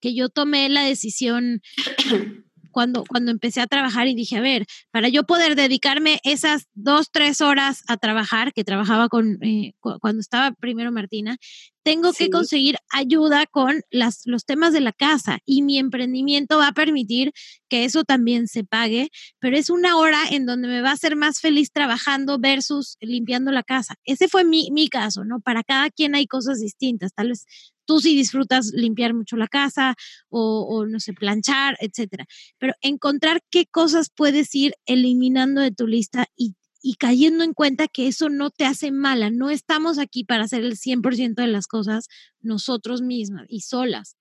que 0.00 0.14
yo 0.14 0.28
tomé 0.28 0.68
la 0.68 0.82
decisión 0.82 1.60
cuando, 2.70 3.04
cuando 3.08 3.30
empecé 3.30 3.60
a 3.60 3.66
trabajar 3.66 4.08
y 4.08 4.14
dije, 4.14 4.36
a 4.36 4.40
ver, 4.40 4.66
para 4.90 5.08
yo 5.08 5.24
poder 5.24 5.54
dedicarme 5.56 6.20
esas 6.24 6.66
dos, 6.74 7.10
tres 7.10 7.40
horas 7.40 7.82
a 7.88 7.96
trabajar, 7.96 8.52
que 8.52 8.64
trabajaba 8.64 9.08
con, 9.08 9.38
eh, 9.42 9.72
cuando 9.80 10.20
estaba 10.20 10.52
primero 10.52 10.92
Martina, 10.92 11.36
tengo 11.82 12.12
que 12.12 12.28
conseguir 12.28 12.76
ayuda 12.92 13.46
con 13.46 13.80
las, 13.90 14.22
los 14.26 14.44
temas 14.44 14.74
de 14.74 14.80
la 14.80 14.92
casa 14.92 15.38
y 15.46 15.62
mi 15.62 15.78
emprendimiento 15.78 16.58
va 16.58 16.68
a 16.68 16.72
permitir 16.72 17.32
que 17.70 17.84
eso 17.84 18.04
también 18.04 18.46
se 18.46 18.62
pague, 18.62 19.08
pero 19.38 19.56
es 19.56 19.70
una 19.70 19.96
hora 19.96 20.20
en 20.30 20.44
donde 20.44 20.68
me 20.68 20.82
va 20.82 20.90
a 20.90 20.94
hacer 20.94 21.16
más 21.16 21.40
feliz 21.40 21.72
trabajando 21.72 22.38
versus 22.38 22.98
limpiando 23.00 23.52
la 23.52 23.62
casa. 23.62 23.94
Ese 24.04 24.28
fue 24.28 24.44
mi, 24.44 24.70
mi 24.70 24.88
caso, 24.88 25.24
¿no? 25.24 25.40
Para 25.40 25.62
cada 25.62 25.88
quien 25.88 26.14
hay 26.14 26.26
cosas 26.26 26.60
distintas. 26.60 27.14
Tal 27.14 27.28
vez 27.28 27.46
tú 27.88 28.00
sí 28.00 28.14
disfrutas 28.14 28.70
limpiar 28.74 29.14
mucho 29.14 29.36
la 29.36 29.48
casa 29.48 29.96
o, 30.28 30.84
no 30.86 31.00
sé, 31.00 31.14
planchar, 31.14 31.78
etcétera. 31.80 32.26
Pero 32.58 32.74
encontrar 32.82 33.40
qué 33.50 33.64
cosas 33.64 34.10
puedes 34.14 34.54
ir 34.54 34.74
eliminando 34.84 35.62
de 35.62 35.70
tu 35.70 35.86
lista 35.86 36.26
y, 36.36 36.54
cayendo 36.98 37.44
en 37.44 37.54
cuenta 37.54 37.88
que 37.88 38.06
eso 38.06 38.28
no 38.28 38.50
te 38.50 38.66
hace 38.66 38.92
mala. 38.92 39.30
No 39.30 39.48
estamos 39.48 39.98
aquí 39.98 40.22
para 40.22 40.44
hacer 40.44 40.64
el 40.64 40.76
100% 40.76 41.34
de 41.36 41.46
las 41.46 41.66
cosas 41.66 42.08
nosotros 42.40 43.00
mismas 43.00 43.46
y 43.48 43.62
solas. 43.62 44.16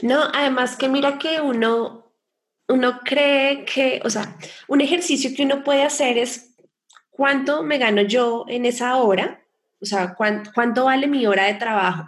No, 0.00 0.22
además 0.32 0.76
que 0.76 0.88
mira 0.88 1.18
que 1.18 1.42
uno, 1.42 2.14
uno 2.68 3.00
cree 3.04 3.66
que, 3.66 4.00
o 4.02 4.08
sea, 4.08 4.38
un 4.66 4.80
ejercicio 4.80 5.30
que 5.36 5.44
uno 5.44 5.62
puede 5.62 5.82
hacer 5.82 6.16
es 6.16 6.54
cuánto 7.10 7.62
me 7.62 7.76
gano 7.76 8.00
yo 8.00 8.46
en 8.48 8.64
esa 8.64 8.96
hora, 8.96 9.42
o 9.78 9.84
sea, 9.84 10.14
cuánto 10.14 10.84
vale 10.84 11.06
mi 11.06 11.26
hora 11.26 11.44
de 11.44 11.54
trabajo. 11.54 12.06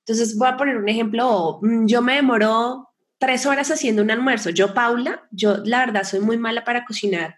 Entonces, 0.00 0.36
voy 0.36 0.48
a 0.48 0.56
poner 0.56 0.76
un 0.76 0.88
ejemplo, 0.88 1.58
mm, 1.62 1.86
yo 1.86 2.02
me 2.02 2.16
demoro 2.16 2.88
tres 3.18 3.46
horas 3.46 3.70
haciendo 3.70 4.02
un 4.02 4.10
almuerzo. 4.10 4.50
Yo, 4.50 4.74
Paula, 4.74 5.28
yo 5.30 5.58
la 5.64 5.80
verdad 5.80 6.04
soy 6.04 6.20
muy 6.20 6.38
mala 6.38 6.64
para 6.64 6.84
cocinar. 6.84 7.36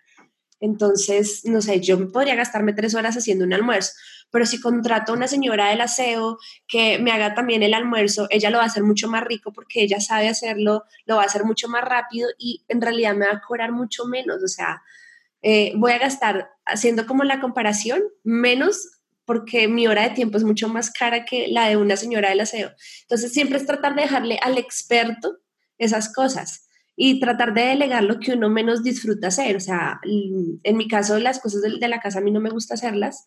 Entonces, 0.61 1.43
no 1.45 1.61
sé, 1.61 1.81
yo 1.81 2.13
podría 2.13 2.37
gastarme 2.37 2.73
tres 2.73 2.95
horas 2.95 3.17
haciendo 3.17 3.45
un 3.45 3.53
almuerzo, 3.53 3.95
pero 4.31 4.47
si 4.47 4.61
contrato 4.61 5.13
a 5.13 5.17
una 5.17 5.27
señora 5.27 5.71
del 5.71 5.81
aseo 5.81 6.39
que 6.69 7.01
me 7.01 7.11
haga 7.11 7.35
también 7.35 7.65
el 7.65 7.75
almuerzo, 7.75 8.29
ella 8.31 8.49
lo 8.49 8.59
va 8.59 8.63
a 8.63 8.69
hacer 8.69 8.85
mucho 8.85 9.09
más 9.09 9.25
rico 9.25 9.53
porque 9.53 9.83
ella 9.83 10.01
sabe 10.01 10.29
hacerlo, 10.29 10.85
lo 11.05 11.17
va 11.17 11.23
a 11.23 11.27
hacer 11.27 11.43
mucho 11.45 11.69
más 11.69 11.83
rápido 11.83 12.29
y 12.39 12.65
en 12.69 12.81
realidad 12.81 13.17
me 13.17 13.27
va 13.27 13.33
a 13.33 13.41
cobrar 13.41 13.73
mucho 13.73 14.07
menos. 14.07 14.41
O 14.41 14.47
sea, 14.47 14.83
eh, 15.43 15.73
voy 15.75 15.91
a 15.93 15.99
gastar, 15.99 16.53
haciendo 16.65 17.09
como 17.09 17.25
la 17.25 17.41
comparación, 17.41 18.01
menos 18.23 19.02
porque 19.25 19.69
mi 19.69 19.87
hora 19.87 20.03
de 20.03 20.15
tiempo 20.15 20.37
es 20.37 20.45
mucho 20.45 20.69
más 20.69 20.91
cara 20.91 21.25
que 21.25 21.49
la 21.49 21.69
de 21.69 21.77
una 21.77 21.97
señora 21.97 22.31
del 22.31 22.41
aseo. 22.41 22.73
Entonces, 23.03 23.33
siempre 23.33 23.59
es 23.59 23.67
tratar 23.67 23.95
de 23.95 24.03
dejarle 24.03 24.39
al 24.43 24.59
experto 24.59 25.39
esas 25.79 26.13
cosas 26.13 26.69
y 26.97 27.21
tratar 27.21 27.55
de 27.55 27.63
delegar 27.63 28.05
lo 28.05 28.19
que 28.19 28.33
uno 28.33 28.49
menos 28.49 28.83
disfruta 28.83 29.29
hacer. 29.29 29.57
O 29.57 29.61
sea, 29.61 30.01
en 30.05 30.77
mi 30.77 30.89
caso, 30.89 31.19
las 31.19 31.41
cosas 31.41 31.63
de, 31.63 31.89
la 31.89 32.01
casa 32.01 32.19
a 32.19 32.23
mí 32.23 32.31
no 32.31 32.41
me 32.41 32.51
gusta 32.51 32.75
hacerlas. 32.75 33.27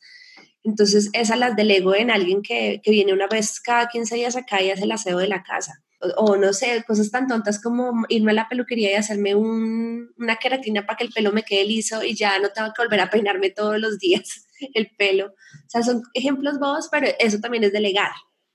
Entonces, 0.63 1.09
esas 1.13 1.37
las 1.37 1.55
delego 1.55 1.95
en 1.95 2.11
alguien 2.11 2.41
que, 2.41 2.81
que, 2.83 2.91
viene 2.91 3.13
una 3.13 3.27
vez 3.27 3.59
cada 3.61 3.87
15 3.87 4.15
días 4.15 4.35
acá 4.35 4.61
y 4.61 4.71
hace 4.71 4.83
el 4.83 4.91
aseo 4.91 5.17
de 5.17 5.27
la 5.27 5.43
casa. 5.43 5.83
O, 6.17 6.35
no 6.37 6.53
sé, 6.53 6.83
cosas 6.85 7.09
tan 7.09 7.27
tontas 7.27 7.61
como 7.61 8.05
irme 8.09 8.31
a 8.31 8.35
la 8.35 8.49
peluquería 8.49 8.91
y 8.91 8.95
hacerme 8.95 9.33
una 9.33 10.35
queratina 10.39 10.85
para 10.85 10.97
que 10.97 11.05
el 11.05 11.13
pelo 11.13 11.31
me 11.31 11.43
quede 11.43 11.65
liso 11.65 12.03
y 12.03 12.15
ya 12.15 12.37
no 12.39 12.49
tengo 12.49 12.71
que 12.75 12.83
volver 12.83 12.99
a 12.99 13.09
peinarme 13.09 13.49
todos 13.49 13.79
los 13.79 13.97
días 13.97 14.44
el 14.73 14.89
pelo. 14.97 15.27
O 15.27 15.69
sea, 15.69 15.83
son 15.83 16.03
ejemplos 16.13 16.59
bobos, 16.59 16.87
pero 16.91 17.07
eso 17.19 17.39
también 17.39 17.63
es 17.63 17.73
delegar. 17.73 18.11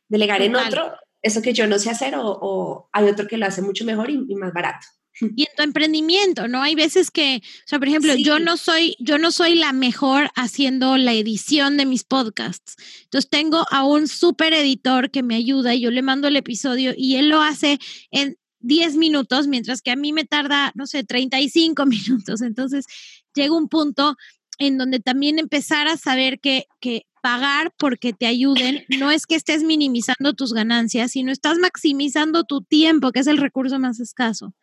Delegar 0.08 0.42
en 0.42 0.56
otro 0.56 0.92
eso 1.22 1.42
que 1.42 1.52
yo 1.52 1.66
no 1.66 1.78
sé 1.78 1.90
hacer 1.90 2.14
o, 2.16 2.88
hay 2.92 3.08
otro 3.08 3.26
que 3.26 3.36
lo 3.36 3.46
hace 3.46 3.62
mucho 3.62 3.84
mejor 3.84 4.10
y, 4.10 4.34
más 4.34 4.52
barato. 4.52 4.86
Y 5.36 5.42
en 5.42 5.56
tu 5.56 5.62
emprendimiento, 5.62 6.48
¿no? 6.48 6.62
Hay 6.62 6.74
veces 6.74 7.10
que, 7.10 7.42
o 7.42 7.66
sea, 7.66 7.78
por 7.78 7.88
ejemplo, 7.88 8.14
yo 8.14 8.38
no 8.38 8.56
soy, 8.56 8.96
yo 9.00 9.18
no 9.18 9.32
soy 9.32 9.54
la 9.54 9.72
mejor 9.72 10.30
haciendo 10.34 10.96
la 10.96 11.12
edición 11.12 11.76
de 11.76 11.84
mis 11.84 12.04
podcasts. 12.04 12.76
Entonces 13.04 13.28
tengo 13.28 13.66
a 13.70 13.84
un 13.84 14.08
súper 14.08 14.54
editor 14.54 15.10
que 15.10 15.22
me 15.22 15.34
ayuda 15.34 15.74
y 15.74 15.80
yo 15.80 15.90
le 15.90 16.02
mando 16.02 16.28
el 16.28 16.36
episodio 16.36 16.94
y 16.96 17.16
él 17.16 17.28
lo 17.28 17.42
hace 17.42 17.78
en 18.10 18.38
10 18.60 18.96
minutos, 18.96 19.46
mientras 19.46 19.82
que 19.82 19.90
a 19.90 19.96
mí 19.96 20.12
me 20.12 20.24
tarda, 20.24 20.72
no 20.74 20.86
sé, 20.86 21.04
35 21.04 21.84
minutos. 21.86 22.40
Entonces 22.40 22.86
llega 23.34 23.54
un 23.54 23.68
punto 23.68 24.16
en 24.60 24.78
donde 24.78 25.00
también 25.00 25.40
empezar 25.40 25.88
a 25.88 25.96
saber 25.96 26.38
que, 26.38 26.66
que 26.80 27.06
pagar 27.22 27.72
porque 27.76 28.12
te 28.12 28.26
ayuden 28.26 28.84
no 28.98 29.10
es 29.10 29.26
que 29.26 29.34
estés 29.34 29.64
minimizando 29.64 30.34
tus 30.34 30.52
ganancias, 30.52 31.12
sino 31.12 31.32
estás 31.32 31.58
maximizando 31.58 32.44
tu 32.44 32.62
tiempo, 32.62 33.10
que 33.10 33.20
es 33.20 33.26
el 33.26 33.38
recurso 33.38 33.78
más 33.78 33.98
escaso. 34.00 34.54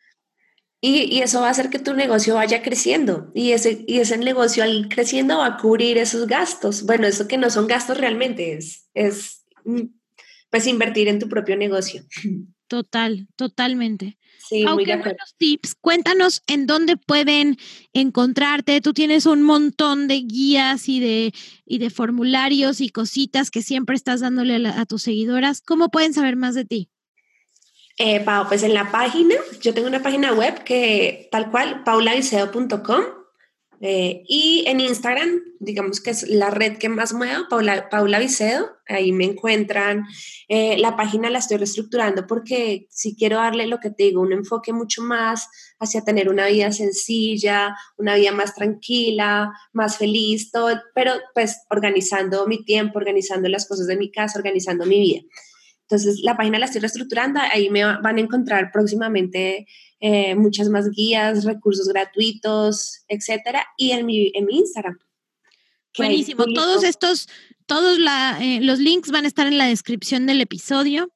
Y, 0.80 1.22
eso 1.22 1.42
va 1.42 1.48
a 1.48 1.52
hacer 1.52 1.72
que 1.72 1.80
tu 1.80 1.96
negocio 1.96 2.36
vaya 2.36 2.62
creciendo 2.62 3.32
y 3.34 3.52
ese, 3.52 3.84
y 3.88 3.98
ese 3.98 4.18
negocio 4.20 4.64
al 4.64 4.90
creciendo 4.90 5.40
va 5.40 5.48
a 5.48 5.58
cubrir 5.58 5.98
esos 5.98 6.28
gastos. 6.28 6.84
Bueno, 6.84 7.08
eso 7.08 7.28
que 7.28 7.38
no 7.38 7.50
son 7.50 7.66
gastos 7.66 7.98
realmente, 7.98 8.54
es, 8.54 8.88
es 8.94 9.44
mm, 9.66 9.88
pues 10.52 10.68
invertir 10.68 11.08
en 11.08 11.18
tu 11.18 11.28
propio 11.28 11.58
negocio. 11.58 12.04
Total, 12.68 13.28
totalmente. 13.38 14.18
Sí, 14.40 14.64
Aunque 14.68 14.96
buenos 14.98 15.36
tips. 15.38 15.76
Cuéntanos 15.76 16.44
en 16.48 16.68
dónde 16.68 16.98
pueden 16.98 17.58
encontrarte. 17.94 18.82
Tú 18.82 18.94
tienes 18.94 19.26
un 19.26 19.42
montón 19.42 20.08
de 20.08 20.16
guías 20.22 20.90
y 20.90 21.00
de, 21.00 21.34
y 21.66 21.78
de 21.78 21.90
formularios 21.90 22.82
y 22.82 22.90
cositas 22.90 23.52
que 23.52 23.62
siempre 23.62 23.96
estás 23.96 24.20
dándole 24.20 24.68
a, 24.68 24.86
tus 24.86 25.04
seguidoras. 25.04 25.62
¿Cómo 25.62 25.90
pueden 25.90 26.14
saber 26.14 26.36
más 26.36 26.56
de 26.56 26.66
ti? 26.66 26.90
Eh, 27.98 28.24
pues 28.48 28.64
en 28.64 28.74
la 28.74 28.92
página, 28.92 29.36
yo 29.62 29.74
tengo 29.74 29.88
una 29.88 30.04
página 30.04 30.34
web 30.34 30.64
que 30.64 31.30
tal 31.32 31.50
cual, 31.50 31.84
paulaviseo.com 31.84 33.17
eh, 33.80 34.24
y 34.28 34.64
en 34.68 34.80
Instagram, 34.80 35.40
digamos 35.60 36.02
que 36.02 36.10
es 36.10 36.28
la 36.28 36.50
red 36.50 36.78
que 36.78 36.90
más 36.90 37.14
muevo, 37.14 37.46
Paula, 37.48 37.90
Paula 37.90 38.18
Vicedo, 38.18 38.78
ahí 38.88 39.12
me 39.12 39.26
encuentran. 39.26 40.06
Eh, 40.48 40.78
la 40.80 40.96
página 40.96 41.30
la 41.30 41.40
estoy 41.40 41.58
reestructurando 41.58 42.26
porque 42.26 42.88
si 42.90 43.16
quiero 43.16 43.38
darle 43.38 43.68
lo 43.68 43.80
que 43.80 43.92
te 43.92 44.06
digo, 44.06 44.22
un 44.22 44.34
enfoque 44.34 44.74
mucho 44.74 45.04
más 45.04 45.48
hacia 45.80 46.02
tener 46.02 46.30
una 46.30 46.48
vida 46.48 46.72
sencilla, 46.72 47.76
una 47.98 48.16
vida 48.16 48.32
más 48.32 48.56
tranquila, 48.56 49.52
más 49.74 49.98
feliz, 49.98 50.52
todo, 50.52 50.82
pero 50.96 51.14
pues 51.36 51.62
organizando 51.70 52.48
mi 52.48 52.64
tiempo, 52.64 52.98
organizando 52.98 53.48
las 53.48 53.68
cosas 53.68 53.86
de 53.86 53.98
mi 53.98 54.12
casa, 54.12 54.40
organizando 54.40 54.86
mi 54.88 55.00
vida. 55.00 55.22
Entonces, 55.90 56.20
la 56.22 56.36
página 56.36 56.60
la 56.60 56.66
estoy 56.66 56.82
reestructurando, 56.82 57.40
ahí 57.40 57.70
me 57.70 57.86
van 57.86 58.18
a 58.18 58.22
encontrar 58.22 58.72
próximamente 58.74 59.68
eh, 60.00 60.36
muchas 60.36 60.70
más 60.70 60.90
guías, 60.92 61.44
recursos 61.44 61.88
gratuitos, 61.88 63.04
etcétera, 63.08 63.66
y 63.78 63.92
en 63.92 64.06
mi, 64.06 64.32
en 64.34 64.46
mi 64.46 64.58
Instagram. 64.58 65.00
Buenísimo. 65.98 66.46
Todos 66.54 66.84
estos, 66.84 67.28
todos 67.66 67.98
eh, 68.40 68.60
los 68.62 68.80
links 68.80 69.10
van 69.12 69.26
a 69.26 69.28
estar 69.28 69.48
en 69.48 69.58
la 69.58 69.66
descripción 69.66 70.26
del 70.28 70.42
episodio. 70.42 71.12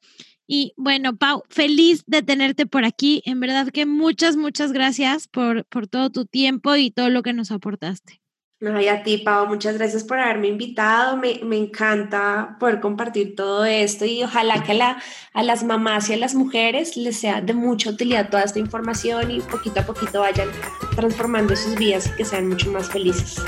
Y 0.47 0.73
bueno, 0.75 1.15
Pau, 1.15 1.43
feliz 1.49 2.03
de 2.07 2.23
tenerte 2.23 2.65
por 2.65 2.84
aquí. 2.84 3.21
En 3.25 3.39
verdad 3.39 3.69
que 3.69 3.86
muchas, 3.86 4.36
muchas 4.36 4.73
gracias 4.73 5.27
por, 5.27 5.65
por 5.65 5.88
todo 5.88 6.09
tu 6.09 6.25
tiempo 6.25 6.75
y 6.75 6.91
todo 6.91 7.09
lo 7.09 7.23
que 7.23 7.34
nos 7.34 7.51
aportaste. 7.51 8.21
Ay, 8.64 8.89
a 8.89 9.01
ti, 9.01 9.18
Pau, 9.18 9.47
muchas 9.47 9.76
gracias 9.76 10.03
por 10.03 10.20
haberme 10.20 10.47
invitado. 10.47 11.18
Me, 11.18 11.39
me, 11.43 11.57
encanta 11.57 12.57
poder 12.59 12.80
compartir 12.80 13.36
todo 13.36 13.66
esto 13.66 14.05
y 14.05 14.22
ojalá 14.24 14.62
que 14.62 14.74
a, 14.74 14.76
la, 14.76 15.03
a 15.34 15.41
las 15.41 15.64
mamás 15.64 16.07
y 16.09 16.14
a 16.14 16.18
las 16.18 16.36
mujeres 16.36 16.95
les 16.95 17.20
sea 17.20 17.41
de 17.41 17.55
mucha 17.55 17.89
utilidad 17.89 18.30
toda 18.30 18.43
esta 18.43 18.59
información 18.59 19.32
y 19.32 19.39
poquito 19.41 19.80
a 19.80 19.84
poquito 19.84 20.20
vayan 20.20 20.47
transformando 20.95 21.55
sus 21.55 21.76
vidas 21.76 22.05
y 22.05 22.18
que 22.18 22.26
sean 22.26 22.49
mucho 22.49 22.72
más 22.72 22.88
felices. 22.88 23.41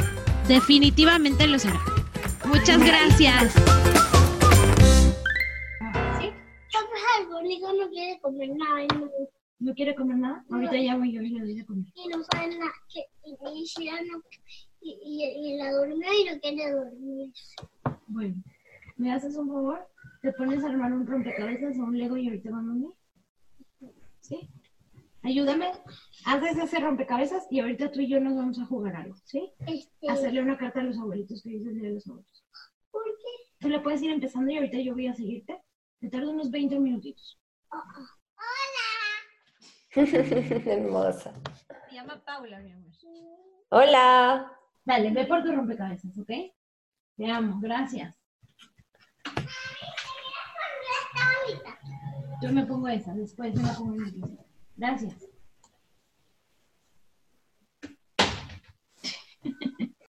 Definitivamente 0.47 1.45
lo 1.45 1.59
será. 1.59 1.80
Muchas 2.45 2.80
gracias. 2.80 3.53
¿Sí? 6.20 6.32
algo, 7.20 7.39
no 7.39 7.89
quiere 7.91 8.20
comer 8.20 8.49
nada. 8.55 8.88
No, 8.95 9.11
no 9.59 9.74
quiere 9.76 9.93
comer 9.93 10.18
nada. 10.18 10.43
Ahorita 10.49 10.76
ya 10.76 10.95
voy 10.97 11.14
yo 11.14 11.22
y 11.22 11.30
le 11.30 11.39
doy 11.39 11.55
de 11.55 11.66
comer. 11.66 11.86
Y 11.93 12.07
no 12.07 12.24
sabe 12.24 12.47
nada. 12.57 12.72
Que, 12.91 13.05
y, 13.26 13.36
y, 14.84 14.99
y, 15.03 15.23
y, 15.23 15.57
la 15.57 15.71
durmió 15.71 16.07
y 16.13 16.25
no 16.25 16.39
quiere 16.39 16.71
dormir. 16.71 17.34
Bueno, 18.07 18.36
¿me 18.97 19.11
haces 19.11 19.36
un 19.38 19.47
favor? 19.47 19.88
¿Te 20.21 20.31
pones 20.34 20.63
a 20.63 20.69
armar 20.69 20.93
un 20.93 21.07
rompecabezas 21.07 21.77
o 21.77 21.84
un 21.84 21.97
Lego 21.97 22.17
y 22.17 22.27
ahorita 22.27 22.51
van 22.51 22.65
a 22.65 22.67
dormir? 22.67 22.91
¿Sí? 24.19 24.49
Ayúdame, 25.21 25.71
haces 26.25 26.57
ese 26.57 26.79
rompecabezas 26.79 27.47
y 27.49 27.61
ahorita 27.61 27.91
tú 27.91 28.01
y 28.01 28.09
yo 28.09 28.19
nos 28.19 28.36
vamos 28.36 28.59
a 28.59 28.65
jugar 28.65 28.95
algo, 28.95 29.15
¿sí? 29.23 29.53
Este... 29.65 30.09
Hacerle 30.09 30.41
una 30.41 30.57
carta 30.57 30.81
a 30.81 30.84
los 30.84 30.97
abuelitos 30.97 31.41
que 31.41 31.49
dices 31.49 31.81
de 31.81 31.91
los 31.91 32.05
abuelos. 32.07 32.45
¿Por 32.91 33.03
qué? 33.03 33.53
Tú 33.59 33.69
le 33.69 33.79
puedes 33.79 34.01
ir 34.01 34.11
empezando 34.11 34.51
y 34.51 34.57
ahorita 34.57 34.79
yo 34.79 34.93
voy 34.93 35.07
a 35.07 35.13
seguirte. 35.13 35.61
Te 35.99 36.09
tardo 36.09 36.31
unos 36.31 36.51
20 36.51 36.77
minutitos. 36.79 37.39
Hola. 37.71 38.09
Hermosa. 40.65 41.34
Se 41.89 41.95
llama 41.95 42.21
Paula, 42.25 42.59
mi 42.59 42.71
amor. 42.73 42.91
Hola. 43.69 44.59
Dale, 44.86 45.11
ve 45.11 45.25
por 45.25 45.43
tu 45.43 45.51
rompecabezas, 45.51 46.17
¿ok? 46.17 46.31
Te 47.15 47.31
amo, 47.31 47.59
gracias. 47.61 48.19
Yo 52.41 52.51
me 52.51 52.65
pongo 52.65 52.89
esa, 52.89 53.13
después 53.13 53.55
me 53.55 53.63
la 53.63 53.73
pongo 53.73 53.95
en 53.95 54.38
Gracias. 54.75 55.29